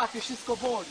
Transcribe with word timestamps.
łapie, 0.00 0.20
wszystko 0.20 0.56
boli. 0.56 0.88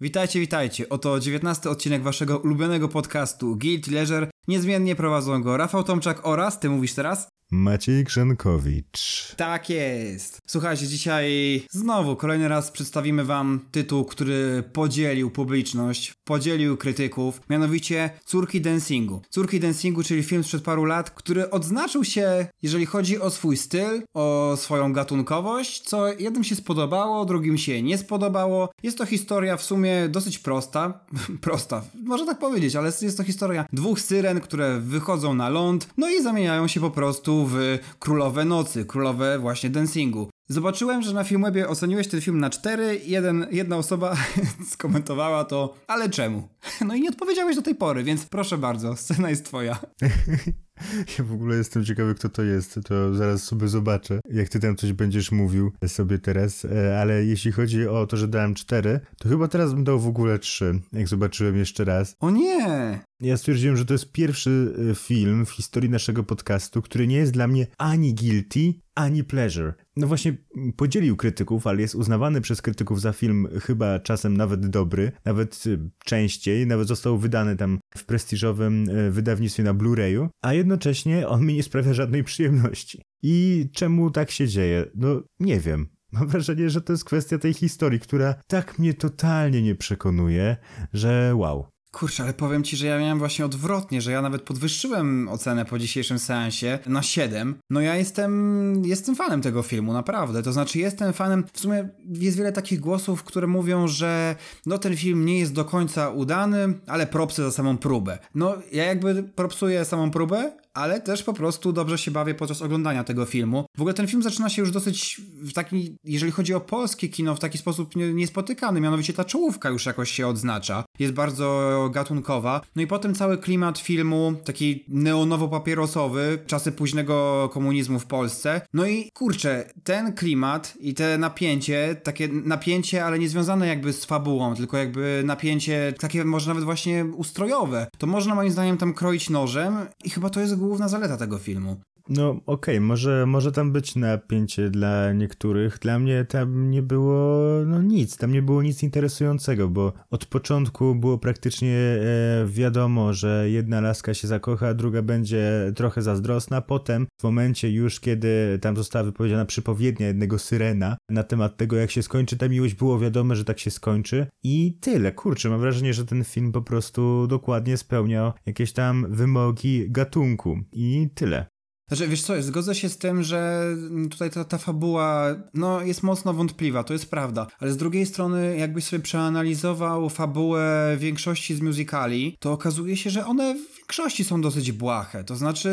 Witajcie, 0.00 0.40
witajcie. 0.40 0.88
Oto 0.88 1.20
19 1.20 1.70
odcinek 1.70 2.02
waszego 2.02 2.38
ulubionego 2.38 2.88
podcastu 2.88 3.56
Guilty 3.56 3.90
Leisure. 3.90 4.30
Niezmiennie 4.48 4.96
prowadzą 4.96 5.42
go 5.42 5.56
Rafał 5.56 5.84
Tomczak 5.84 6.26
oraz, 6.26 6.60
ty 6.60 6.70
mówisz 6.70 6.94
teraz? 6.94 7.28
Maciej 7.54 8.04
Grzenkowicz. 8.04 9.34
Tak 9.36 9.70
jest. 9.70 10.40
Słuchajcie, 10.46 10.86
dzisiaj 10.86 11.62
znowu 11.70 12.16
kolejny 12.16 12.48
raz 12.48 12.70
przedstawimy 12.70 13.24
wam 13.24 13.60
tytuł, 13.70 14.04
który 14.04 14.64
podzielił 14.72 15.30
publiczność, 15.30 16.14
podzielił 16.24 16.76
krytyków, 16.76 17.40
mianowicie 17.50 18.10
Córki 18.24 18.60
Dancingu. 18.60 19.22
Córki 19.30 19.60
Dancingu, 19.60 20.02
czyli 20.02 20.22
film 20.22 20.44
sprzed 20.44 20.62
paru 20.62 20.84
lat, 20.84 21.10
który 21.10 21.50
odznaczył 21.50 22.04
się, 22.04 22.46
jeżeli 22.62 22.86
chodzi 22.86 23.20
o 23.20 23.30
swój 23.30 23.56
styl, 23.56 24.02
o 24.14 24.54
swoją 24.56 24.92
gatunkowość, 24.92 25.80
co 25.80 26.12
jednym 26.12 26.44
się 26.44 26.56
spodobało, 26.56 27.24
drugim 27.24 27.58
się 27.58 27.82
nie 27.82 27.98
spodobało. 27.98 28.68
Jest 28.82 28.98
to 28.98 29.06
historia 29.06 29.56
w 29.56 29.62
sumie 29.62 30.08
dosyć 30.08 30.38
prosta, 30.38 31.00
prosta, 31.40 31.82
można 32.04 32.26
tak 32.26 32.38
powiedzieć, 32.38 32.76
ale 32.76 32.92
jest 33.02 33.16
to 33.16 33.24
historia 33.24 33.64
dwóch 33.72 34.00
syren, 34.00 34.40
które 34.40 34.80
wychodzą 34.80 35.34
na 35.34 35.48
ląd, 35.48 35.88
no 35.96 36.10
i 36.10 36.22
zamieniają 36.22 36.68
się 36.68 36.80
po 36.80 36.90
prostu 36.90 37.41
w 37.46 37.78
Królowe 37.98 38.44
Nocy, 38.44 38.84
Królowe 38.84 39.38
właśnie 39.38 39.70
dancingu. 39.70 40.30
Zobaczyłem, 40.48 41.02
że 41.02 41.12
na 41.12 41.24
Filmwebie 41.24 41.68
oceniłeś 41.68 42.08
ten 42.08 42.20
film 42.20 42.40
na 42.40 42.50
4, 42.50 43.00
jeden, 43.04 43.46
jedna 43.50 43.76
osoba 43.76 44.16
skomentowała 44.72 45.44
to, 45.44 45.74
ale 45.86 46.10
czemu? 46.10 46.48
No 46.86 46.94
i 46.94 47.00
nie 47.00 47.08
odpowiedziałeś 47.08 47.56
do 47.56 47.62
tej 47.62 47.74
pory, 47.74 48.04
więc 48.04 48.26
proszę 48.26 48.58
bardzo, 48.58 48.96
scena 48.96 49.30
jest 49.30 49.44
twoja. 49.44 49.78
Ja 51.18 51.24
w 51.24 51.32
ogóle 51.32 51.56
jestem 51.56 51.84
ciekawy, 51.84 52.14
kto 52.14 52.28
to 52.28 52.42
jest, 52.42 52.80
to 52.84 53.14
zaraz 53.14 53.42
sobie 53.42 53.68
zobaczę, 53.68 54.20
jak 54.30 54.48
ty 54.48 54.60
tam 54.60 54.76
coś 54.76 54.92
będziesz 54.92 55.32
mówił 55.32 55.72
sobie 55.86 56.18
teraz, 56.18 56.64
e, 56.64 57.00
ale 57.00 57.24
jeśli 57.24 57.52
chodzi 57.52 57.88
o 57.88 58.06
to, 58.06 58.16
że 58.16 58.28
dałem 58.28 58.54
4, 58.54 59.00
to 59.18 59.28
chyba 59.28 59.48
teraz 59.48 59.74
bym 59.74 59.84
dał 59.84 60.00
w 60.00 60.06
ogóle 60.06 60.38
3, 60.38 60.80
jak 60.92 61.08
zobaczyłem 61.08 61.56
jeszcze 61.56 61.84
raz. 61.84 62.16
O 62.20 62.30
nie! 62.30 63.00
Ja 63.20 63.36
stwierdziłem, 63.36 63.76
że 63.76 63.84
to 63.84 63.94
jest 63.94 64.12
pierwszy 64.12 64.74
e, 64.90 64.94
film 64.94 65.46
w 65.46 65.50
historii 65.50 65.90
naszego 65.90 66.24
podcastu, 66.24 66.82
który 66.82 67.06
nie 67.06 67.16
jest 67.16 67.32
dla 67.32 67.48
mnie 67.48 67.66
ani 67.78 68.14
guilty, 68.14 68.74
ani 68.94 69.24
pleasure. 69.24 69.74
No 69.96 70.06
właśnie 70.06 70.36
podzielił 70.76 71.16
krytyków, 71.16 71.66
ale 71.66 71.80
jest 71.80 71.94
uznawany 71.94 72.40
przez 72.40 72.62
krytyków 72.62 73.00
za 73.00 73.12
film 73.12 73.48
chyba 73.60 73.98
czasem 73.98 74.36
nawet 74.36 74.66
dobry, 74.66 75.12
nawet 75.24 75.64
e, 75.66 75.88
częściej, 76.04 76.66
nawet 76.66 76.88
został 76.88 77.18
wydany 77.18 77.56
tam 77.56 77.78
w 77.96 78.04
prestiżowym 78.04 78.86
wydawnictwie 79.10 79.62
na 79.62 79.74
Blu-rayu, 79.74 80.28
a 80.42 80.54
jednocześnie 80.54 81.28
on 81.28 81.46
mi 81.46 81.54
nie 81.54 81.62
sprawia 81.62 81.94
żadnej 81.94 82.24
przyjemności. 82.24 83.02
I 83.22 83.68
czemu 83.72 84.10
tak 84.10 84.30
się 84.30 84.48
dzieje? 84.48 84.86
No 84.94 85.22
nie 85.40 85.60
wiem. 85.60 85.86
Mam 86.12 86.28
wrażenie, 86.28 86.70
że 86.70 86.80
to 86.80 86.92
jest 86.92 87.04
kwestia 87.04 87.38
tej 87.38 87.54
historii, 87.54 88.00
która 88.00 88.34
tak 88.46 88.78
mnie 88.78 88.94
totalnie 88.94 89.62
nie 89.62 89.74
przekonuje, 89.74 90.56
że 90.92 91.32
wow. 91.34 91.66
Kurczę, 91.92 92.22
ale 92.22 92.34
powiem 92.34 92.64
ci, 92.64 92.76
że 92.76 92.86
ja 92.86 92.98
miałem 92.98 93.18
właśnie 93.18 93.44
odwrotnie, 93.44 94.00
że 94.00 94.12
ja 94.12 94.22
nawet 94.22 94.42
podwyższyłem 94.42 95.28
ocenę 95.28 95.64
po 95.64 95.78
dzisiejszym 95.78 96.18
seansie 96.18 96.78
na 96.86 97.02
7. 97.02 97.54
No 97.70 97.80
ja 97.80 97.96
jestem, 97.96 98.82
jestem 98.84 99.16
fanem 99.16 99.42
tego 99.42 99.62
filmu, 99.62 99.92
naprawdę. 99.92 100.42
To 100.42 100.52
znaczy 100.52 100.78
jestem 100.78 101.12
fanem, 101.12 101.44
w 101.52 101.60
sumie 101.60 101.88
jest 102.08 102.36
wiele 102.36 102.52
takich 102.52 102.80
głosów, 102.80 103.24
które 103.24 103.46
mówią, 103.46 103.88
że 103.88 104.36
no 104.66 104.78
ten 104.78 104.96
film 104.96 105.24
nie 105.24 105.38
jest 105.38 105.52
do 105.52 105.64
końca 105.64 106.10
udany, 106.10 106.74
ale 106.86 107.06
propsy 107.06 107.42
za 107.42 107.50
samą 107.50 107.78
próbę. 107.78 108.18
No 108.34 108.54
ja 108.72 108.84
jakby 108.84 109.22
propsuję 109.22 109.84
samą 109.84 110.10
próbę, 110.10 110.52
ale 110.74 111.00
też 111.00 111.22
po 111.22 111.32
prostu 111.32 111.72
dobrze 111.72 111.98
się 111.98 112.10
bawię 112.10 112.34
podczas 112.34 112.62
oglądania 112.62 113.04
tego 113.04 113.24
filmu. 113.24 113.66
W 113.76 113.80
ogóle 113.80 113.94
ten 113.94 114.06
film 114.06 114.22
zaczyna 114.22 114.48
się 114.48 114.62
już 114.62 114.70
dosyć 114.70 115.20
w 115.42 115.52
taki, 115.52 115.96
jeżeli 116.04 116.32
chodzi 116.32 116.54
o 116.54 116.60
polskie 116.60 117.08
kino, 117.08 117.34
w 117.34 117.40
taki 117.40 117.58
sposób 117.58 117.96
niespotykany, 117.96 118.80
mianowicie 118.80 119.12
ta 119.12 119.24
czołówka 119.24 119.70
już 119.70 119.86
jakoś 119.86 120.10
się 120.10 120.26
odznacza. 120.26 120.84
Jest 120.98 121.14
bardzo 121.14 121.88
gatunkowa. 121.92 122.60
No 122.76 122.82
i 122.82 122.86
potem 122.86 123.14
cały 123.14 123.38
klimat 123.38 123.78
filmu, 123.78 124.34
taki 124.44 124.84
neonowo-papierosowy, 124.88 126.38
czasy 126.46 126.72
późnego 126.72 127.48
komunizmu 127.52 127.98
w 127.98 128.06
Polsce. 128.06 128.60
No 128.72 128.86
i 128.86 129.10
kurczę, 129.14 129.70
ten 129.84 130.12
klimat 130.12 130.74
i 130.80 130.94
te 130.94 131.18
napięcie, 131.18 131.96
takie 132.02 132.28
napięcie, 132.28 133.04
ale 133.04 133.18
nie 133.18 133.28
związane 133.28 133.66
jakby 133.66 133.92
z 133.92 134.04
fabułą, 134.04 134.54
tylko 134.54 134.76
jakby 134.76 135.22
napięcie 135.24 135.94
takie 136.00 136.24
może 136.24 136.48
nawet 136.48 136.64
właśnie 136.64 137.04
ustrojowe, 137.04 137.86
to 137.98 138.06
można 138.06 138.34
moim 138.34 138.50
zdaniem 138.50 138.76
tam 138.76 138.94
kroić 138.94 139.30
nożem 139.30 139.76
i 140.04 140.10
chyba 140.10 140.30
to 140.30 140.40
jest 140.40 140.61
główna 140.62 140.88
zaleta 140.88 141.16
tego 141.16 141.38
filmu. 141.38 141.76
No 142.08 142.30
okej, 142.30 142.44
okay, 142.46 142.80
może, 142.80 143.26
może 143.26 143.52
tam 143.52 143.72
być 143.72 143.96
napięcie 143.96 144.70
dla 144.70 145.12
niektórych. 145.12 145.78
Dla 145.78 145.98
mnie 145.98 146.24
tam 146.24 146.70
nie 146.70 146.82
było 146.82 147.42
no 147.66 147.82
nic, 147.82 148.16
tam 148.16 148.32
nie 148.32 148.42
było 148.42 148.62
nic 148.62 148.82
interesującego, 148.82 149.68
bo 149.68 149.92
od 150.10 150.26
początku 150.26 150.94
było 150.94 151.18
praktycznie 151.18 151.76
e, 151.76 152.46
wiadomo, 152.46 153.12
że 153.12 153.50
jedna 153.50 153.80
laska 153.80 154.14
się 154.14 154.28
zakocha, 154.28 154.74
druga 154.74 155.02
będzie 155.02 155.72
trochę 155.76 156.02
zazdrosna. 156.02 156.60
Potem 156.60 157.06
w 157.20 157.24
momencie 157.24 157.70
już, 157.70 158.00
kiedy 158.00 158.58
tam 158.60 158.76
została 158.76 159.04
wypowiedziana 159.04 159.44
przypowiednia 159.44 160.06
jednego 160.06 160.38
syrena 160.38 160.96
na 161.08 161.22
temat 161.22 161.56
tego, 161.56 161.76
jak 161.76 161.90
się 161.90 162.02
skończy 162.02 162.36
ta 162.36 162.48
miłość, 162.48 162.74
było 162.74 162.98
wiadomo, 162.98 163.34
że 163.34 163.44
tak 163.44 163.58
się 163.58 163.70
skończy 163.70 164.26
i 164.42 164.78
tyle. 164.80 165.12
Kurczę, 165.12 165.48
mam 165.48 165.60
wrażenie, 165.60 165.94
że 165.94 166.06
ten 166.06 166.24
film 166.24 166.52
po 166.52 166.62
prostu 166.62 167.26
dokładnie 167.26 167.76
spełniał 167.76 168.32
jakieś 168.46 168.72
tam 168.72 169.06
wymogi 169.10 169.90
gatunku 169.90 170.58
i 170.72 171.08
tyle. 171.14 171.51
Znaczy, 171.92 172.08
wiesz 172.08 172.22
co, 172.22 172.42
zgodzę 172.42 172.74
się 172.74 172.88
z 172.88 172.98
tym, 172.98 173.22
że 173.22 173.64
tutaj 174.10 174.30
ta, 174.30 174.44
ta 174.44 174.58
fabuła, 174.58 175.26
no, 175.54 175.82
jest 175.82 176.02
mocno 176.02 176.32
wątpliwa, 176.32 176.84
to 176.84 176.92
jest 176.92 177.10
prawda, 177.10 177.46
ale 177.60 177.72
z 177.72 177.76
drugiej 177.76 178.06
strony, 178.06 178.56
jakbyś 178.56 178.84
sobie 178.84 179.02
przeanalizował 179.02 180.08
fabułę 180.08 180.96
większości 180.98 181.54
z 181.54 181.60
musicali, 181.60 182.36
to 182.40 182.52
okazuje 182.52 182.96
się, 182.96 183.10
że 183.10 183.26
one 183.26 183.54
w 183.54 183.81
większości 183.92 184.24
są 184.24 184.40
dosyć 184.40 184.72
błahe, 184.72 185.24
to 185.24 185.36
znaczy 185.36 185.70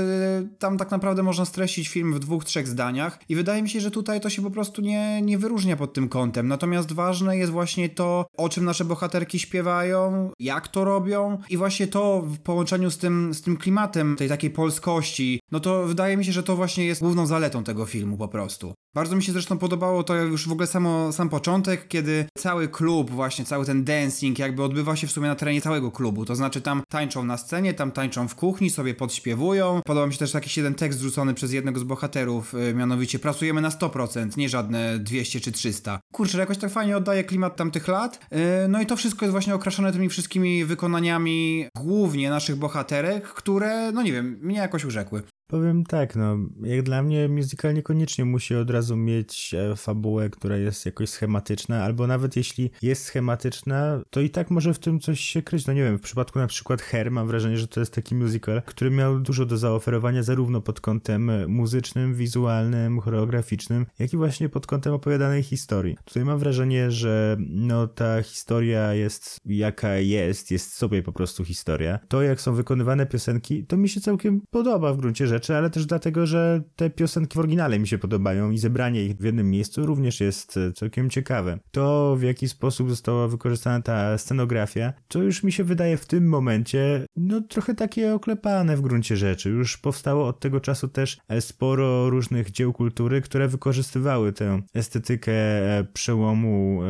tam 0.59 0.77
tak 0.77 0.91
naprawdę 0.91 1.23
można 1.23 1.45
streścić 1.45 1.87
film 1.87 2.13
w 2.13 2.19
dwóch, 2.19 2.45
trzech 2.45 2.67
zdaniach 2.67 3.19
i 3.29 3.35
wydaje 3.35 3.61
mi 3.61 3.69
się, 3.69 3.79
że 3.79 3.91
tutaj 3.91 4.21
to 4.21 4.29
się 4.29 4.41
po 4.41 4.51
prostu 4.51 4.81
nie, 4.81 5.21
nie 5.21 5.37
wyróżnia 5.37 5.77
pod 5.77 5.93
tym 5.93 6.09
kątem, 6.09 6.47
natomiast 6.47 6.91
ważne 6.91 7.37
jest 7.37 7.51
właśnie 7.51 7.89
to, 7.89 8.25
o 8.37 8.49
czym 8.49 8.65
nasze 8.65 8.85
bohaterki 8.85 9.39
śpiewają, 9.39 10.31
jak 10.39 10.67
to 10.67 10.83
robią 10.83 11.37
i 11.49 11.57
właśnie 11.57 11.87
to 11.87 12.21
w 12.21 12.39
połączeniu 12.39 12.91
z 12.91 12.97
tym, 12.97 13.33
z 13.33 13.41
tym 13.41 13.57
klimatem 13.57 14.15
tej 14.15 14.29
takiej 14.29 14.49
polskości, 14.49 15.39
no 15.51 15.59
to 15.59 15.85
wydaje 15.85 16.17
mi 16.17 16.25
się, 16.25 16.31
że 16.31 16.43
to 16.43 16.55
właśnie 16.55 16.85
jest 16.85 17.01
główną 17.01 17.25
zaletą 17.25 17.63
tego 17.63 17.85
filmu 17.85 18.17
po 18.17 18.27
prostu. 18.27 18.73
Bardzo 18.95 19.15
mi 19.15 19.23
się 19.23 19.31
zresztą 19.31 19.57
podobało 19.57 20.03
to 20.03 20.15
już 20.15 20.47
w 20.47 20.51
ogóle 20.51 20.67
samo, 20.67 21.11
sam 21.11 21.29
początek, 21.29 21.87
kiedy 21.87 22.25
cały 22.37 22.67
klub, 22.67 23.09
właśnie 23.11 23.45
cały 23.45 23.65
ten 23.65 23.83
dancing 23.83 24.39
jakby 24.39 24.63
odbywa 24.63 24.95
się 24.95 25.07
w 25.07 25.11
sumie 25.11 25.27
na 25.27 25.35
terenie 25.35 25.61
całego 25.61 25.91
klubu. 25.91 26.25
To 26.25 26.35
znaczy 26.35 26.61
tam 26.61 26.83
tańczą 26.89 27.23
na 27.23 27.37
scenie, 27.37 27.73
tam 27.73 27.91
tańczą 27.91 28.08
w 28.09 28.35
kuchni, 28.35 28.69
sobie 28.69 28.93
podśpiewują. 28.93 29.81
Podoba 29.85 30.07
mi 30.07 30.13
się 30.13 30.19
też 30.19 30.33
jakiś 30.33 30.57
jeden 30.57 30.75
tekst 30.75 30.99
rzucony 30.99 31.33
przez 31.33 31.51
jednego 31.51 31.79
z 31.79 31.83
bohaterów, 31.83 32.53
yy, 32.53 32.73
mianowicie 32.73 33.19
pracujemy 33.19 33.61
na 33.61 33.69
100%, 33.69 34.37
nie 34.37 34.49
żadne 34.49 34.99
200 34.99 35.39
czy 35.39 35.51
300. 35.51 35.99
Kurczę, 36.13 36.37
jakoś 36.37 36.57
tak 36.57 36.71
fajnie 36.71 36.97
oddaje 36.97 37.23
klimat 37.23 37.55
tamtych 37.55 37.87
lat. 37.87 38.19
Yy, 38.31 38.39
no 38.69 38.81
i 38.81 38.85
to 38.85 38.95
wszystko 38.95 39.25
jest 39.25 39.31
właśnie 39.31 39.55
okraszone 39.55 39.91
tymi 39.91 40.09
wszystkimi 40.09 40.65
wykonaniami 40.65 41.67
głównie 41.77 42.29
naszych 42.29 42.55
bohaterek, 42.55 43.27
które, 43.27 43.91
no 43.91 44.01
nie 44.01 44.11
wiem, 44.11 44.39
mnie 44.41 44.57
jakoś 44.57 44.85
urzekły. 44.85 45.23
Powiem 45.51 45.83
tak, 45.83 46.15
no, 46.15 46.37
jak 46.61 46.83
dla 46.83 47.03
mnie 47.03 47.29
musical 47.29 47.73
niekoniecznie 47.73 48.25
musi 48.25 48.55
od 48.55 48.69
razu 48.69 48.95
mieć 48.95 49.53
e, 49.53 49.75
fabułę, 49.75 50.29
która 50.29 50.57
jest 50.57 50.85
jakoś 50.85 51.09
schematyczna, 51.09 51.83
albo 51.83 52.07
nawet 52.07 52.35
jeśli 52.35 52.71
jest 52.81 53.03
schematyczna, 53.03 54.01
to 54.09 54.21
i 54.21 54.29
tak 54.29 54.51
może 54.51 54.73
w 54.73 54.79
tym 54.79 54.99
coś 54.99 55.19
się 55.19 55.41
kryć. 55.41 55.67
No 55.67 55.73
nie 55.73 55.83
wiem, 55.83 55.97
w 55.97 56.01
przypadku 56.01 56.39
na 56.39 56.47
przykład 56.47 56.81
Her 56.81 57.11
mam 57.11 57.27
wrażenie, 57.27 57.57
że 57.57 57.67
to 57.67 57.79
jest 57.79 57.93
taki 57.93 58.15
musical, 58.15 58.61
który 58.65 58.91
miał 58.91 59.19
dużo 59.19 59.45
do 59.45 59.57
zaoferowania 59.57 60.23
zarówno 60.23 60.61
pod 60.61 60.81
kątem 60.81 61.51
muzycznym, 61.51 62.15
wizualnym, 62.15 62.99
choreograficznym, 62.99 63.85
jak 63.99 64.13
i 64.13 64.17
właśnie 64.17 64.49
pod 64.49 64.67
kątem 64.67 64.93
opowiadanej 64.93 65.43
historii. 65.43 65.97
Tutaj 66.05 66.25
mam 66.25 66.39
wrażenie, 66.39 66.91
że 66.91 67.37
no 67.39 67.87
ta 67.87 68.23
historia 68.23 68.93
jest 68.93 69.37
jaka 69.45 69.95
jest, 69.95 70.51
jest 70.51 70.73
sobie 70.73 71.03
po 71.03 71.13
prostu 71.13 71.45
historia. 71.45 71.99
To 72.07 72.21
jak 72.21 72.41
są 72.41 72.53
wykonywane 72.53 73.05
piosenki, 73.05 73.65
to 73.65 73.77
mi 73.77 73.89
się 73.89 74.01
całkiem 74.01 74.41
podoba 74.51 74.93
w 74.93 74.97
gruncie 74.97 75.27
rzeczy 75.27 75.38
rzeczy, 75.39 75.55
ale 75.55 75.69
też 75.69 75.85
dlatego, 75.85 76.25
że 76.25 76.61
te 76.75 76.89
piosenki 76.89 77.35
w 77.35 77.39
oryginale 77.39 77.79
mi 77.79 77.87
się 77.87 77.97
podobają 77.97 78.51
i 78.51 78.57
zebranie 78.57 79.05
ich 79.05 79.17
w 79.17 79.23
jednym 79.23 79.49
miejscu 79.49 79.85
również 79.85 80.21
jest 80.21 80.57
e, 80.57 80.71
całkiem 80.73 81.09
ciekawe. 81.09 81.59
To, 81.71 82.15
w 82.15 82.21
jaki 82.23 82.49
sposób 82.49 82.89
została 82.89 83.27
wykorzystana 83.27 83.81
ta 83.81 84.17
scenografia, 84.17 84.93
to 85.07 85.23
już 85.23 85.43
mi 85.43 85.51
się 85.51 85.63
wydaje 85.63 85.97
w 85.97 86.05
tym 86.05 86.29
momencie, 86.29 87.05
no 87.15 87.41
trochę 87.41 87.75
takie 87.75 88.13
oklepane 88.13 88.77
w 88.77 88.81
gruncie 88.81 89.17
rzeczy. 89.17 89.49
Już 89.49 89.77
powstało 89.77 90.27
od 90.27 90.39
tego 90.39 90.59
czasu 90.59 90.87
też 90.87 91.17
e, 91.27 91.41
sporo 91.41 92.09
różnych 92.09 92.51
dzieł 92.51 92.73
kultury, 92.73 93.21
które 93.21 93.47
wykorzystywały 93.47 94.33
tę 94.33 94.61
estetykę 94.73 95.31
e, 95.31 95.83
przełomu, 95.93 96.81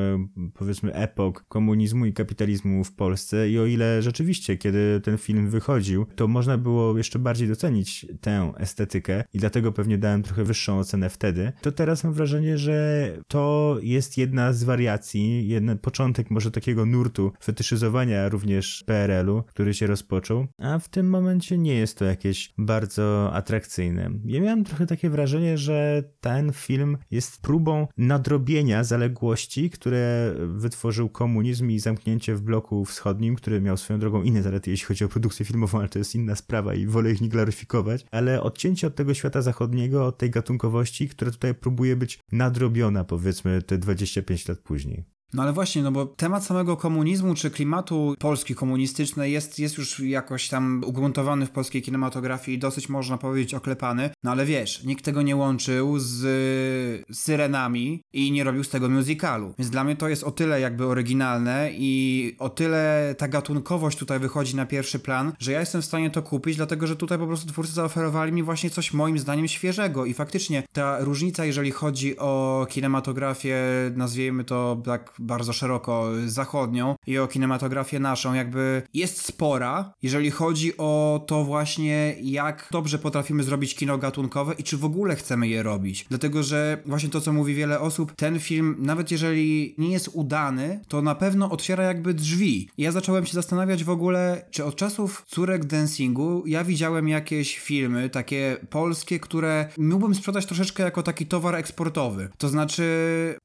powiedzmy, 0.54 0.94
epok 0.94 1.46
komunizmu 1.48 2.06
i 2.06 2.14
kapitalizmu 2.14 2.84
w 2.84 2.96
Polsce 2.96 3.50
i 3.50 3.60
o 3.60 3.66
ile 3.66 4.02
rzeczywiście, 4.02 4.58
kiedy 4.58 5.02
ten 5.04 5.18
film 5.18 5.50
wychodził, 5.50 6.06
to 6.16 6.28
można 6.28 6.58
było 6.58 6.98
jeszcze 6.98 7.20
bardziej 7.20 7.48
docenić 7.48 8.06
tę 8.22 8.39
estetykę 8.58 9.24
i 9.34 9.40
dlatego 9.40 9.72
pewnie 9.72 9.98
dałem 9.98 10.24
trochę 10.24 10.44
wyższą 10.44 10.80
ocenę 10.80 11.10
wtedy, 11.10 11.52
to 11.62 11.72
teraz 11.72 12.04
mam 12.04 12.14
wrażenie, 12.14 12.58
że 12.58 13.08
to 13.28 13.78
jest 13.82 14.18
jedna 14.18 14.54
z 14.54 14.64
wariacji, 14.64 15.48
jeden 15.48 15.78
początek 15.78 16.32
może 16.32 16.52
takiego 16.52 16.86
nurtu 16.86 17.32
fetyszyzowania 17.44 18.30
również 18.30 18.84
PRL-u, 18.86 19.44
który 19.44 19.74
się 19.74 19.88
rozpoczął, 19.88 20.48
a 20.58 20.80
w 20.80 20.90
tym 20.90 21.10
momencie 21.10 21.58
nie 21.58 21.76
jest 21.76 21.98
to 21.98 22.06
jakieś 22.06 22.54
bardzo 22.58 23.34
atrakcyjne. 23.34 24.10
Ja 24.26 24.42
miałem 24.42 24.64
trochę 24.64 24.86
takie 24.86 25.10
wrażenie, 25.10 25.58
że 25.58 26.04
ten 26.22 26.52
film 26.54 26.98
jest 27.12 27.42
próbą 27.42 27.88
nadrobienia 27.98 28.84
zaległości, 28.84 29.70
które 29.70 30.34
wytworzył 30.48 31.10
komunizm 31.10 31.70
i 31.70 31.80
zamknięcie 31.80 32.36
w 32.36 32.42
bloku 32.42 32.86
wschodnim, 32.86 33.36
który 33.36 33.62
miał 33.62 33.78
swoją 33.78 34.00
drogą 34.00 34.24
inne 34.24 34.44
zalety, 34.44 34.72
jeśli 34.72 34.86
chodzi 34.86 35.06
o 35.06 35.10
produkcję 35.10 35.46
filmową, 35.46 35.80
ale 35.80 35.90
to 35.90 36.00
jest 36.00 36.16
inna 36.16 36.36
sprawa 36.36 36.74
i 36.74 36.86
wolę 36.86 37.12
ich 37.12 37.22
nie 37.22 37.30
gloryfikować, 37.30 38.06
ale 38.12 38.29
odcięcie 38.42 38.88
od 38.88 38.96
tego 38.96 39.14
świata 39.14 39.42
zachodniego, 39.42 40.06
od 40.06 40.18
tej 40.18 40.30
gatunkowości, 40.30 41.10
która 41.10 41.32
tutaj 41.32 41.56
próbuje 41.56 41.96
być 41.96 42.20
nadrobiona, 42.32 43.04
powiedzmy, 43.04 43.62
te 43.62 43.78
25 43.78 44.48
lat 44.48 44.60
później. 44.60 45.19
No 45.34 45.44
ale 45.44 45.54
właśnie, 45.54 45.84
no 45.84 45.92
bo 45.92 46.06
temat 46.06 46.46
samego 46.46 46.78
komunizmu 46.78 47.36
czy 47.36 47.52
klimatu 47.52 48.16
Polski 48.20 48.56
komunistycznej 48.56 49.32
jest, 49.32 49.60
jest 49.60 49.78
już 49.78 50.00
jakoś 50.00 50.48
tam 50.48 50.82
ugruntowany 50.86 51.46
w 51.46 51.50
polskiej 51.50 51.82
kinematografii 51.82 52.58
i 52.58 52.60
dosyć 52.60 52.90
można 52.90 53.18
powiedzieć 53.18 53.54
oklepany, 53.54 54.10
no 54.24 54.32
ale 54.32 54.46
wiesz, 54.46 54.84
nikt 54.84 55.06
tego 55.06 55.22
nie 55.22 55.36
łączył 55.36 56.00
z 56.00 57.06
syrenami 57.12 58.04
i 58.14 58.32
nie 58.32 58.44
robił 58.44 58.64
z 58.64 58.70
tego 58.70 58.90
musicalu. 58.90 59.54
Więc 59.58 59.72
dla 59.72 59.84
mnie 59.84 59.96
to 59.96 60.10
jest 60.10 60.24
o 60.24 60.32
tyle 60.32 60.62
jakby 60.62 60.86
oryginalne 60.86 61.70
i 61.74 62.36
o 62.40 62.50
tyle 62.50 63.16
ta 63.18 63.28
gatunkowość 63.28 63.98
tutaj 63.98 64.20
wychodzi 64.20 64.56
na 64.56 64.66
pierwszy 64.66 65.00
plan, 65.00 65.34
że 65.40 65.52
ja 65.52 65.60
jestem 65.60 65.82
w 65.82 65.86
stanie 65.86 66.10
to 66.10 66.22
kupić, 66.22 66.56
dlatego 66.56 66.88
że 66.88 66.96
tutaj 66.96 67.18
po 67.18 67.28
prostu 67.28 67.48
twórcy 67.52 67.74
zaoferowali 67.74 68.32
mi 68.32 68.44
właśnie 68.44 68.70
coś 68.70 68.94
moim 68.94 69.20
zdaniem 69.20 69.48
świeżego 69.48 70.06
i 70.06 70.14
faktycznie 70.14 70.64
ta 70.74 71.00
różnica, 71.00 71.46
jeżeli 71.46 71.72
chodzi 71.72 72.18
o 72.18 72.66
kinematografię, 72.70 73.58
nazwijmy 73.96 74.44
to 74.44 74.82
tak 74.86 75.19
bardzo 75.20 75.54
szeroko 75.54 76.10
zachodnią 76.26 76.96
i 77.08 77.18
o 77.18 77.28
kinematografię 77.28 78.00
naszą, 78.00 78.34
jakby 78.34 78.82
jest 78.94 79.26
spora, 79.26 79.94
jeżeli 80.04 80.32
chodzi 80.32 80.78
o 80.78 81.24
to 81.28 81.44
właśnie, 81.44 82.16
jak 82.22 82.68
dobrze 82.72 83.00
potrafimy 83.00 83.44
zrobić 83.44 83.76
kino 83.76 83.98
gatunkowe 83.98 84.54
i 84.54 84.64
czy 84.64 84.78
w 84.78 84.86
ogóle 84.86 85.16
chcemy 85.16 85.48
je 85.48 85.64
robić. 85.64 86.06
Dlatego, 86.10 86.44
że 86.44 86.84
właśnie 86.86 87.10
to, 87.10 87.22
co 87.22 87.34
mówi 87.34 87.56
wiele 87.56 87.80
osób, 87.80 88.14
ten 88.16 88.40
film, 88.40 88.76
nawet 88.80 89.12
jeżeli 89.12 89.76
nie 89.78 89.92
jest 89.92 90.10
udany, 90.14 90.80
to 90.88 91.02
na 91.02 91.16
pewno 91.16 91.52
otwiera 91.52 91.84
jakby 91.84 92.14
drzwi. 92.14 92.70
Ja 92.78 92.92
zacząłem 92.92 93.26
się 93.26 93.34
zastanawiać 93.34 93.84
w 93.84 93.90
ogóle, 93.90 94.46
czy 94.52 94.66
od 94.66 94.76
czasów 94.76 95.24
córek 95.28 95.66
dancingu 95.66 96.44
ja 96.46 96.64
widziałem 96.64 97.08
jakieś 97.08 97.60
filmy, 97.60 98.10
takie 98.10 98.58
polskie, 98.70 99.20
które 99.20 99.70
mógłbym 99.78 100.16
sprzedać 100.16 100.46
troszeczkę 100.46 100.84
jako 100.84 101.04
taki 101.04 101.26
towar 101.26 101.56
eksportowy. 101.56 102.30
To 102.38 102.50
znaczy, 102.50 102.84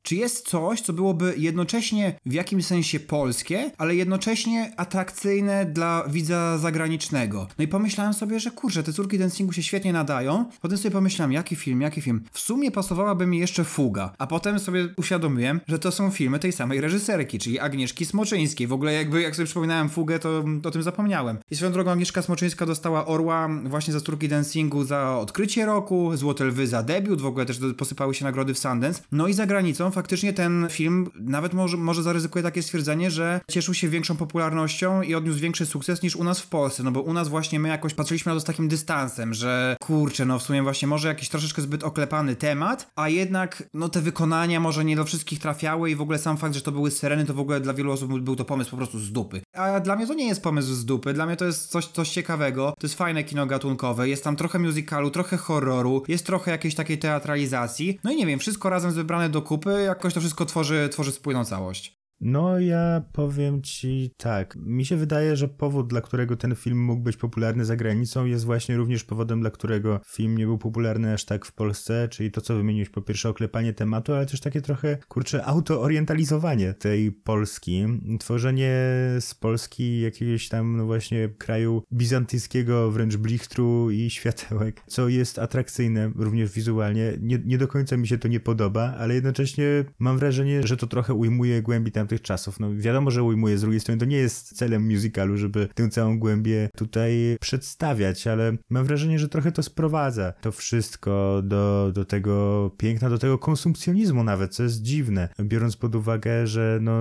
czy 0.02 0.16
jest 0.16 0.48
coś, 0.48 0.80
co 0.80 0.92
byłoby 0.92 1.34
jednocześnie 1.64 2.14
w 2.26 2.32
jakimś 2.32 2.66
sensie 2.66 3.00
polskie, 3.00 3.70
ale 3.78 3.94
jednocześnie 3.94 4.72
atrakcyjne 4.76 5.66
dla 5.66 6.04
widza 6.08 6.58
zagranicznego. 6.58 7.46
No 7.58 7.64
i 7.64 7.68
pomyślałem 7.68 8.14
sobie, 8.14 8.40
że 8.40 8.50
kurczę, 8.50 8.82
te 8.82 8.92
córki 8.92 9.18
dancingu 9.18 9.52
się 9.52 9.62
świetnie 9.62 9.92
nadają. 9.92 10.44
Potem 10.60 10.78
sobie 10.78 10.90
pomyślałem, 10.90 11.32
jaki 11.32 11.56
film, 11.56 11.80
jaki 11.80 12.00
film. 12.00 12.24
W 12.32 12.38
sumie 12.38 12.70
pasowałaby 12.70 13.26
mi 13.26 13.38
jeszcze 13.38 13.64
Fuga. 13.64 14.12
A 14.18 14.26
potem 14.26 14.58
sobie 14.58 14.88
uświadomiłem, 14.96 15.60
że 15.68 15.78
to 15.78 15.92
są 15.92 16.10
filmy 16.10 16.38
tej 16.38 16.52
samej 16.52 16.80
reżyserki, 16.80 17.38
czyli 17.38 17.58
Agnieszki 17.58 18.06
Smoczyńskiej. 18.06 18.66
W 18.66 18.72
ogóle 18.72 18.92
jakby, 18.92 19.22
jak 19.22 19.36
sobie 19.36 19.46
przypominałem 19.46 19.88
Fugę, 19.88 20.18
to 20.18 20.44
o 20.64 20.70
tym 20.70 20.82
zapomniałem. 20.82 21.38
I 21.50 21.56
swoją 21.56 21.72
drogą 21.72 21.90
Agnieszka 21.90 22.22
Smoczyńska 22.22 22.66
dostała 22.66 23.06
Orła 23.06 23.48
właśnie 23.64 23.92
za 23.92 24.00
córki 24.00 24.28
dancingu 24.28 24.84
za 24.84 25.18
odkrycie 25.18 25.66
roku, 25.66 26.16
Złote 26.16 26.44
Lwy 26.44 26.66
za 26.66 26.82
debiut, 26.82 27.20
w 27.20 27.26
ogóle 27.26 27.46
też 27.46 27.60
posypały 27.76 28.14
się 28.14 28.24
nagrody 28.24 28.54
w 28.54 28.58
Sundance. 28.58 29.02
No 29.12 29.28
i 29.28 29.32
za 29.32 29.46
granicą 29.46 29.90
faktycznie 29.90 30.32
ten 30.32 30.66
film 30.70 31.10
nawet 31.14 31.53
może, 31.54 31.76
może 31.76 32.02
zaryzykuję 32.02 32.42
takie 32.42 32.62
stwierdzenie, 32.62 33.10
że 33.10 33.40
cieszył 33.50 33.74
się 33.74 33.88
większą 33.88 34.16
popularnością 34.16 35.02
i 35.02 35.14
odniósł 35.14 35.38
większy 35.38 35.66
sukces 35.66 36.02
niż 36.02 36.16
u 36.16 36.24
nas 36.24 36.40
w 36.40 36.46
Polsce, 36.46 36.82
no 36.82 36.90
bo 36.90 37.00
u 37.00 37.12
nas 37.12 37.28
właśnie 37.28 37.60
my 37.60 37.68
jakoś 37.68 37.94
patrzyliśmy 37.94 38.30
na 38.30 38.36
to 38.36 38.40
z 38.40 38.44
takim 38.44 38.68
dystansem, 38.68 39.34
że 39.34 39.76
kurczę, 39.80 40.24
no 40.24 40.38
w 40.38 40.42
sumie 40.42 40.62
właśnie 40.62 40.88
może 40.88 41.08
jakiś 41.08 41.28
troszeczkę 41.28 41.62
zbyt 41.62 41.84
oklepany 41.84 42.36
temat, 42.36 42.90
a 42.96 43.08
jednak 43.08 43.62
no 43.74 43.88
te 43.88 44.00
wykonania 44.00 44.60
może 44.60 44.84
nie 44.84 44.96
do 44.96 45.04
wszystkich 45.04 45.38
trafiały 45.38 45.90
i 45.90 45.96
w 45.96 46.00
ogóle 46.00 46.18
sam 46.18 46.36
fakt, 46.36 46.54
że 46.54 46.60
to 46.60 46.72
były 46.72 46.90
syreny, 46.90 47.24
to 47.24 47.34
w 47.34 47.40
ogóle 47.40 47.60
dla 47.60 47.74
wielu 47.74 47.92
osób 47.92 48.20
był 48.20 48.36
to 48.36 48.44
pomysł 48.44 48.70
po 48.70 48.76
prostu 48.76 48.98
z 48.98 49.12
dupy. 49.12 49.40
A 49.52 49.80
dla 49.80 49.96
mnie 49.96 50.06
to 50.06 50.14
nie 50.14 50.26
jest 50.26 50.42
pomysł 50.42 50.74
z 50.74 50.84
dupy, 50.84 51.12
dla 51.12 51.26
mnie 51.26 51.36
to 51.36 51.44
jest 51.44 51.70
coś, 51.70 51.86
coś 51.86 52.10
ciekawego, 52.10 52.74
to 52.78 52.86
jest 52.86 52.94
fajne 52.94 53.24
kino 53.24 53.46
gatunkowe, 53.46 54.08
jest 54.08 54.24
tam 54.24 54.36
trochę 54.36 54.58
musicalu, 54.58 55.10
trochę 55.10 55.36
horroru, 55.36 56.02
jest 56.08 56.26
trochę 56.26 56.50
jakiejś 56.50 56.74
takiej 56.74 56.98
teatralizacji, 56.98 57.98
no 58.04 58.12
i 58.12 58.16
nie 58.16 58.26
wiem, 58.26 58.38
wszystko 58.38 58.70
razem 58.70 58.92
zebrane 58.92 59.28
do 59.28 59.42
kupy, 59.42 59.82
jakoś 59.86 60.14
to 60.14 60.20
wszystko 60.20 60.46
tworzy, 60.46 60.88
tworzy 60.92 61.12
spójną 61.12 61.43
całość. 61.44 62.03
No, 62.20 62.60
ja 62.60 63.02
powiem 63.12 63.62
ci 63.62 64.10
tak. 64.16 64.56
Mi 64.56 64.84
się 64.84 64.96
wydaje, 64.96 65.36
że 65.36 65.48
powód, 65.48 65.88
dla 65.88 66.00
którego 66.00 66.36
ten 66.36 66.54
film 66.54 66.84
mógł 66.84 67.02
być 67.02 67.16
popularny 67.16 67.64
za 67.64 67.76
granicą, 67.76 68.24
jest 68.24 68.44
właśnie 68.44 68.76
również 68.76 69.04
powodem, 69.04 69.40
dla 69.40 69.50
którego 69.50 70.00
film 70.06 70.38
nie 70.38 70.46
był 70.46 70.58
popularny 70.58 71.12
aż 71.12 71.24
tak 71.24 71.44
w 71.44 71.52
Polsce, 71.52 72.08
czyli 72.08 72.30
to, 72.30 72.40
co 72.40 72.56
wymieniłeś, 72.56 72.88
po 72.88 73.02
pierwsze 73.02 73.28
oklepanie 73.28 73.72
tematu, 73.72 74.12
ale 74.12 74.26
też 74.26 74.40
takie 74.40 74.60
trochę, 74.60 74.98
kurczę, 75.08 75.44
autoorientalizowanie 75.44 76.74
tej 76.74 77.12
Polski. 77.12 77.84
Tworzenie 78.20 78.72
z 79.20 79.34
Polski 79.40 80.00
jakiegoś 80.00 80.48
tam, 80.48 80.76
no 80.76 80.86
właśnie, 80.86 81.28
kraju 81.28 81.82
bizantyjskiego, 81.92 82.90
wręcz 82.90 83.16
blichtru 83.16 83.90
i 83.90 84.10
światełek, 84.10 84.82
co 84.86 85.08
jest 85.08 85.38
atrakcyjne 85.38 86.12
również 86.16 86.52
wizualnie. 86.52 87.12
Nie, 87.20 87.38
nie 87.44 87.58
do 87.58 87.68
końca 87.68 87.96
mi 87.96 88.08
się 88.08 88.18
to 88.18 88.28
nie 88.28 88.40
podoba, 88.40 88.94
ale 88.98 89.14
jednocześnie 89.14 89.84
mam 89.98 90.18
wrażenie, 90.18 90.66
że 90.66 90.76
to 90.76 90.86
trochę 90.86 91.14
ujmuje 91.14 91.62
głębi 91.62 91.92
tam 91.92 92.03
tamtych 92.04 92.22
czasów. 92.22 92.60
No 92.60 92.68
wiadomo, 92.76 93.10
że 93.10 93.22
ujmuje 93.22 93.58
z 93.58 93.60
drugiej 93.60 93.80
strony, 93.80 94.00
to 94.00 94.04
nie 94.04 94.16
jest 94.16 94.56
celem 94.56 94.92
musicalu, 94.92 95.36
żeby 95.36 95.68
tę 95.74 95.88
całą 95.88 96.18
głębię 96.18 96.68
tutaj 96.76 97.36
przedstawiać, 97.40 98.26
ale 98.26 98.56
mam 98.70 98.84
wrażenie, 98.84 99.18
że 99.18 99.28
trochę 99.28 99.52
to 99.52 99.62
sprowadza 99.62 100.32
to 100.40 100.52
wszystko 100.52 101.42
do, 101.44 101.92
do 101.94 102.04
tego 102.04 102.70
piękna, 102.78 103.10
do 103.10 103.18
tego 103.18 103.38
konsumpcjonizmu 103.38 104.24
nawet, 104.24 104.54
co 104.54 104.62
jest 104.62 104.82
dziwne, 104.82 105.28
biorąc 105.40 105.76
pod 105.76 105.94
uwagę, 105.94 106.46
że 106.46 106.78
no 106.82 106.92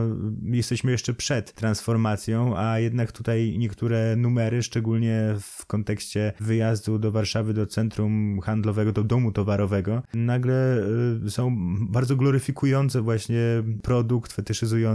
jesteśmy 0.43 0.91
jeszcze 0.91 1.13
przed 1.13 1.53
transformacją, 1.53 2.57
a 2.57 2.79
jednak 2.79 3.11
tutaj 3.11 3.55
niektóre 3.57 4.15
numery, 4.15 4.63
szczególnie 4.63 5.35
w 5.39 5.65
kontekście 5.65 6.33
wyjazdu 6.39 6.99
do 6.99 7.11
Warszawy, 7.11 7.53
do 7.53 7.65
centrum 7.65 8.39
handlowego, 8.43 8.91
do 8.91 9.03
domu 9.03 9.31
towarowego, 9.31 10.01
nagle 10.13 10.77
y, 11.25 11.31
są 11.31 11.55
bardzo 11.91 12.15
gloryfikujące 12.15 13.01
właśnie 13.01 13.63
produkt, 13.81 14.33
fetyszyzujący 14.33 14.92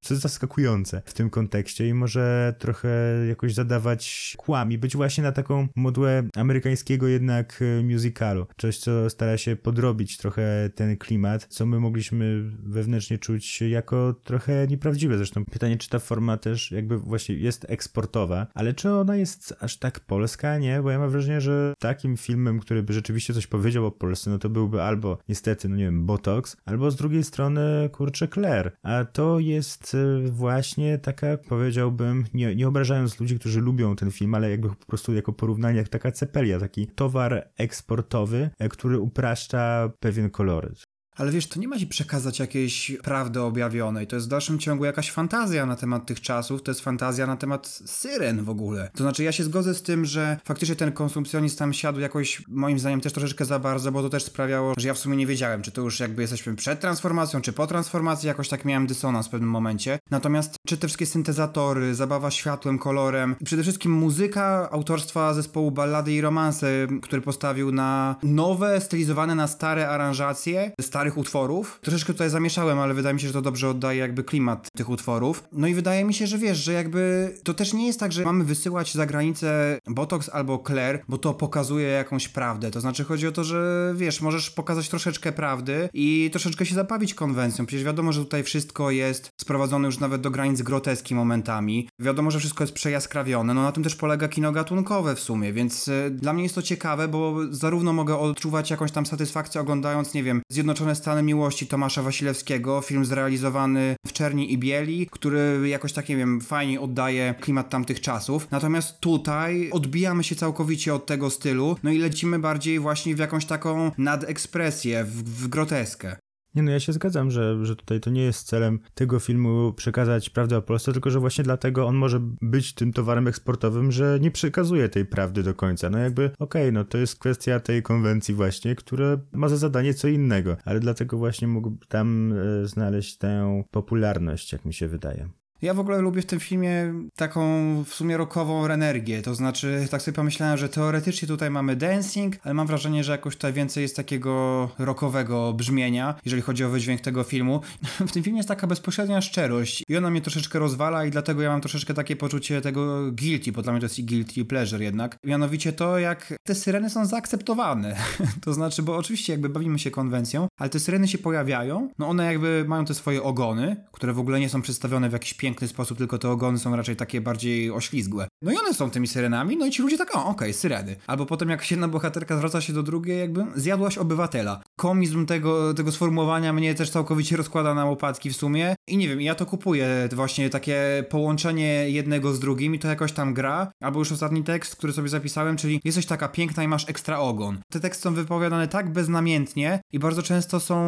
co 0.00 0.14
jest 0.14 0.22
zaskakujące 0.22 1.02
w 1.04 1.14
tym 1.14 1.30
kontekście 1.30 1.88
i 1.88 1.94
może 1.94 2.54
trochę 2.58 2.88
jakoś 3.28 3.54
zadawać 3.54 4.34
kłami, 4.38 4.78
być 4.78 4.96
właśnie 4.96 5.24
na 5.24 5.32
taką 5.32 5.68
modłę 5.76 6.22
amerykańskiego 6.36 7.08
jednak 7.08 7.60
e, 7.62 7.82
musicalu. 7.82 8.46
Coś, 8.56 8.78
co 8.78 9.10
stara 9.10 9.38
się 9.38 9.56
podrobić 9.56 10.16
trochę 10.16 10.70
ten 10.74 10.96
klimat, 10.96 11.46
co 11.48 11.66
my 11.66 11.80
mogliśmy 11.80 12.50
wewnętrznie 12.62 13.18
czuć 13.18 13.60
jako 13.60 14.14
trochę 14.24 14.66
nieprawdziwe. 14.66 15.16
Zresztą 15.16 15.44
pytanie, 15.44 15.76
czy 15.76 15.88
ta 15.88 15.98
forma 15.98 16.36
też 16.36 16.72
jakby 16.72 16.98
właśnie 16.98 17.34
jest 17.34 17.66
eksportowa, 17.68 18.46
ale 18.54 18.74
czy 18.74 18.92
ona 18.92 19.16
jest 19.16 19.54
aż 19.60 19.76
tak 19.76 20.00
polska? 20.00 20.58
Nie, 20.58 20.82
bo 20.82 20.90
ja 20.90 20.98
mam 20.98 21.10
wrażenie, 21.10 21.40
że 21.40 21.74
takim 21.78 22.16
filmem, 22.16 22.60
który 22.60 22.82
by 22.82 22.92
rzeczywiście 22.92 23.34
coś 23.34 23.46
powiedział 23.46 23.86
o 23.86 23.90
Polsce, 23.90 24.30
no 24.30 24.38
to 24.38 24.48
byłby 24.48 24.82
albo 24.82 25.18
niestety, 25.28 25.68
no 25.68 25.76
nie 25.76 25.84
wiem, 25.84 26.06
Botox, 26.06 26.56
albo 26.64 26.90
z 26.90 26.96
drugiej 26.96 27.24
strony, 27.24 27.90
kurczę, 27.92 28.28
Claire. 28.28 28.76
A 28.82 29.04
to 29.04 29.37
jest 29.40 29.94
e, 29.94 30.30
właśnie 30.30 30.98
taka, 30.98 31.36
powiedziałbym, 31.48 32.24
nie, 32.34 32.56
nie 32.56 32.68
obrażając 32.68 33.20
ludzi, 33.20 33.38
którzy 33.38 33.60
lubią 33.60 33.96
ten 33.96 34.10
film, 34.10 34.34
ale 34.34 34.50
jakby 34.50 34.68
po 34.68 34.86
prostu 34.86 35.14
jako 35.14 35.32
porównanie, 35.32 35.78
jak 35.78 35.88
taka 35.88 36.12
cepelia, 36.12 36.60
taki 36.60 36.86
towar 36.86 37.50
eksportowy, 37.56 38.50
e, 38.58 38.68
który 38.68 38.98
upraszcza 38.98 39.92
pewien 40.00 40.30
koloryt. 40.30 40.84
Ale 41.18 41.32
wiesz, 41.32 41.46
to 41.46 41.60
nie 41.60 41.68
ma 41.68 41.78
ci 41.78 41.86
przekazać 41.86 42.38
jakiejś 42.38 42.92
prawdy 43.02 43.40
objawionej. 43.40 44.06
To 44.06 44.16
jest 44.16 44.26
w 44.26 44.30
dalszym 44.30 44.58
ciągu 44.58 44.84
jakaś 44.84 45.10
fantazja 45.10 45.66
na 45.66 45.76
temat 45.76 46.06
tych 46.06 46.20
czasów, 46.20 46.62
to 46.62 46.70
jest 46.70 46.80
fantazja 46.80 47.26
na 47.26 47.36
temat 47.36 47.66
syren 47.86 48.44
w 48.44 48.50
ogóle. 48.50 48.90
To 48.94 49.04
znaczy, 49.04 49.24
ja 49.24 49.32
się 49.32 49.44
zgodzę 49.44 49.74
z 49.74 49.82
tym, 49.82 50.04
że 50.04 50.36
faktycznie 50.44 50.76
ten 50.76 50.92
konsumpcjonizm 50.92 51.56
tam 51.58 51.72
siadł 51.72 52.00
jakoś, 52.00 52.42
moim 52.48 52.78
zdaniem, 52.78 53.00
też 53.00 53.12
troszeczkę 53.12 53.44
za 53.44 53.58
bardzo, 53.58 53.92
bo 53.92 54.02
to 54.02 54.08
też 54.08 54.24
sprawiało, 54.24 54.74
że 54.78 54.88
ja 54.88 54.94
w 54.94 54.98
sumie 54.98 55.16
nie 55.16 55.26
wiedziałem, 55.26 55.62
czy 55.62 55.72
to 55.72 55.80
już 55.80 56.00
jakby 56.00 56.22
jesteśmy 56.22 56.56
przed 56.56 56.80
transformacją, 56.80 57.40
czy 57.40 57.52
po 57.52 57.66
transformacji, 57.66 58.26
jakoś 58.26 58.48
tak 58.48 58.64
miałem 58.64 58.86
dysonans 58.86 59.26
w 59.26 59.30
pewnym 59.30 59.50
momencie. 59.50 59.98
Natomiast, 60.10 60.56
czy 60.66 60.76
te 60.76 60.86
wszystkie 60.86 61.06
syntezatory, 61.06 61.94
zabawa 61.94 62.30
światłem, 62.30 62.78
kolorem, 62.78 63.36
i 63.40 63.44
przede 63.44 63.62
wszystkim 63.62 63.92
muzyka 63.92 64.68
autorstwa 64.70 65.34
zespołu 65.34 65.70
Ballady 65.70 66.12
i 66.12 66.20
Romanse, 66.20 66.86
który 67.02 67.22
postawił 67.22 67.72
na 67.72 68.16
nowe, 68.22 68.80
stylizowane 68.80 69.34
na 69.34 69.46
stare 69.46 69.88
aranżacje, 69.88 70.72
stary 70.80 71.07
starych 71.08 71.18
utworów. 71.18 71.78
Troszeczkę 71.82 72.12
tutaj 72.12 72.30
zamieszałem, 72.30 72.78
ale 72.78 72.94
wydaje 72.94 73.14
mi 73.14 73.20
się, 73.20 73.26
że 73.26 73.32
to 73.32 73.42
dobrze 73.42 73.68
oddaje 73.68 73.98
jakby 73.98 74.24
klimat 74.24 74.68
tych 74.76 74.88
utworów. 74.88 75.44
No 75.52 75.66
i 75.66 75.74
wydaje 75.74 76.04
mi 76.04 76.14
się, 76.14 76.26
że 76.26 76.38
wiesz, 76.38 76.58
że 76.58 76.72
jakby 76.72 77.34
to 77.44 77.54
też 77.54 77.72
nie 77.72 77.86
jest 77.86 78.00
tak, 78.00 78.12
że 78.12 78.24
mamy 78.24 78.44
wysyłać 78.44 78.94
za 78.94 79.06
granicę 79.06 79.78
Botox 79.86 80.28
albo 80.28 80.64
Claire, 80.66 81.02
bo 81.08 81.18
to 81.18 81.34
pokazuje 81.34 81.88
jakąś 81.88 82.28
prawdę. 82.28 82.70
To 82.70 82.80
znaczy 82.80 83.04
chodzi 83.04 83.26
o 83.26 83.32
to, 83.32 83.44
że 83.44 83.92
wiesz, 83.96 84.20
możesz 84.20 84.50
pokazać 84.50 84.88
troszeczkę 84.88 85.32
prawdy 85.32 85.88
i 85.94 86.28
troszeczkę 86.32 86.66
się 86.66 86.74
zabawić 86.74 87.14
konwencją. 87.14 87.66
Przecież 87.66 87.84
wiadomo, 87.84 88.12
że 88.12 88.20
tutaj 88.20 88.42
wszystko 88.42 88.90
jest 88.90 89.30
sprowadzone 89.40 89.88
już 89.88 89.98
nawet 89.98 90.20
do 90.20 90.30
granic 90.30 90.62
groteski 90.62 91.14
momentami. 91.14 91.88
Wiadomo, 91.98 92.30
że 92.30 92.38
wszystko 92.38 92.64
jest 92.64 92.74
przejaskrawione. 92.74 93.54
No 93.54 93.62
na 93.62 93.72
tym 93.72 93.82
też 93.82 93.96
polega 93.96 94.28
kino 94.28 94.52
gatunkowe 94.52 95.14
w 95.14 95.20
sumie, 95.20 95.52
więc 95.52 95.88
y, 95.88 96.10
dla 96.10 96.32
mnie 96.32 96.42
jest 96.42 96.54
to 96.54 96.62
ciekawe, 96.62 97.08
bo 97.08 97.36
zarówno 97.50 97.92
mogę 97.92 98.18
odczuwać 98.18 98.70
jakąś 98.70 98.92
tam 98.92 99.06
satysfakcję 99.06 99.60
oglądając, 99.60 100.14
nie 100.14 100.22
wiem, 100.22 100.42
Zjednoczone 100.58 100.94
Stany 100.98 101.22
Miłości 101.22 101.66
Tomasza 101.66 102.02
Wasilewskiego, 102.02 102.80
film 102.80 103.04
zrealizowany 103.04 103.96
w 104.06 104.12
czerni 104.12 104.52
i 104.52 104.58
bieli, 104.58 105.06
który 105.10 105.68
jakoś 105.68 105.92
tak, 105.92 106.08
nie 106.08 106.16
wiem, 106.16 106.40
fajnie 106.40 106.80
oddaje 106.80 107.34
klimat 107.40 107.70
tamtych 107.70 108.00
czasów. 108.00 108.50
Natomiast 108.50 109.00
tutaj 109.00 109.70
odbijamy 109.72 110.24
się 110.24 110.36
całkowicie 110.36 110.94
od 110.94 111.06
tego 111.06 111.30
stylu, 111.30 111.76
no 111.82 111.90
i 111.90 111.98
lecimy 111.98 112.38
bardziej 112.38 112.78
właśnie 112.78 113.14
w 113.14 113.18
jakąś 113.18 113.44
taką 113.44 113.90
nadekspresję, 113.98 115.04
w, 115.04 115.22
w 115.24 115.48
groteskę. 115.48 116.16
Nie 116.54 116.62
no, 116.62 116.70
ja 116.70 116.80
się 116.80 116.92
zgadzam, 116.92 117.30
że, 117.30 117.66
że 117.66 117.76
tutaj 117.76 118.00
to 118.00 118.10
nie 118.10 118.22
jest 118.22 118.46
celem 118.46 118.80
tego 118.94 119.20
filmu 119.20 119.72
przekazać 119.72 120.30
prawdę 120.30 120.56
o 120.56 120.62
Polsce, 120.62 120.92
tylko 120.92 121.10
że 121.10 121.20
właśnie 121.20 121.44
dlatego 121.44 121.86
on 121.86 121.96
może 121.96 122.20
być 122.42 122.74
tym 122.74 122.92
towarem 122.92 123.28
eksportowym, 123.28 123.92
że 123.92 124.18
nie 124.20 124.30
przekazuje 124.30 124.88
tej 124.88 125.06
prawdy 125.06 125.42
do 125.42 125.54
końca. 125.54 125.90
No 125.90 125.98
jakby, 125.98 126.24
okej, 126.24 126.62
okay, 126.62 126.72
no 126.72 126.84
to 126.84 126.98
jest 126.98 127.18
kwestia 127.18 127.60
tej 127.60 127.82
konwencji 127.82 128.34
właśnie, 128.34 128.74
która 128.74 129.18
ma 129.32 129.48
za 129.48 129.56
zadanie 129.56 129.94
co 129.94 130.08
innego, 130.08 130.56
ale 130.64 130.80
dlatego 130.80 131.18
właśnie 131.18 131.48
mógł 131.48 131.72
tam 131.88 132.32
e, 132.32 132.66
znaleźć 132.66 133.18
tę 133.18 133.62
popularność, 133.70 134.52
jak 134.52 134.64
mi 134.64 134.74
się 134.74 134.88
wydaje. 134.88 135.28
Ja 135.62 135.74
w 135.74 135.80
ogóle 135.80 136.00
lubię 136.00 136.22
w 136.22 136.26
tym 136.26 136.40
filmie 136.40 136.94
taką 137.16 137.40
w 137.84 137.94
sumie 137.94 138.16
rockową 138.16 138.66
energię, 138.66 139.22
to 139.22 139.34
znaczy 139.34 139.86
tak 139.90 140.02
sobie 140.02 140.14
pomyślałem, 140.14 140.58
że 140.58 140.68
teoretycznie 140.68 141.28
tutaj 141.28 141.50
mamy 141.50 141.76
dancing, 141.76 142.36
ale 142.42 142.54
mam 142.54 142.66
wrażenie, 142.66 143.04
że 143.04 143.12
jakoś 143.12 143.34
tutaj 143.34 143.52
więcej 143.52 143.82
jest 143.82 143.96
takiego 143.96 144.68
rockowego 144.78 145.52
brzmienia, 145.52 146.14
jeżeli 146.24 146.42
chodzi 146.42 146.64
o 146.64 146.68
wydźwięk 146.68 147.00
tego 147.00 147.24
filmu. 147.24 147.60
W 148.08 148.12
tym 148.12 148.22
filmie 148.22 148.38
jest 148.38 148.48
taka 148.48 148.66
bezpośrednia 148.66 149.20
szczerość 149.20 149.84
i 149.88 149.96
ona 149.96 150.10
mnie 150.10 150.20
troszeczkę 150.20 150.58
rozwala 150.58 151.04
i 151.04 151.10
dlatego 151.10 151.42
ja 151.42 151.50
mam 151.50 151.60
troszeczkę 151.60 151.94
takie 151.94 152.16
poczucie 152.16 152.60
tego 152.60 153.12
guilty, 153.12 153.52
bo 153.52 153.62
dla 153.62 153.72
mnie 153.72 153.80
to 153.80 153.86
jest 153.86 153.98
i 153.98 154.04
guilty 154.04 154.44
pleasure 154.44 154.84
jednak. 154.84 155.16
Mianowicie 155.24 155.72
to, 155.72 155.98
jak 155.98 156.34
te 156.42 156.54
syreny 156.54 156.90
są 156.90 157.06
zaakceptowane. 157.06 157.96
to 158.44 158.54
znaczy, 158.54 158.82
bo 158.82 158.96
oczywiście 158.96 159.32
jakby 159.32 159.48
bawimy 159.48 159.78
się 159.78 159.90
konwencją, 159.90 160.48
ale 160.58 160.70
te 160.70 160.80
syreny 160.80 161.08
się 161.08 161.18
pojawiają, 161.18 161.88
no 161.98 162.08
one 162.08 162.24
jakby 162.24 162.64
mają 162.68 162.84
te 162.84 162.94
swoje 162.94 163.22
ogony, 163.22 163.76
które 163.92 164.12
w 164.12 164.18
ogóle 164.18 164.40
nie 164.40 164.48
są 164.48 164.62
przedstawione 164.62 165.08
w 165.08 165.12
jakiś 165.12 165.34
piękny 165.34 165.47
piękny 165.48 165.68
sposób, 165.68 165.98
tylko 165.98 166.18
te 166.18 166.30
ogony 166.30 166.58
są 166.58 166.76
raczej 166.76 166.96
takie 166.96 167.20
bardziej 167.20 167.70
oślizgłe. 167.70 168.27
No 168.42 168.52
i 168.52 168.56
one 168.56 168.74
są 168.74 168.90
tymi 168.90 169.08
syrenami, 169.08 169.56
no 169.56 169.66
i 169.66 169.70
ci 169.70 169.82
ludzie 169.82 169.98
tak, 169.98 170.16
o, 170.16 170.18
okej, 170.18 170.30
okay, 170.30 170.52
syreny. 170.52 170.96
Albo 171.06 171.26
potem 171.26 171.48
jak 171.48 171.70
jedna 171.70 171.88
bohaterka 171.88 172.36
zwraca 172.36 172.60
się 172.60 172.72
do 172.72 172.82
drugiej, 172.82 173.18
jakby 173.18 173.46
zjadłaś 173.54 173.98
obywatela. 173.98 174.62
Komizm 174.76 175.26
tego, 175.26 175.74
tego 175.74 175.92
sformułowania 175.92 176.52
mnie 176.52 176.74
też 176.74 176.90
całkowicie 176.90 177.36
rozkłada 177.36 177.74
na 177.74 177.84
łopatki 177.84 178.30
w 178.30 178.36
sumie. 178.36 178.76
I 178.88 178.96
nie 178.96 179.08
wiem, 179.08 179.20
ja 179.20 179.34
to 179.34 179.46
kupuję, 179.46 180.08
właśnie 180.12 180.50
takie 180.50 181.04
połączenie 181.10 181.90
jednego 181.90 182.32
z 182.32 182.40
drugim 182.40 182.74
i 182.74 182.78
to 182.78 182.88
jakoś 182.88 183.12
tam 183.12 183.34
gra. 183.34 183.72
Albo 183.80 183.98
już 183.98 184.12
ostatni 184.12 184.44
tekst, 184.44 184.76
który 184.76 184.92
sobie 184.92 185.08
zapisałem, 185.08 185.56
czyli 185.56 185.80
jesteś 185.84 186.06
taka 186.06 186.28
piękna 186.28 186.62
i 186.62 186.68
masz 186.68 186.88
ekstra 186.88 187.18
ogon. 187.18 187.58
Te 187.72 187.80
teksty 187.80 188.02
są 188.02 188.14
wypowiadane 188.14 188.68
tak 188.68 188.92
beznamiętnie 188.92 189.80
i 189.92 189.98
bardzo 189.98 190.22
często 190.22 190.60
są 190.60 190.78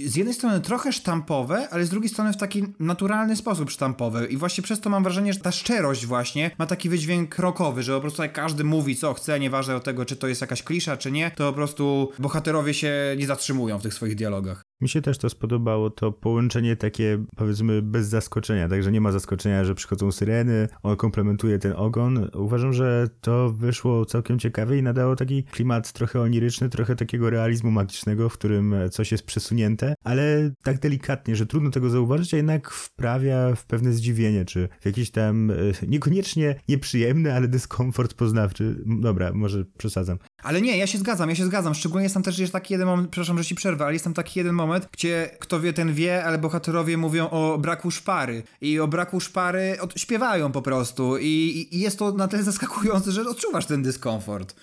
z 0.00 0.16
jednej 0.16 0.34
strony 0.34 0.60
trochę 0.60 0.92
sztampowe, 0.92 1.68
ale 1.70 1.84
z 1.84 1.90
drugiej 1.90 2.08
strony 2.10 2.32
w 2.32 2.36
taki 2.36 2.64
naturalny 2.80 3.36
sposób 3.36 3.70
sztampowe 3.70 4.26
i 4.26 4.36
właśnie 4.36 4.64
przez 4.64 4.80
to 4.80 4.90
mam 4.90 5.02
wrażenie, 5.02 5.32
że 5.32 5.40
ta 5.40 5.52
szczerość 5.52 6.06
właśnie 6.06 6.50
ma 6.58 6.66
taki 6.66 6.81
wydźwięk 6.88 7.38
rokowy, 7.38 7.82
że 7.82 7.94
po 7.94 8.00
prostu 8.00 8.22
jak 8.22 8.32
każdy 8.32 8.64
mówi 8.64 8.96
co 8.96 9.14
chce, 9.14 9.40
nieważne 9.40 9.76
od 9.76 9.84
tego, 9.84 10.04
czy 10.04 10.16
to 10.16 10.28
jest 10.28 10.40
jakaś 10.40 10.62
klisza, 10.62 10.96
czy 10.96 11.10
nie, 11.10 11.30
to 11.30 11.48
po 11.48 11.52
prostu 11.52 12.12
bohaterowie 12.18 12.74
się 12.74 12.92
nie 13.18 13.26
zatrzymują 13.26 13.78
w 13.78 13.82
tych 13.82 13.94
swoich 13.94 14.14
dialogach. 14.14 14.62
Mi 14.82 14.88
się 14.88 15.02
też 15.02 15.18
to 15.18 15.30
spodobało, 15.30 15.90
to 15.90 16.12
połączenie 16.12 16.76
takie 16.76 17.24
powiedzmy 17.36 17.82
bez 17.82 18.06
zaskoczenia, 18.08 18.68
także 18.68 18.92
nie 18.92 19.00
ma 19.00 19.12
zaskoczenia, 19.12 19.64
że 19.64 19.74
przychodzą 19.74 20.12
syreny, 20.12 20.68
on 20.82 20.96
komplementuje 20.96 21.58
ten 21.58 21.72
ogon. 21.76 22.30
Uważam, 22.34 22.72
że 22.72 23.08
to 23.20 23.50
wyszło 23.50 24.04
całkiem 24.04 24.38
ciekawie 24.38 24.78
i 24.78 24.82
nadało 24.82 25.16
taki 25.16 25.44
klimat 25.44 25.92
trochę 25.92 26.20
oniryczny, 26.20 26.68
trochę 26.68 26.96
takiego 26.96 27.30
realizmu 27.30 27.70
magicznego, 27.70 28.28
w 28.28 28.32
którym 28.32 28.74
coś 28.90 29.12
jest 29.12 29.26
przesunięte, 29.26 29.94
ale 30.04 30.50
tak 30.62 30.78
delikatnie, 30.78 31.36
że 31.36 31.46
trudno 31.46 31.70
tego 31.70 31.90
zauważyć, 31.90 32.34
a 32.34 32.36
jednak 32.36 32.70
wprawia 32.70 33.54
w 33.54 33.66
pewne 33.66 33.92
zdziwienie, 33.92 34.44
czy 34.44 34.68
w 34.80 34.86
jakiś 34.86 35.10
tam 35.10 35.50
e, 35.50 35.54
niekoniecznie 35.86 36.54
nieprzyjemny, 36.68 37.34
ale 37.34 37.48
dyskomfort 37.48 38.14
poznawczy. 38.14 38.76
Dobra, 38.86 39.32
może 39.32 39.64
przesadzam. 39.78 40.18
Ale 40.42 40.62
nie, 40.62 40.78
ja 40.78 40.86
się 40.86 40.98
zgadzam, 40.98 41.28
ja 41.28 41.34
się 41.34 41.44
zgadzam. 41.44 41.74
Szczególnie 41.74 42.02
jest 42.02 42.14
tam 42.14 42.22
też 42.22 42.38
jest 42.38 42.52
taki 42.52 42.74
jeden 42.74 42.86
moment, 42.86 43.08
przepraszam, 43.10 43.38
że 43.38 43.44
ci 43.44 43.54
przerwę, 43.54 43.84
ale 43.84 43.92
jest 43.92 44.04
tam 44.04 44.14
taki 44.14 44.40
jeden 44.40 44.54
moment, 44.54 44.71
gdzie 44.92 45.36
kto 45.40 45.60
wie, 45.60 45.72
ten 45.72 45.94
wie, 45.94 46.24
ale 46.24 46.38
bohaterowie 46.38 46.96
mówią 46.96 47.30
o 47.30 47.58
braku 47.58 47.90
szpary. 47.90 48.42
I 48.60 48.80
o 48.80 48.88
braku 48.88 49.20
szpary 49.20 49.76
śpiewają 49.96 50.52
po 50.52 50.62
prostu. 50.62 51.18
I, 51.18 51.68
I 51.70 51.80
jest 51.80 51.98
to 51.98 52.12
na 52.12 52.28
tyle 52.28 52.42
zaskakujące, 52.42 53.12
że 53.12 53.28
odczuwasz 53.28 53.66
ten 53.66 53.82
dyskomfort. 53.82 54.54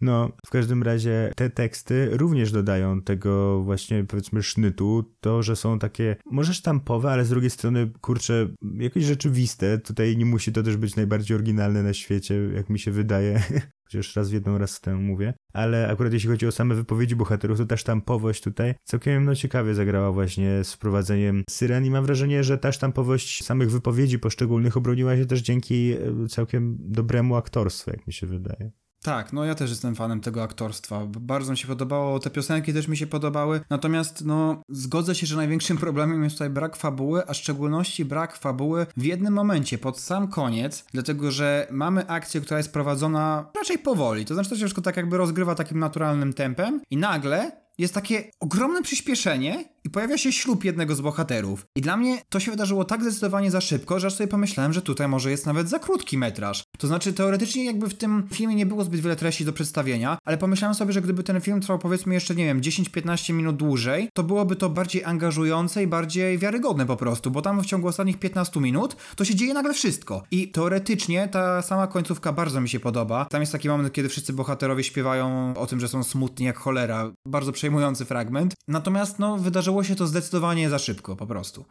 No, 0.00 0.32
w 0.46 0.50
każdym 0.50 0.82
razie 0.82 1.32
te 1.36 1.50
teksty 1.50 2.10
również 2.12 2.52
dodają 2.52 3.02
tego 3.02 3.62
właśnie 3.62 4.04
powiedzmy 4.04 4.42
sznytu, 4.42 5.14
to, 5.20 5.42
że 5.42 5.56
są 5.56 5.78
takie 5.78 6.16
może 6.30 6.54
sztampowe, 6.54 7.10
ale 7.10 7.24
z 7.24 7.28
drugiej 7.28 7.50
strony 7.50 7.92
kurczę, 8.00 8.48
jakieś 8.78 9.04
rzeczywiste. 9.04 9.78
Tutaj 9.78 10.16
nie 10.16 10.24
musi 10.24 10.52
to 10.52 10.62
też 10.62 10.76
być 10.76 10.96
najbardziej 10.96 11.34
oryginalne 11.34 11.82
na 11.82 11.94
świecie, 11.94 12.34
jak 12.54 12.70
mi 12.70 12.78
się 12.78 12.90
wydaje. 12.90 13.42
Chociaż 13.88 14.16
raz 14.16 14.30
w 14.30 14.32
jedną, 14.32 14.58
raz 14.58 14.80
temu 14.80 15.02
mówię. 15.02 15.34
Ale 15.52 15.88
akurat 15.88 16.12
jeśli 16.12 16.30
chodzi 16.30 16.46
o 16.46 16.52
same 16.52 16.74
wypowiedzi 16.74 17.16
bohaterów, 17.16 17.58
to 17.58 17.66
ta 17.66 17.76
sztampowość 17.76 18.42
tutaj 18.42 18.74
całkiem 18.84 19.24
no, 19.24 19.34
ciekawie 19.34 19.74
zagrała 19.74 20.12
właśnie 20.12 20.64
z 20.64 20.72
wprowadzeniem 20.72 21.44
syren 21.50 21.84
i 21.84 21.90
mam 21.90 22.04
wrażenie, 22.04 22.44
że 22.44 22.58
ta 22.58 22.72
sztampowość 22.72 23.44
samych 23.44 23.70
wypowiedzi 23.70 24.18
poszczególnych 24.18 24.76
obroniła 24.76 25.16
się 25.16 25.26
też 25.26 25.40
dzięki 25.40 25.92
e, 25.92 26.28
całkiem 26.28 26.76
dobremu 26.80 27.36
aktorstwu, 27.36 27.90
jak 27.90 28.06
mi 28.06 28.12
się 28.12 28.26
wydaje. 28.26 28.70
Tak, 29.02 29.32
no 29.32 29.44
ja 29.44 29.54
też 29.54 29.70
jestem 29.70 29.94
fanem 29.94 30.20
tego 30.20 30.42
aktorstwa. 30.42 31.06
Bardzo 31.06 31.50
mi 31.50 31.58
się 31.58 31.68
podobało, 31.68 32.18
te 32.18 32.30
piosenki 32.30 32.72
też 32.72 32.88
mi 32.88 32.96
się 32.96 33.06
podobały. 33.06 33.60
Natomiast, 33.70 34.24
no, 34.24 34.62
zgodzę 34.68 35.14
się, 35.14 35.26
że 35.26 35.36
największym 35.36 35.78
problemem 35.86 36.24
jest 36.24 36.36
tutaj 36.36 36.50
brak 36.50 36.76
fabuły, 36.76 37.26
a 37.26 37.32
w 37.32 37.36
szczególności 37.36 38.04
brak 38.04 38.36
fabuły 38.36 38.86
w 38.96 39.04
jednym 39.04 39.34
momencie, 39.34 39.78
pod 39.78 40.00
sam 40.00 40.28
koniec, 40.28 40.84
dlatego 40.92 41.30
że 41.30 41.66
mamy 41.70 42.08
akcję, 42.08 42.40
która 42.40 42.58
jest 42.58 42.72
prowadzona 42.72 43.50
raczej 43.56 43.78
powoli. 43.78 44.24
To 44.24 44.34
znaczy, 44.34 44.50
to 44.50 44.56
się 44.56 44.60
wszystko 44.60 44.82
tak 44.82 44.96
jakby 44.96 45.16
rozgrywa 45.16 45.54
takim 45.54 45.78
naturalnym 45.78 46.32
tempem 46.32 46.80
i 46.90 46.96
nagle 46.96 47.52
jest 47.78 47.94
takie 47.94 48.30
ogromne 48.40 48.82
przyspieszenie 48.82 49.64
i 49.84 49.90
pojawia 49.90 50.18
się 50.18 50.32
ślub 50.32 50.64
jednego 50.64 50.94
z 50.94 51.00
bohaterów. 51.00 51.66
I 51.76 51.80
dla 51.80 51.96
mnie 51.96 52.22
to 52.28 52.40
się 52.40 52.50
wydarzyło 52.50 52.84
tak 52.84 53.02
zdecydowanie 53.02 53.50
za 53.50 53.60
szybko, 53.60 54.00
że 54.00 54.06
aż 54.06 54.14
sobie 54.14 54.28
pomyślałem, 54.28 54.72
że 54.72 54.82
tutaj 54.82 55.08
może 55.08 55.30
jest 55.30 55.46
nawet 55.46 55.68
za 55.68 55.78
krótki 55.78 56.18
metraż. 56.18 56.64
To 56.78 56.86
znaczy, 56.86 57.12
teoretycznie 57.12 57.64
jakby 57.64 57.88
w 57.88 57.94
tym 57.94 58.28
filmie 58.32 58.54
nie 58.54 58.66
było 58.66 58.84
zbyt 58.84 59.00
wiele 59.00 59.16
treści 59.16 59.44
do 59.44 59.52
przedstawienia, 59.52 60.18
ale 60.24 60.38
pomyślałem 60.38 60.74
sobie, 60.74 60.92
że 60.92 61.02
gdyby 61.02 61.22
ten 61.22 61.40
film 61.40 61.60
trwał 61.60 61.78
powiedzmy 61.78 62.14
jeszcze, 62.14 62.34
nie 62.34 62.44
wiem, 62.44 62.60
10-15 62.60 63.34
minut 63.34 63.56
dłużej, 63.56 64.08
to 64.14 64.22
byłoby 64.22 64.56
to 64.56 64.68
bardziej 64.68 65.04
angażujące 65.04 65.82
i 65.82 65.86
bardziej 65.86 66.38
wiarygodne 66.38 66.86
po 66.86 66.96
prostu, 66.96 67.30
bo 67.30 67.42
tam 67.42 67.62
w 67.62 67.66
ciągu 67.66 67.88
ostatnich 67.88 68.18
15 68.18 68.60
minut 68.60 68.96
to 69.16 69.24
się 69.24 69.34
dzieje 69.34 69.54
nagle 69.54 69.74
wszystko. 69.74 70.22
I 70.30 70.48
teoretycznie 70.48 71.28
ta 71.28 71.62
sama 71.62 71.86
końcówka 71.86 72.32
bardzo 72.32 72.60
mi 72.60 72.68
się 72.68 72.80
podoba. 72.80 73.24
Tam 73.24 73.40
jest 73.40 73.52
taki 73.52 73.68
moment, 73.68 73.92
kiedy 73.92 74.08
wszyscy 74.08 74.32
bohaterowie 74.32 74.84
śpiewają 74.84 75.54
o 75.56 75.66
tym, 75.66 75.80
że 75.80 75.88
są 75.88 76.04
smutni 76.04 76.46
jak 76.46 76.58
cholera. 76.58 77.12
Bardzo 77.26 77.52
przejmujący 77.52 78.04
fragment. 78.04 78.54
Natomiast, 78.68 79.18
no, 79.18 79.38
wydarzyło 79.38 79.67
się 79.84 79.94
to 79.94 80.06
zdecydowanie 80.06 80.70
za 80.70 80.78
szybko, 80.78 81.16
po 81.16 81.26
prostu. 81.26 81.64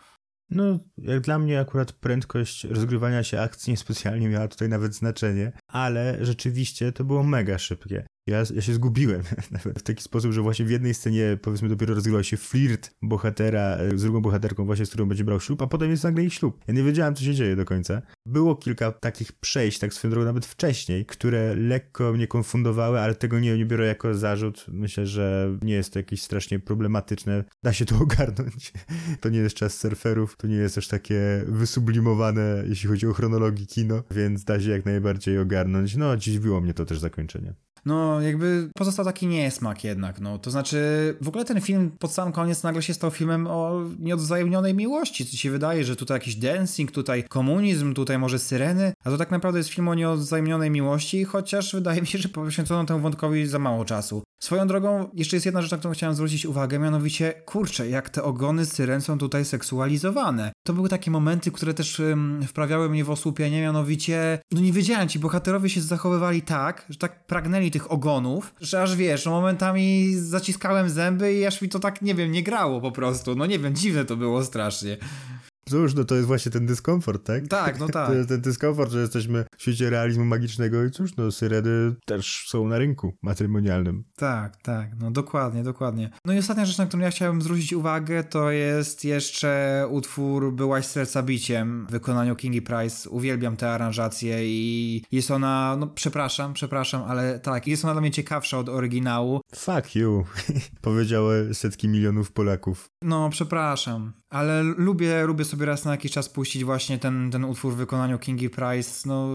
No, 0.49 0.79
jak 0.97 1.21
dla 1.21 1.39
mnie 1.39 1.59
akurat 1.59 1.91
prędkość 1.91 2.63
rozgrywania 2.63 3.23
się 3.23 3.41
akcji 3.41 3.71
niespecjalnie 3.71 4.29
miała 4.29 4.47
tutaj 4.47 4.69
nawet 4.69 4.95
znaczenie, 4.95 5.51
ale 5.67 6.25
rzeczywiście 6.25 6.91
to 6.91 7.03
było 7.03 7.23
mega 7.23 7.57
szybkie. 7.57 8.07
Ja, 8.27 8.43
ja 8.55 8.61
się 8.61 8.73
zgubiłem 8.73 9.21
w 9.77 9.83
taki 9.83 10.03
sposób, 10.03 10.31
że 10.31 10.41
właśnie 10.41 10.65
w 10.65 10.69
jednej 10.69 10.93
scenie 10.93 11.37
powiedzmy 11.41 11.69
dopiero 11.69 11.95
rozgrywał 11.95 12.23
się 12.23 12.37
flirt 12.37 12.91
bohatera 13.01 13.59
e, 13.59 13.97
z 13.97 14.03
drugą 14.03 14.21
bohaterką 14.21 14.65
właśnie, 14.65 14.85
z 14.85 14.89
którą 14.89 15.05
będzie 15.05 15.23
brał 15.23 15.39
ślub, 15.39 15.61
a 15.61 15.67
potem 15.67 15.91
jest 15.91 16.03
nagle 16.03 16.23
ich 16.23 16.33
ślub. 16.33 16.59
Ja 16.67 16.73
nie 16.73 16.83
wiedziałem, 16.83 17.15
co 17.15 17.23
się 17.23 17.33
dzieje 17.33 17.55
do 17.55 17.65
końca. 17.65 18.01
Było 18.25 18.55
kilka 18.55 18.91
takich 18.91 19.31
przejść, 19.31 19.79
tak 19.79 19.93
swoją 19.93 20.11
drogą 20.11 20.25
nawet 20.25 20.45
wcześniej, 20.45 21.05
które 21.05 21.55
lekko 21.55 22.13
mnie 22.13 22.27
konfundowały, 22.27 22.99
ale 22.99 23.15
tego 23.15 23.39
nie, 23.39 23.57
nie 23.57 23.65
biorę 23.65 23.87
jako 23.87 24.13
zarzut. 24.13 24.65
Myślę, 24.67 25.05
że 25.07 25.57
nie 25.61 25.73
jest 25.73 25.93
to 25.93 25.99
jakieś 25.99 26.21
strasznie 26.21 26.59
problematyczne. 26.59 27.43
Da 27.63 27.73
się 27.73 27.85
to 27.85 27.95
ogarnąć. 28.03 28.73
To 29.21 29.29
nie 29.29 29.39
jest 29.39 29.55
czas 29.55 29.77
surferów, 29.79 30.37
to 30.37 30.47
nie 30.47 30.55
jest 30.55 30.75
też 30.75 30.87
takie 30.87 31.43
wysublimowane, 31.47 32.63
jeśli 32.67 32.89
chodzi 32.89 33.07
o 33.07 33.13
chronologię 33.13 33.65
kino, 33.65 34.03
więc 34.11 34.43
da 34.43 34.59
się 34.59 34.69
jak 34.69 34.85
najbardziej 34.85 35.39
ogarnąć. 35.39 35.95
No, 35.95 36.17
dziwiło 36.17 36.61
mnie 36.61 36.73
to 36.73 36.85
też 36.85 36.99
zakończenie. 36.99 37.53
No, 37.87 38.16
jakby 38.21 38.69
pozostał 38.75 39.05
taki 39.05 39.27
niesmak 39.27 39.83
jednak, 39.83 40.21
no. 40.21 40.39
To 40.39 40.51
znaczy, 40.51 40.77
w 41.21 41.27
ogóle 41.27 41.45
ten 41.45 41.61
film 41.61 41.91
pod 41.99 42.11
sam 42.11 42.31
koniec 42.31 42.63
nagle 42.63 42.81
się 42.81 42.93
stał 42.93 43.11
filmem 43.11 43.47
o 43.47 43.81
nieodzajemnionej 43.99 44.73
miłości. 44.73 45.25
Co 45.25 45.37
się 45.37 45.51
wydaje, 45.51 45.83
że 45.83 45.95
tutaj 45.95 46.15
jakiś 46.15 46.35
dancing, 46.35 46.91
tutaj 46.91 47.23
komunizm, 47.23 47.93
tutaj 47.93 48.17
może 48.17 48.39
syreny, 48.39 48.93
a 49.03 49.09
to 49.09 49.17
tak 49.17 49.31
naprawdę 49.31 49.59
jest 49.59 49.69
film 49.69 49.87
o 49.87 49.95
nieodzajemnionej 49.95 50.71
miłości, 50.71 51.23
chociaż 51.23 51.73
wydaje 51.73 52.01
mi 52.01 52.07
się, 52.07 52.17
że 52.17 52.29
poświęcono 52.29 52.85
temu 52.85 52.99
wątkowi 52.99 53.47
za 53.47 53.59
mało 53.59 53.85
czasu. 53.85 54.23
Swoją 54.39 54.67
drogą, 54.67 55.09
jeszcze 55.13 55.35
jest 55.35 55.45
jedna 55.45 55.61
rzecz, 55.61 55.71
na 55.71 55.77
którą 55.77 55.93
chciałem 55.93 56.15
zwrócić 56.15 56.45
uwagę, 56.45 56.79
mianowicie, 56.79 57.33
kurczę, 57.45 57.89
jak 57.89 58.09
te 58.09 58.23
ogony 58.23 58.65
syren 58.65 59.01
są 59.01 59.17
tutaj 59.17 59.45
seksualizowane. 59.45 60.51
To 60.67 60.73
były 60.73 60.89
takie 60.89 61.11
momenty, 61.11 61.51
które 61.51 61.73
też 61.73 61.99
um, 61.99 62.43
wprawiały 62.47 62.89
mnie 62.89 63.03
w 63.03 63.09
osłupienie, 63.09 63.61
mianowicie, 63.61 64.39
no 64.51 64.61
nie 64.61 64.73
wiedziałem, 64.73 65.09
ci 65.09 65.19
bohaterowie 65.19 65.69
się 65.69 65.81
zachowywali 65.81 66.41
tak, 66.41 66.85
że 66.89 66.97
tak 66.97 67.27
pragnęli 67.27 67.71
tych 67.71 67.91
ogonów, 67.91 68.06
że 68.61 68.81
aż 68.81 68.95
wiesz, 68.95 69.25
no 69.25 69.31
momentami 69.31 70.15
zaciskałem 70.15 70.89
zęby 70.89 71.33
i 71.33 71.45
aż 71.45 71.61
mi 71.61 71.69
to 71.69 71.79
tak, 71.79 72.01
nie 72.01 72.15
wiem, 72.15 72.31
nie 72.31 72.43
grało 72.43 72.81
po 72.81 72.91
prostu. 72.91 73.35
No 73.35 73.45
nie 73.45 73.59
wiem, 73.59 73.75
dziwne 73.75 74.05
to 74.05 74.15
było 74.15 74.43
strasznie. 74.43 74.97
Cóż, 75.69 75.93
no 75.93 76.03
to 76.03 76.15
jest 76.15 76.27
właśnie 76.27 76.51
ten 76.51 76.65
dyskomfort, 76.65 77.23
tak? 77.25 77.47
Tak, 77.47 77.79
no 77.79 77.87
tak. 77.97 78.07
To 78.07 78.13
jest 78.13 78.29
ten 78.29 78.41
dyskomfort, 78.41 78.91
że 78.91 78.99
jesteśmy 78.99 79.45
w 79.57 79.61
świecie 79.61 79.89
realizmu 79.89 80.25
magicznego 80.25 80.85
i 80.85 80.91
cóż, 80.91 81.15
no 81.17 81.31
syreny 81.31 81.95
też 82.05 82.45
są 82.47 82.67
na 82.67 82.77
rynku 82.77 83.13
matrymonialnym. 83.21 84.03
Tak, 84.15 84.57
tak, 84.57 84.89
no 84.99 85.11
dokładnie, 85.11 85.63
dokładnie. 85.63 86.09
No 86.25 86.33
i 86.33 86.37
ostatnia 86.37 86.65
rzecz, 86.65 86.77
na 86.77 86.85
którą 86.85 87.03
ja 87.03 87.11
chciałem 87.11 87.41
zwrócić 87.41 87.73
uwagę, 87.73 88.23
to 88.23 88.51
jest 88.51 89.05
jeszcze 89.05 89.83
utwór 89.89 90.53
Byłaś 90.53 90.85
serca 90.85 91.23
biciem 91.23 91.87
w 91.89 91.91
wykonaniu 91.91 92.35
Kingi 92.35 92.61
Price. 92.61 93.09
Uwielbiam 93.09 93.57
tę 93.57 93.71
aranżację 93.71 94.39
i 94.41 95.03
jest 95.11 95.31
ona, 95.31 95.75
no 95.79 95.87
przepraszam, 95.87 96.53
przepraszam, 96.53 97.03
ale 97.07 97.39
tak, 97.39 97.67
jest 97.67 97.83
ona 97.83 97.93
dla 97.93 98.01
mnie 98.01 98.11
ciekawsza 98.11 98.57
od 98.57 98.69
oryginału. 98.69 99.41
Fuck 99.55 99.95
you, 99.95 100.25
powiedziały 100.81 101.53
setki 101.53 101.87
milionów 101.87 102.31
Polaków. 102.31 102.89
No, 103.01 103.29
przepraszam, 103.29 104.13
ale 104.29 104.63
lubię, 104.63 105.25
lubię 105.25 105.45
sobie 105.45 105.65
raz 105.65 105.85
na 105.85 105.91
jakiś 105.91 106.11
czas 106.11 106.29
puścić 106.29 106.63
właśnie 106.63 106.99
ten, 106.99 107.31
ten 107.31 107.45
utwór 107.45 107.73
w 107.73 107.77
wykonaniu 107.77 108.19
Kingi 108.19 108.49
Price. 108.49 109.09
No, 109.09 109.29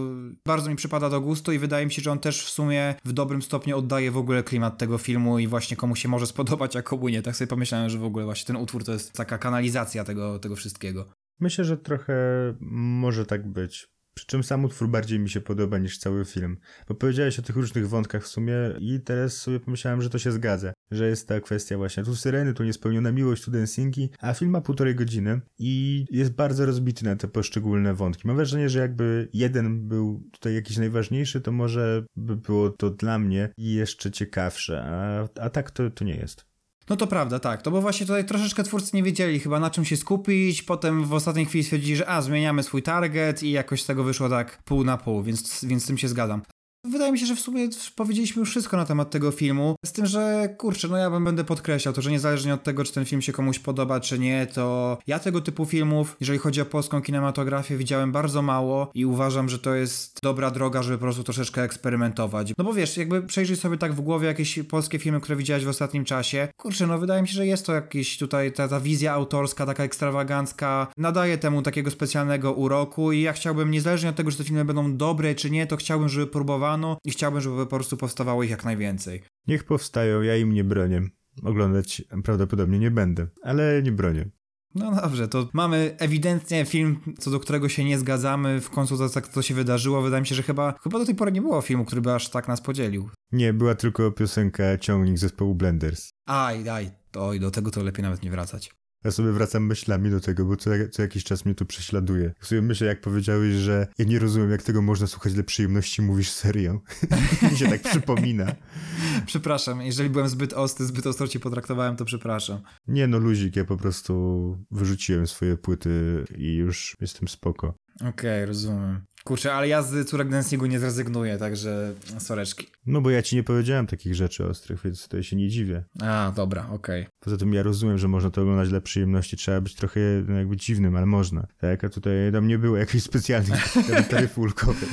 bardzo 0.45 0.69
mi 0.69 0.75
przypada 0.75 1.09
do 1.09 1.21
gustu 1.21 1.51
i 1.51 1.59
wydaje 1.59 1.85
mi 1.85 1.91
się, 1.91 2.01
że 2.01 2.11
on 2.11 2.19
też 2.19 2.45
w 2.45 2.49
sumie 2.49 2.95
w 3.05 3.13
dobrym 3.13 3.41
stopniu 3.41 3.77
oddaje 3.77 4.11
w 4.11 4.17
ogóle 4.17 4.43
klimat 4.43 4.77
tego 4.77 4.97
filmu 4.97 5.39
i 5.39 5.47
właśnie 5.47 5.77
komu 5.77 5.95
się 5.95 6.09
może 6.09 6.27
spodobać, 6.33 6.75
a 6.75 6.81
komu 6.81 7.09
nie. 7.09 7.21
Tak 7.21 7.35
sobie 7.35 7.47
pomyślałem, 7.47 7.89
że 7.89 7.97
w 7.97 8.03
ogóle 8.03 8.25
właśnie 8.25 8.47
ten 8.47 8.55
utwór 8.55 8.83
to 8.83 8.93
jest 8.93 9.13
taka 9.13 9.37
kanalizacja 9.37 10.03
tego, 10.03 10.39
tego 10.39 10.55
wszystkiego. 10.55 11.05
Myślę, 11.39 11.63
że 11.63 11.77
trochę 11.77 12.13
może 12.61 13.25
tak 13.25 13.47
być. 13.47 13.92
Przy 14.13 14.25
czym 14.25 14.43
sam 14.43 14.65
utwór 14.65 14.89
bardziej 14.89 15.19
mi 15.19 15.29
się 15.29 15.41
podoba 15.41 15.77
niż 15.77 15.97
cały 15.97 16.25
film. 16.25 16.57
Bo 16.87 16.95
powiedziałeś 16.95 17.39
o 17.39 17.41
tych 17.41 17.55
różnych 17.55 17.89
wątkach 17.89 18.23
w 18.23 18.27
sumie 18.27 18.53
i 18.79 18.99
teraz 18.99 19.37
sobie 19.37 19.59
pomyślałem, 19.59 20.01
że 20.01 20.09
to 20.09 20.19
się 20.19 20.31
zgadza. 20.31 20.73
Że 20.91 21.09
jest 21.09 21.27
ta 21.27 21.39
kwestia 21.39 21.77
właśnie 21.77 22.03
tu 22.03 22.15
syreny, 22.15 22.53
tu 22.53 22.63
niespełniona 22.63 23.11
miłość, 23.11 23.43
tu 23.43 23.51
dancingi, 23.51 24.09
a 24.19 24.33
film 24.33 24.51
ma 24.51 24.61
półtorej 24.61 24.95
godziny 24.95 25.41
i 25.59 26.05
jest 26.11 26.31
bardzo 26.31 26.65
rozbity 26.65 27.05
na 27.05 27.15
te 27.15 27.27
poszczególne 27.27 27.93
wątki. 27.93 28.27
Mam 28.27 28.35
wrażenie, 28.35 28.69
że 28.69 28.79
jakby 28.79 29.29
jeden 29.33 29.87
był 29.87 30.29
tutaj 30.31 30.55
jakiś 30.55 30.77
najważniejszy, 30.77 31.41
to 31.41 31.51
może 31.51 32.05
by 32.15 32.35
było 32.35 32.69
to 32.69 32.89
dla 32.89 33.19
mnie 33.19 33.49
jeszcze 33.57 34.11
ciekawsze, 34.11 34.83
a, 34.83 35.27
a 35.41 35.49
tak 35.49 35.71
to, 35.71 35.89
to 35.89 36.05
nie 36.05 36.15
jest. 36.15 36.52
No 36.89 36.95
to 36.95 37.07
prawda, 37.07 37.39
tak. 37.39 37.61
To 37.61 37.71
bo 37.71 37.81
właśnie 37.81 38.05
tutaj 38.05 38.25
troszeczkę 38.25 38.63
twórcy 38.63 38.95
nie 38.95 39.03
wiedzieli 39.03 39.39
chyba 39.39 39.59
na 39.59 39.69
czym 39.69 39.85
się 39.85 39.97
skupić, 39.97 40.63
potem 40.63 41.05
w 41.05 41.13
ostatniej 41.13 41.45
chwili 41.45 41.63
stwierdzili, 41.63 41.95
że 41.95 42.09
a, 42.09 42.21
zmieniamy 42.21 42.63
swój 42.63 42.83
target 42.83 43.43
i 43.43 43.51
jakoś 43.51 43.81
z 43.81 43.85
tego 43.85 44.03
wyszło 44.03 44.29
tak 44.29 44.63
pół 44.63 44.83
na 44.83 44.97
pół, 44.97 45.23
więc, 45.23 45.65
więc 45.65 45.83
z 45.83 45.87
tym 45.87 45.97
się 45.97 46.07
zgadzam. 46.07 46.41
Wydaje 46.85 47.11
mi 47.11 47.19
się, 47.19 47.25
że 47.25 47.35
w 47.35 47.39
sumie 47.39 47.69
powiedzieliśmy 47.95 48.39
już 48.39 48.49
wszystko 48.49 48.77
na 48.77 48.85
temat 48.85 49.09
tego 49.09 49.31
filmu. 49.31 49.75
Z 49.85 49.91
tym, 49.91 50.05
że 50.05 50.55
kurczę, 50.57 50.87
no 50.87 50.97
ja 50.97 51.09
będę 51.09 51.43
podkreślał 51.43 51.93
to, 51.93 52.01
że 52.01 52.11
niezależnie 52.11 52.53
od 52.53 52.63
tego, 52.63 52.83
czy 52.83 52.93
ten 52.93 53.05
film 53.05 53.21
się 53.21 53.31
komuś 53.31 53.59
podoba, 53.59 53.99
czy 53.99 54.19
nie, 54.19 54.47
to 54.47 54.97
ja 55.07 55.19
tego 55.19 55.41
typu 55.41 55.65
filmów, 55.65 56.17
jeżeli 56.19 56.39
chodzi 56.39 56.61
o 56.61 56.65
polską 56.65 57.01
kinematografię, 57.01 57.77
widziałem 57.77 58.11
bardzo 58.11 58.41
mało 58.41 58.91
i 58.93 59.05
uważam, 59.05 59.49
że 59.49 59.59
to 59.59 59.75
jest 59.75 60.19
dobra 60.23 60.51
droga, 60.51 60.81
żeby 60.83 60.97
po 60.97 61.01
prostu 61.01 61.23
troszeczkę 61.23 61.63
eksperymentować. 61.63 62.53
No 62.57 62.63
bo 62.63 62.73
wiesz, 62.73 62.97
jakby 62.97 63.21
przejrzyj 63.21 63.55
sobie 63.55 63.77
tak 63.77 63.93
w 63.93 64.01
głowie 64.01 64.27
jakieś 64.27 64.59
polskie 64.59 64.99
filmy, 64.99 65.21
które 65.21 65.35
widziałeś 65.35 65.65
w 65.65 65.69
ostatnim 65.69 66.05
czasie. 66.05 66.47
Kurczę, 66.57 66.87
no 66.87 66.97
wydaje 66.97 67.21
mi 67.21 67.27
się, 67.27 67.33
że 67.33 67.47
jest 67.47 67.65
to 67.65 67.73
jakiś 67.73 68.17
tutaj 68.17 68.51
ta, 68.51 68.67
ta 68.67 68.79
wizja 68.79 69.13
autorska, 69.13 69.65
taka 69.65 69.83
ekstrawagancka, 69.83 70.87
nadaje 70.97 71.37
temu 71.37 71.61
takiego 71.61 71.91
specjalnego 71.91 72.53
uroku 72.53 73.11
i 73.11 73.21
ja 73.21 73.33
chciałbym, 73.33 73.71
niezależnie 73.71 74.09
od 74.09 74.15
tego, 74.15 74.31
czy 74.31 74.37
te 74.37 74.43
filmy 74.43 74.65
będą 74.65 74.97
dobre, 74.97 75.35
czy 75.35 75.49
nie, 75.49 75.67
to 75.67 75.77
chciałbym, 75.77 76.09
żeby 76.09 76.27
próbowano 76.73 76.97
i 77.05 77.11
chciałbym, 77.11 77.41
żeby 77.41 77.55
po 77.57 77.75
prostu 77.75 77.97
powstawało 77.97 78.43
ich 78.43 78.49
jak 78.49 78.65
najwięcej. 78.65 79.23
Niech 79.47 79.63
powstają, 79.63 80.21
ja 80.21 80.37
im 80.37 80.53
nie 80.53 80.63
bronię. 80.63 81.01
Oglądać 81.43 82.03
prawdopodobnie 82.23 82.79
nie 82.79 82.91
będę, 82.91 83.27
ale 83.43 83.81
nie 83.83 83.91
bronię. 83.91 84.29
No 84.75 84.95
dobrze, 84.95 85.27
to 85.27 85.49
mamy 85.53 85.95
ewidentnie 85.99 86.65
film, 86.65 86.99
co 87.19 87.31
do 87.31 87.39
którego 87.39 87.69
się 87.69 87.83
nie 87.83 87.99
zgadzamy. 87.99 88.61
W 88.61 88.69
końcu 88.69 88.97
to, 88.97 89.21
to 89.21 89.41
się 89.41 89.53
wydarzyło. 89.53 90.01
Wydaje 90.01 90.21
mi 90.21 90.27
się, 90.27 90.35
że 90.35 90.43
chyba, 90.43 90.73
chyba 90.83 90.99
do 90.99 91.05
tej 91.05 91.15
pory 91.15 91.31
nie 91.31 91.41
było 91.41 91.61
filmu, 91.61 91.85
który 91.85 92.01
by 92.01 92.13
aż 92.13 92.29
tak 92.29 92.47
nas 92.47 92.61
podzielił. 92.61 93.09
Nie, 93.31 93.53
była 93.53 93.75
tylko 93.75 94.11
piosenka 94.11 94.77
Ciągnik 94.77 95.17
zespołu 95.17 95.55
Blenders. 95.55 96.09
Aj, 96.25 96.69
aj, 96.69 96.91
oj, 97.15 97.39
do 97.39 97.51
tego 97.51 97.71
to 97.71 97.83
lepiej 97.83 98.03
nawet 98.03 98.23
nie 98.23 98.31
wracać. 98.31 98.71
Ja 99.03 99.11
sobie 99.11 99.31
wracam 99.31 99.65
myślami 99.65 100.09
do 100.09 100.19
tego, 100.19 100.45
bo 100.45 100.55
co, 100.55 100.69
co 100.91 101.01
jakiś 101.01 101.23
czas 101.23 101.45
mnie 101.45 101.55
to 101.55 101.65
prześladuje. 101.65 102.33
Ja 102.41 102.47
sobie 102.47 102.61
myślę, 102.61 102.87
jak 102.87 103.01
powiedziałeś, 103.01 103.53
że 103.53 103.87
ja 103.97 104.05
nie 104.05 104.19
rozumiem, 104.19 104.51
jak 104.51 104.63
tego 104.63 104.81
można 104.81 105.07
słuchać 105.07 105.33
dla 105.33 105.43
przyjemności, 105.43 106.01
mówisz 106.01 106.31
serio. 106.31 106.81
Mi 107.51 107.57
się 107.57 107.67
tak 107.67 107.81
przypomina. 107.81 108.55
Przepraszam, 109.25 109.81
jeżeli 109.81 110.09
byłem 110.09 110.29
zbyt 110.29 110.53
ostry, 110.53 110.85
zbyt 110.85 111.07
ostro 111.07 111.27
cię 111.27 111.39
potraktowałem, 111.39 111.95
to 111.95 112.05
przepraszam. 112.05 112.61
Nie 112.87 113.07
no, 113.07 113.17
luzik, 113.17 113.55
ja 113.55 113.65
po 113.65 113.77
prostu 113.77 114.57
wyrzuciłem 114.71 115.27
swoje 115.27 115.57
płyty 115.57 116.25
i 116.37 116.53
już 116.53 116.97
jestem 117.01 117.27
spoko. 117.27 117.73
Okej, 117.95 118.09
okay, 118.09 118.45
rozumiem. 118.45 119.01
Kurczę, 119.23 119.53
ale 119.53 119.67
ja 119.67 119.81
z 119.81 120.09
córek 120.09 120.29
dancingu 120.29 120.65
nie 120.65 120.79
zrezygnuję, 120.79 121.37
także 121.37 121.93
soreczki. 122.19 122.67
No 122.85 123.01
bo 123.01 123.09
ja 123.09 123.21
ci 123.21 123.35
nie 123.35 123.43
powiedziałem 123.43 123.87
takich 123.87 124.15
rzeczy 124.15 124.45
ostrych, 124.45 124.81
więc 124.83 125.03
tutaj 125.03 125.23
się 125.23 125.35
nie 125.35 125.49
dziwię. 125.49 125.83
A, 126.01 126.31
dobra, 126.35 126.67
okej. 126.71 127.01
Okay. 127.01 127.13
Poza 127.19 127.37
tym 127.37 127.53
ja 127.53 127.63
rozumiem, 127.63 127.97
że 127.97 128.07
można 128.07 128.29
to 128.29 128.41
oglądać 128.41 128.69
dla 128.69 128.81
przyjemności, 128.81 129.37
trzeba 129.37 129.61
być 129.61 129.75
trochę 129.75 129.99
no, 130.27 130.35
jakby 130.35 130.57
dziwnym, 130.57 130.95
ale 130.95 131.05
można. 131.05 131.47
Tak, 131.57 131.83
a 131.83 131.89
tutaj 131.89 132.13
tam 132.31 132.47
nie 132.47 132.57
było 132.57 132.77
jakiejś 132.77 133.03
specjalnej 133.03 133.59
taryfy 134.09 134.41
ulgowej. 134.41 134.89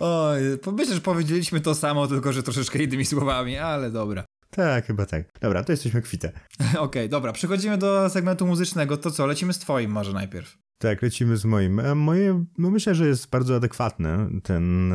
Oj, 0.00 0.40
myślę, 0.72 0.94
że 0.94 1.00
powiedzieliśmy 1.00 1.60
to 1.60 1.74
samo, 1.74 2.06
tylko 2.06 2.32
że 2.32 2.42
troszeczkę 2.42 2.82
innymi 2.82 3.04
słowami, 3.04 3.56
ale 3.56 3.90
dobra. 3.90 4.24
Tak, 4.50 4.86
chyba 4.86 5.06
tak. 5.06 5.24
Dobra, 5.40 5.64
to 5.64 5.72
jesteśmy 5.72 6.02
kwite. 6.02 6.28
Okej, 6.60 6.78
okay, 6.78 7.08
dobra, 7.08 7.32
przechodzimy 7.32 7.78
do 7.78 8.10
segmentu 8.10 8.46
muzycznego. 8.46 8.96
To 8.96 9.10
co, 9.10 9.26
lecimy 9.26 9.52
z 9.52 9.58
twoim 9.58 9.90
może 9.90 10.12
najpierw. 10.12 10.58
Tak, 10.82 11.02
lecimy 11.02 11.36
z 11.36 11.44
moim. 11.44 11.80
E, 11.80 11.94
moje, 11.94 12.44
no 12.58 12.70
myślę, 12.70 12.94
że 12.94 13.06
jest 13.06 13.30
bardzo 13.30 13.56
adekwatny 13.56 14.40
ten 14.42 14.92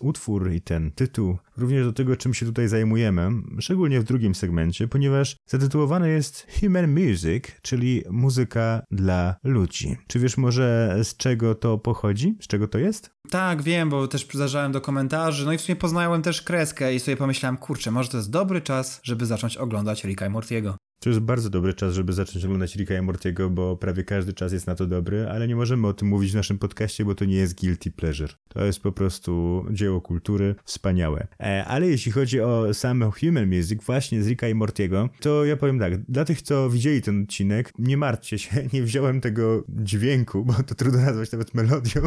utwór 0.00 0.52
i 0.52 0.60
ten 0.60 0.90
tytuł, 0.90 1.38
również 1.56 1.86
do 1.86 1.92
tego, 1.92 2.16
czym 2.16 2.34
się 2.34 2.46
tutaj 2.46 2.68
zajmujemy, 2.68 3.30
szczególnie 3.58 4.00
w 4.00 4.04
drugim 4.04 4.34
segmencie, 4.34 4.88
ponieważ 4.88 5.36
zatytułowany 5.46 6.10
jest 6.10 6.46
Human 6.60 6.90
Music, 6.90 7.44
czyli 7.62 8.02
muzyka 8.10 8.82
dla 8.90 9.36
ludzi. 9.44 9.96
Czy 10.06 10.18
wiesz 10.18 10.36
może 10.36 10.96
z 11.02 11.16
czego 11.16 11.54
to 11.54 11.78
pochodzi? 11.78 12.36
Z 12.40 12.46
czego 12.46 12.68
to 12.68 12.78
jest? 12.78 13.10
Tak, 13.30 13.62
wiem, 13.62 13.90
bo 13.90 14.08
też 14.08 14.28
zajrzałem 14.34 14.72
do 14.72 14.80
komentarzy, 14.80 15.46
no 15.46 15.52
i 15.52 15.58
w 15.58 15.60
sumie 15.60 15.76
poznałem 15.76 16.22
też 16.22 16.42
kreskę 16.42 16.94
i 16.94 17.00
sobie 17.00 17.16
pomyślałem, 17.16 17.56
kurczę, 17.56 17.90
może 17.90 18.08
to 18.08 18.16
jest 18.16 18.30
dobry 18.30 18.60
czas, 18.60 19.00
żeby 19.02 19.26
zacząć 19.26 19.56
oglądać 19.56 20.04
Ricka 20.04 20.26
i 20.26 20.30
Mortiego. 20.30 20.76
To 21.00 21.10
jest 21.10 21.20
bardzo 21.20 21.50
dobry 21.50 21.74
czas, 21.74 21.94
żeby 21.94 22.12
zacząć 22.12 22.44
oglądać 22.44 22.76
Ricka 22.76 22.94
i 22.98 23.02
Mortiego, 23.02 23.50
bo 23.50 23.76
prawie 23.76 24.04
każdy 24.04 24.32
czas 24.32 24.52
jest 24.52 24.66
na 24.66 24.74
to 24.74 24.86
dobry, 24.86 25.28
ale 25.28 25.48
nie 25.48 25.56
możemy 25.56 25.86
o 25.86 25.92
tym 25.92 26.08
mówić 26.08 26.32
w 26.32 26.34
naszym 26.34 26.58
podcaście, 26.58 27.04
bo 27.04 27.14
to 27.14 27.24
nie 27.24 27.36
jest 27.36 27.60
guilty 27.60 27.90
pleasure. 27.90 28.32
To 28.48 28.64
jest 28.64 28.80
po 28.80 28.92
prostu 28.92 29.64
dzieło 29.70 30.00
kultury, 30.00 30.54
wspaniałe. 30.64 31.26
E, 31.40 31.64
ale 31.64 31.88
jeśli 31.88 32.12
chodzi 32.12 32.40
o 32.40 32.74
sam 32.74 33.10
Human 33.20 33.46
Music, 33.46 33.84
właśnie 33.84 34.22
z 34.22 34.28
Ricka 34.28 34.48
i 34.48 34.54
Mortiego, 34.54 35.08
to 35.20 35.44
ja 35.44 35.56
powiem 35.56 35.78
tak, 35.78 36.02
dla 36.02 36.24
tych, 36.24 36.42
co 36.42 36.70
widzieli 36.70 37.02
ten 37.02 37.22
odcinek, 37.22 37.72
nie 37.78 37.96
martwcie 37.96 38.38
się, 38.38 38.50
nie 38.72 38.82
wziąłem 38.82 39.20
tego 39.20 39.64
dźwięku, 39.68 40.44
bo 40.44 40.52
to 40.52 40.74
trudno 40.74 41.00
nazwać 41.00 41.32
nawet 41.32 41.54
melodią, 41.54 42.00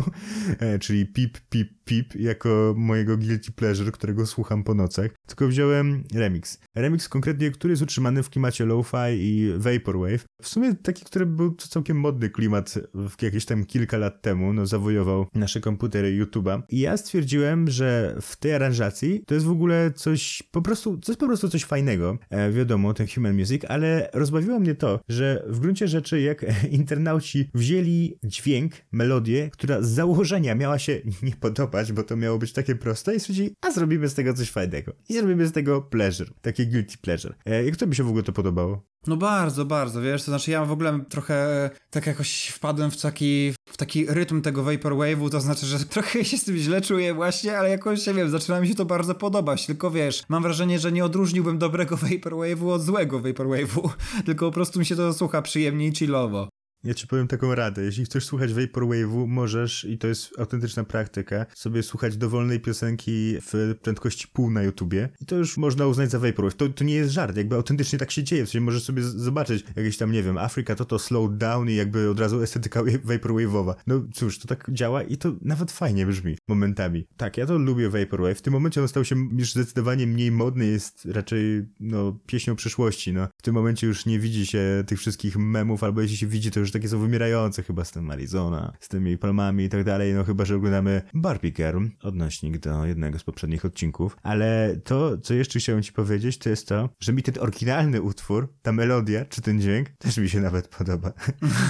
e, 0.59 0.79
czyli 0.79 1.05
pip, 1.05 1.39
pip, 1.49 1.69
pip, 1.85 2.15
jako 2.15 2.73
mojego 2.77 3.17
guilty 3.17 3.51
pleasure, 3.51 3.91
którego 3.91 4.25
słucham 4.25 4.63
po 4.63 4.73
nocach, 4.73 5.11
tylko 5.27 5.47
wziąłem 5.47 6.03
remix. 6.13 6.59
Remix 6.75 7.09
konkretnie, 7.09 7.51
który 7.51 7.71
jest 7.71 7.83
utrzymany 7.83 8.23
w 8.23 8.29
klimacie 8.29 8.65
low 8.65 8.78
lo-fi 8.79 9.13
i 9.13 9.53
vaporwave. 9.57 10.25
W 10.41 10.47
sumie 10.47 10.75
taki, 10.75 11.05
który 11.05 11.25
był 11.25 11.55
całkiem 11.55 11.99
modny 11.99 12.29
klimat 12.29 12.75
jakieś 13.21 13.45
tam 13.45 13.65
kilka 13.65 13.97
lat 13.97 14.21
temu, 14.21 14.53
no 14.53 14.65
zawojował 14.65 15.25
nasze 15.35 15.59
komputery 15.59 16.25
YouTube'a. 16.25 16.61
I 16.69 16.79
ja 16.79 16.97
stwierdziłem, 16.97 17.69
że 17.69 18.15
w 18.21 18.35
tej 18.35 18.53
aranżacji 18.53 19.23
to 19.27 19.33
jest 19.33 19.45
w 19.45 19.51
ogóle 19.51 19.91
coś 19.95 20.43
po 20.51 20.61
prostu, 20.61 20.97
to 20.97 21.11
jest 21.11 21.19
po 21.19 21.27
prostu 21.27 21.49
coś 21.49 21.63
fajnego. 21.63 22.17
E, 22.29 22.51
wiadomo, 22.51 22.93
ten 22.93 23.07
human 23.07 23.37
music, 23.37 23.61
ale 23.67 24.09
rozbawiło 24.13 24.59
mnie 24.59 24.75
to, 24.75 24.99
że 25.09 25.43
w 25.47 25.59
gruncie 25.59 25.87
rzeczy 25.87 26.21
jak 26.21 26.45
internauci 26.79 27.49
wzięli 27.53 28.17
dźwięk, 28.23 28.73
melodię, 28.91 29.49
która 29.53 29.81
z 29.81 29.89
założenia 29.89 30.55
miała 30.55 30.79
się 30.79 31.01
nie 31.23 31.35
podobać, 31.39 31.93
bo 31.93 32.03
to 32.03 32.15
miało 32.15 32.37
być 32.37 32.53
takie 32.53 32.75
proste 32.75 33.15
i 33.15 33.19
stwierdzili, 33.19 33.55
a 33.61 33.71
zrobimy 33.71 34.09
z 34.09 34.13
tego 34.13 34.33
coś 34.33 34.51
fajnego. 34.51 34.93
I 35.09 35.13
zrobimy 35.13 35.47
z 35.47 35.51
tego 35.51 35.81
pleasure, 35.81 36.29
takie 36.41 36.65
guilty 36.65 36.97
pleasure. 37.01 37.35
E, 37.45 37.65
jak 37.65 37.75
to 37.75 37.87
by 37.87 37.95
się 37.95 38.03
w 38.03 38.07
ogóle 38.07 38.23
to 38.23 38.33
podobało? 38.33 38.68
No 39.07 39.17
bardzo, 39.17 39.65
bardzo, 39.65 40.01
wiesz, 40.01 40.23
to 40.23 40.31
znaczy 40.31 40.51
ja 40.51 40.65
w 40.65 40.71
ogóle 40.71 40.99
trochę 41.09 41.69
tak 41.89 42.07
jakoś 42.07 42.47
wpadłem 42.47 42.91
w 42.91 43.01
taki, 43.01 43.53
w 43.65 43.77
taki 43.77 44.05
rytm 44.05 44.41
tego 44.41 44.63
Vaporwave'u, 44.63 45.29
to 45.29 45.41
znaczy, 45.41 45.65
że 45.65 45.79
trochę 45.95 46.25
się 46.25 46.37
z 46.37 46.43
tym 46.43 46.57
źle 46.57 46.81
czuję 46.81 47.13
właśnie, 47.13 47.57
ale 47.57 47.69
jakoś, 47.69 48.07
nie 48.07 48.13
wiem, 48.13 48.29
zaczyna 48.29 48.61
mi 48.61 48.67
się 48.67 48.75
to 48.75 48.85
bardzo 48.85 49.15
podobać, 49.15 49.65
tylko 49.65 49.91
wiesz, 49.91 50.23
mam 50.29 50.43
wrażenie, 50.43 50.79
że 50.79 50.91
nie 50.91 51.05
odróżniłbym 51.05 51.57
dobrego 51.57 51.97
Vaporwave'u 52.07 52.69
od 52.69 52.81
złego 52.81 53.19
Vaporwave'u, 53.19 53.89
tylko 54.25 54.45
po 54.45 54.51
prostu 54.51 54.79
mi 54.79 54.85
się 54.85 54.95
to 54.95 55.13
słucha 55.13 55.41
przyjemnie 55.41 55.87
i 55.87 55.95
chillowo. 55.95 56.49
Ja 56.83 56.93
ci 56.93 57.07
powiem 57.07 57.27
taką 57.27 57.55
radę. 57.55 57.83
Jeśli 57.83 58.05
chcesz 58.05 58.25
słuchać 58.25 58.51
Vaporwave'u, 58.51 59.27
możesz, 59.27 59.85
i 59.85 59.97
to 59.97 60.07
jest 60.07 60.39
autentyczna 60.39 60.83
praktyka, 60.83 61.45
sobie 61.55 61.83
słuchać 61.83 62.17
dowolnej 62.17 62.59
piosenki 62.59 63.37
w 63.41 63.75
prędkości 63.81 64.27
pół 64.27 64.51
na 64.51 64.63
YouTubie 64.63 65.09
i 65.21 65.25
to 65.25 65.35
już 65.35 65.57
można 65.57 65.87
uznać 65.87 66.11
za 66.11 66.19
Vaporwave. 66.19 66.55
To, 66.55 66.69
to 66.69 66.83
nie 66.83 66.93
jest 66.93 67.11
żart, 67.11 67.37
jakby 67.37 67.55
autentycznie 67.55 67.99
tak 67.99 68.11
się 68.11 68.23
dzieje. 68.23 68.45
W 68.45 68.49
sensie 68.49 68.61
możesz 68.61 68.83
sobie 68.83 69.03
zobaczyć 69.03 69.65
jakieś 69.75 69.97
tam, 69.97 70.11
nie 70.11 70.23
wiem, 70.23 70.37
Afryka 70.37 70.75
to 70.75 70.85
to 70.85 70.99
slow 70.99 71.29
down 71.31 71.69
i 71.69 71.75
jakby 71.75 72.09
od 72.09 72.19
razu 72.19 72.41
estetyka 72.41 72.81
Vaporwave'owa. 73.09 73.73
No 73.87 74.01
cóż, 74.13 74.39
to 74.39 74.47
tak 74.47 74.69
działa 74.73 75.03
i 75.03 75.17
to 75.17 75.35
nawet 75.41 75.71
fajnie 75.71 76.05
brzmi 76.05 76.37
momentami. 76.47 77.07
Tak, 77.17 77.37
ja 77.37 77.45
to 77.45 77.57
lubię 77.57 77.89
Vaporwave. 77.89 78.37
W 78.37 78.41
tym 78.41 78.53
momencie 78.53 78.81
on 78.81 78.87
stał 78.87 79.05
się 79.05 79.15
już 79.37 79.51
zdecydowanie 79.51 80.07
mniej 80.07 80.31
modny, 80.31 80.65
jest 80.65 81.05
raczej, 81.05 81.65
no, 81.79 82.19
pieśnią 82.25 82.55
przyszłości, 82.55 83.13
no. 83.13 83.27
W 83.37 83.41
tym 83.41 83.53
momencie 83.53 83.87
już 83.87 84.05
nie 84.05 84.19
widzi 84.19 84.45
się 84.45 84.83
tych 84.87 84.99
wszystkich 84.99 85.37
memów, 85.37 85.83
albo 85.83 86.01
jeśli 86.01 86.17
się 86.17 86.27
widzi, 86.27 86.51
to 86.51 86.59
już 86.59 86.68
już 86.69 86.73
takie 86.73 86.89
są 86.89 86.99
wymierające 86.99 87.63
chyba 87.63 87.85
z 87.85 87.91
tym 87.91 88.11
Arizona, 88.11 88.73
z 88.79 88.87
tymi 88.87 89.17
palmami 89.17 89.63
i 89.63 89.69
tak 89.69 89.83
dalej, 89.83 90.13
no 90.13 90.23
chyba, 90.23 90.45
że 90.45 90.55
oglądamy 90.55 91.01
Barbie 91.13 91.51
Girl, 91.51 91.85
odnośnik 92.03 92.59
do 92.59 92.85
jednego 92.85 93.19
z 93.19 93.23
poprzednich 93.23 93.65
odcinków, 93.65 94.17
ale 94.23 94.77
to, 94.83 95.17
co 95.17 95.33
jeszcze 95.33 95.59
chciałem 95.59 95.83
ci 95.83 95.93
powiedzieć, 95.93 96.37
to 96.37 96.49
jest 96.49 96.67
to, 96.67 96.89
że 96.99 97.13
mi 97.13 97.23
ten 97.23 97.35
oryginalny 97.39 98.01
utwór, 98.01 98.53
ta 98.61 98.71
melodia, 98.71 99.25
czy 99.25 99.41
ten 99.41 99.61
dźwięk, 99.61 99.89
też 99.89 100.17
mi 100.17 100.29
się 100.29 100.39
nawet 100.39 100.67
podoba. 100.67 101.13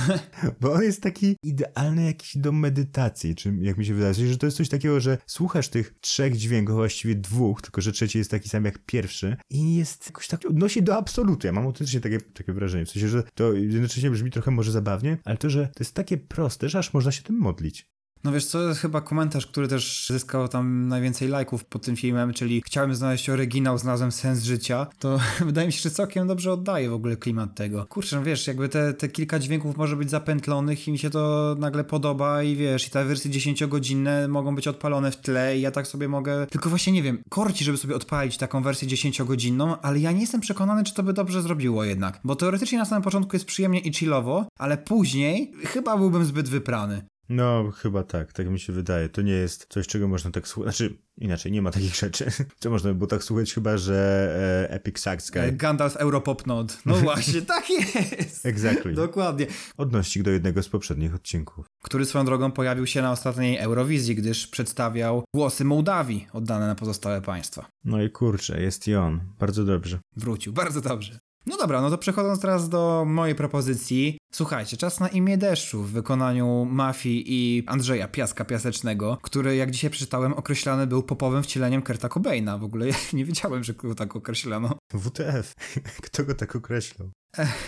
Bo 0.61 0.73
on 0.73 0.83
jest 0.83 1.03
taki 1.03 1.35
idealny 1.43 2.05
jakiś 2.05 2.37
do 2.37 2.51
medytacji, 2.51 3.35
czy 3.35 3.53
jak 3.61 3.77
mi 3.77 3.85
się 3.85 3.93
wydaje, 3.93 4.13
że 4.13 4.37
to 4.37 4.45
jest 4.45 4.57
coś 4.57 4.69
takiego, 4.69 4.99
że 4.99 5.17
słuchasz 5.27 5.69
tych 5.69 5.95
trzech 6.01 6.37
dźwięków, 6.37 6.75
właściwie 6.75 7.15
dwóch, 7.15 7.61
tylko 7.61 7.81
że 7.81 7.91
trzeci 7.91 8.17
jest 8.17 8.31
taki 8.31 8.49
sam 8.49 8.65
jak 8.65 8.79
pierwszy 8.85 9.37
i 9.49 9.75
jest 9.75 10.05
jakoś 10.05 10.27
tak 10.27 10.45
odnosi 10.45 10.83
do 10.83 10.97
absolutu. 10.97 11.47
Ja 11.47 11.53
mam 11.53 11.65
autentycznie 11.65 11.99
takie, 11.99 12.21
takie 12.21 12.53
wrażenie, 12.53 12.85
w 12.85 12.89
sensie, 12.89 13.07
że 13.07 13.23
to 13.35 13.53
jednocześnie 13.53 14.11
brzmi 14.11 14.31
trochę 14.31 14.51
może 14.51 14.71
zabawnie, 14.71 14.88
zabawnie, 14.89 15.17
ale 15.25 15.37
to, 15.37 15.49
że 15.49 15.67
to 15.67 15.79
jest 15.79 15.95
takie 15.95 16.17
proste, 16.17 16.69
że 16.69 16.79
aż 16.79 16.93
można 16.93 17.11
się 17.11 17.23
tym 17.23 17.35
modlić. 17.35 17.89
No 18.23 18.31
wiesz, 18.31 18.45
co 18.45 18.67
jest 18.67 18.79
chyba 18.79 19.01
komentarz, 19.01 19.47
który 19.47 19.67
też 19.67 20.07
zyskał 20.07 20.47
tam 20.47 20.87
najwięcej 20.87 21.27
lajków 21.27 21.65
pod 21.65 21.81
tym 21.81 21.95
filmem, 21.95 22.33
czyli 22.33 22.61
chciałem 22.65 22.95
znaleźć 22.95 23.29
oryginał, 23.29 23.77
znalazłem 23.77 24.11
sens 24.11 24.43
życia, 24.43 24.87
to 24.99 25.19
wydaje 25.45 25.67
mi 25.67 25.73
się, 25.73 25.81
że 25.81 25.91
całkiem 25.91 26.27
dobrze 26.27 26.53
oddaje 26.53 26.89
w 26.89 26.93
ogóle 26.93 27.17
klimat 27.17 27.55
tego. 27.55 27.85
Kurczę, 27.85 28.15
no 28.15 28.23
wiesz, 28.23 28.47
jakby 28.47 28.69
te, 28.69 28.93
te 28.93 29.09
kilka 29.09 29.39
dźwięków 29.39 29.77
może 29.77 29.95
być 29.95 30.09
zapętlonych 30.09 30.87
i 30.87 30.91
mi 30.91 30.97
się 30.97 31.09
to 31.09 31.55
nagle 31.59 31.83
podoba 31.83 32.43
i 32.43 32.55
wiesz, 32.55 32.87
i 32.87 32.89
te 32.89 33.05
wersje 33.05 33.31
10-godzinne 33.31 34.27
mogą 34.27 34.55
być 34.55 34.67
odpalone 34.67 35.11
w 35.11 35.17
tle 35.17 35.57
i 35.57 35.61
ja 35.61 35.71
tak 35.71 35.87
sobie 35.87 36.07
mogę, 36.07 36.47
tylko 36.47 36.69
właśnie 36.69 36.93
nie 36.93 37.03
wiem, 37.03 37.21
korci, 37.29 37.63
żeby 37.63 37.77
sobie 37.77 37.95
odpalić 37.95 38.37
taką 38.37 38.63
wersję 38.63 38.87
10-godzinną, 38.87 39.75
ale 39.81 39.99
ja 39.99 40.11
nie 40.11 40.21
jestem 40.21 40.41
przekonany, 40.41 40.83
czy 40.83 40.93
to 40.93 41.03
by 41.03 41.13
dobrze 41.13 41.41
zrobiło 41.41 41.83
jednak, 41.83 42.19
bo 42.23 42.35
teoretycznie 42.35 42.77
na 42.77 42.85
samym 42.85 43.03
początku 43.03 43.35
jest 43.35 43.45
przyjemnie 43.45 43.79
i 43.79 43.93
chillowo, 43.93 44.45
ale 44.57 44.77
później 44.77 45.51
chyba 45.65 45.97
byłbym 45.97 46.25
zbyt 46.25 46.49
wyprany. 46.49 47.08
No, 47.29 47.71
chyba 47.71 48.03
tak, 48.03 48.33
tak 48.33 48.49
mi 48.49 48.59
się 48.59 48.73
wydaje. 48.73 49.09
To 49.09 49.21
nie 49.21 49.33
jest 49.33 49.65
coś, 49.69 49.87
czego 49.87 50.07
można 50.07 50.31
tak 50.31 50.47
słuchać. 50.47 50.77
Znaczy, 50.77 50.97
inaczej, 51.17 51.51
nie 51.51 51.61
ma 51.61 51.71
takich 51.71 51.95
rzeczy. 51.95 52.25
Co 52.59 52.69
można 52.69 52.89
by 52.89 52.95
było 52.95 53.07
tak 53.07 53.23
słuchać, 53.23 53.53
chyba 53.53 53.77
że 53.77 54.67
e, 54.69 54.73
Epic 54.73 54.99
Sax 54.99 55.31
Guy. 55.31 55.51
Gandalf 55.51 55.95
Europop 55.95 56.47
Node. 56.47 56.73
No 56.85 56.95
właśnie, 57.07 57.41
tak 57.41 57.69
jest. 57.69 58.45
Exactly. 58.45 58.93
Dokładnie. 58.93 59.47
Odnośnik 59.77 60.23
do 60.23 60.31
jednego 60.31 60.63
z 60.63 60.69
poprzednich 60.69 61.15
odcinków. 61.15 61.65
Który 61.83 62.05
swoją 62.05 62.25
drogą 62.25 62.51
pojawił 62.51 62.87
się 62.87 63.01
na 63.01 63.11
ostatniej 63.11 63.57
Eurowizji, 63.57 64.15
gdyż 64.15 64.47
przedstawiał 64.47 65.23
głosy 65.35 65.65
Mołdawii 65.65 66.27
oddane 66.33 66.67
na 66.67 66.75
pozostałe 66.75 67.21
państwa. 67.21 67.65
No 67.83 68.01
i 68.01 68.09
kurczę, 68.09 68.61
jest 68.61 68.87
i 68.87 68.95
on. 68.95 69.21
Bardzo 69.39 69.65
dobrze. 69.65 69.99
Wrócił, 70.15 70.53
bardzo 70.53 70.81
dobrze. 70.81 71.19
No 71.45 71.57
dobra, 71.57 71.81
no 71.81 71.89
to 71.89 71.97
przechodząc 71.97 72.41
teraz 72.41 72.69
do 72.69 73.03
mojej 73.07 73.35
propozycji. 73.35 74.17
Słuchajcie, 74.31 74.77
czas 74.77 74.99
na 74.99 75.07
imię 75.07 75.37
deszczu 75.37 75.83
w 75.83 75.91
wykonaniu 75.91 76.65
Mafii 76.65 77.23
i 77.27 77.63
Andrzeja 77.67 78.07
Piaska 78.07 78.45
Piasecznego, 78.45 79.17
który 79.21 79.55
jak 79.55 79.71
dzisiaj 79.71 79.89
przeczytałem 79.89 80.33
określany 80.33 80.87
był 80.87 81.03
popowym 81.03 81.43
wcieleniem 81.43 81.81
Kerta 81.81 82.09
Cobaina. 82.09 82.57
W 82.57 82.63
ogóle 82.63 82.87
ja 82.87 82.95
nie 83.13 83.25
wiedziałem, 83.25 83.63
że 83.63 83.73
go 83.73 83.95
tak 83.95 84.15
określano. 84.15 84.77
WTF? 84.93 85.53
Kto 86.05 86.23
go 86.23 86.35
tak 86.35 86.55
określał? 86.55 87.09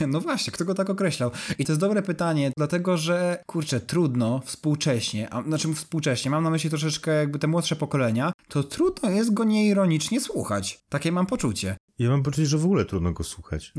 No 0.08 0.22
właśnie, 0.22 0.54
kto 0.54 0.66
go 0.66 0.74
tak 0.74 0.90
określał? 0.90 1.32
I 1.60 1.66
to 1.66 1.72
jest 1.72 1.80
dobre 1.82 2.02
pytanie, 2.02 2.52
dlatego 2.58 2.98
że, 2.98 3.44
kurczę, 3.48 3.80
trudno 3.80 4.42
współcześnie, 4.46 5.34
a, 5.34 5.44
znaczy 5.44 5.74
współcześnie, 5.74 6.32
mam 6.32 6.44
na 6.44 6.50
myśli 6.50 6.70
troszeczkę 6.70 7.12
jakby 7.12 7.40
te 7.40 7.48
młodsze 7.48 7.76
pokolenia, 7.76 8.32
to 8.48 8.64
trudno 8.64 9.10
jest 9.10 9.34
go 9.34 9.44
nieironicznie 9.44 10.22
słuchać. 10.22 10.80
Takie 10.90 11.12
mam 11.12 11.26
poczucie. 11.26 11.76
Ja 12.02 12.10
mam 12.10 12.24
poczucie, 12.24 12.46
że 12.46 12.58
w 12.58 12.66
ogóle 12.66 12.86
trudno 12.86 13.12
go 13.12 13.24
słuchać. 13.24 13.74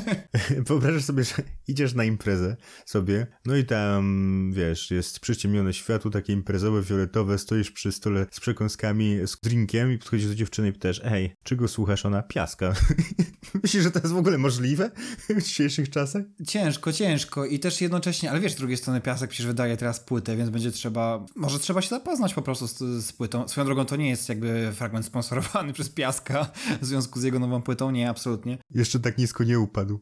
Wyobrażasz 0.68 1.04
sobie, 1.04 1.24
że 1.24 1.34
idziesz 1.68 1.94
na 1.94 2.04
imprezę 2.04 2.56
sobie, 2.86 3.26
no 3.44 3.56
i 3.56 3.64
tam, 3.64 4.52
wiesz, 4.54 4.90
jest 4.90 5.20
przyciemnione 5.20 5.72
światło, 5.72 6.10
takie 6.10 6.32
imprezowe, 6.32 6.84
fioletowe, 6.84 7.38
stoisz 7.38 7.70
przy 7.70 7.92
stole 7.92 8.26
z 8.30 8.40
przekąskami, 8.40 9.18
z 9.26 9.40
drinkiem 9.40 9.92
i 9.92 9.98
podchodzisz 9.98 10.28
do 10.28 10.34
dziewczyny 10.34 10.68
i 10.68 10.72
pytasz, 10.72 11.00
hej, 11.00 11.34
czego 11.42 11.68
słuchasz? 11.68 12.06
Ona, 12.06 12.22
piaska. 12.22 12.74
Myślisz, 13.62 13.82
że 13.82 13.90
to 13.90 13.98
jest 13.98 14.12
w 14.12 14.16
ogóle 14.16 14.38
możliwe 14.38 14.90
w 15.28 15.42
dzisiejszych 15.42 15.90
czasach? 15.90 16.22
Ciężko, 16.46 16.92
ciężko 16.92 17.44
i 17.44 17.58
też 17.58 17.80
jednocześnie, 17.80 18.30
ale 18.30 18.40
wiesz, 18.40 18.52
z 18.52 18.56
drugiej 18.56 18.76
strony 18.76 19.00
piasek 19.00 19.30
przecież 19.30 19.46
wydaje 19.46 19.76
teraz 19.76 20.00
płytę, 20.00 20.36
więc 20.36 20.50
będzie 20.50 20.70
trzeba, 20.70 21.26
może 21.36 21.58
trzeba 21.58 21.82
się 21.82 21.88
zapoznać 21.88 22.34
po 22.34 22.42
prostu 22.42 22.66
z, 22.66 22.78
z 23.04 23.12
płytą. 23.12 23.48
Swoją 23.48 23.64
drogą 23.64 23.84
to 23.84 23.96
nie 23.96 24.08
jest 24.08 24.28
jakby 24.28 24.72
fragment 24.72 25.06
sponsorowany 25.06 25.72
przez 25.76 25.88
piaska 25.88 26.50
w 26.82 26.86
związku 26.86 27.20
z 27.20 27.22
jego 27.22 27.38
nową 27.38 27.62
płytą, 27.64 27.90
nie, 27.90 28.10
absolutnie. 28.10 28.58
Jeszcze 28.70 29.00
tak 29.00 29.18
nisko 29.18 29.44
nie 29.44 29.60
upadł. 29.60 30.00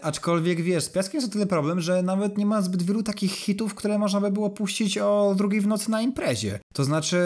Aczkolwiek 0.00 0.62
wiesz, 0.62 0.84
z 0.84 0.90
Piaskiem 0.90 1.20
jest 1.20 1.30
o 1.30 1.32
tyle 1.32 1.46
problem, 1.46 1.80
że 1.80 2.02
nawet 2.02 2.38
nie 2.38 2.46
ma 2.46 2.62
zbyt 2.62 2.82
wielu 2.82 3.02
takich 3.02 3.32
hitów, 3.32 3.74
które 3.74 3.98
można 3.98 4.20
by 4.20 4.30
było 4.30 4.50
puścić 4.50 4.98
o 4.98 5.34
drugiej 5.36 5.60
w 5.60 5.66
nocy 5.66 5.90
na 5.90 6.02
imprezie. 6.02 6.60
To 6.74 6.84
znaczy, 6.84 7.18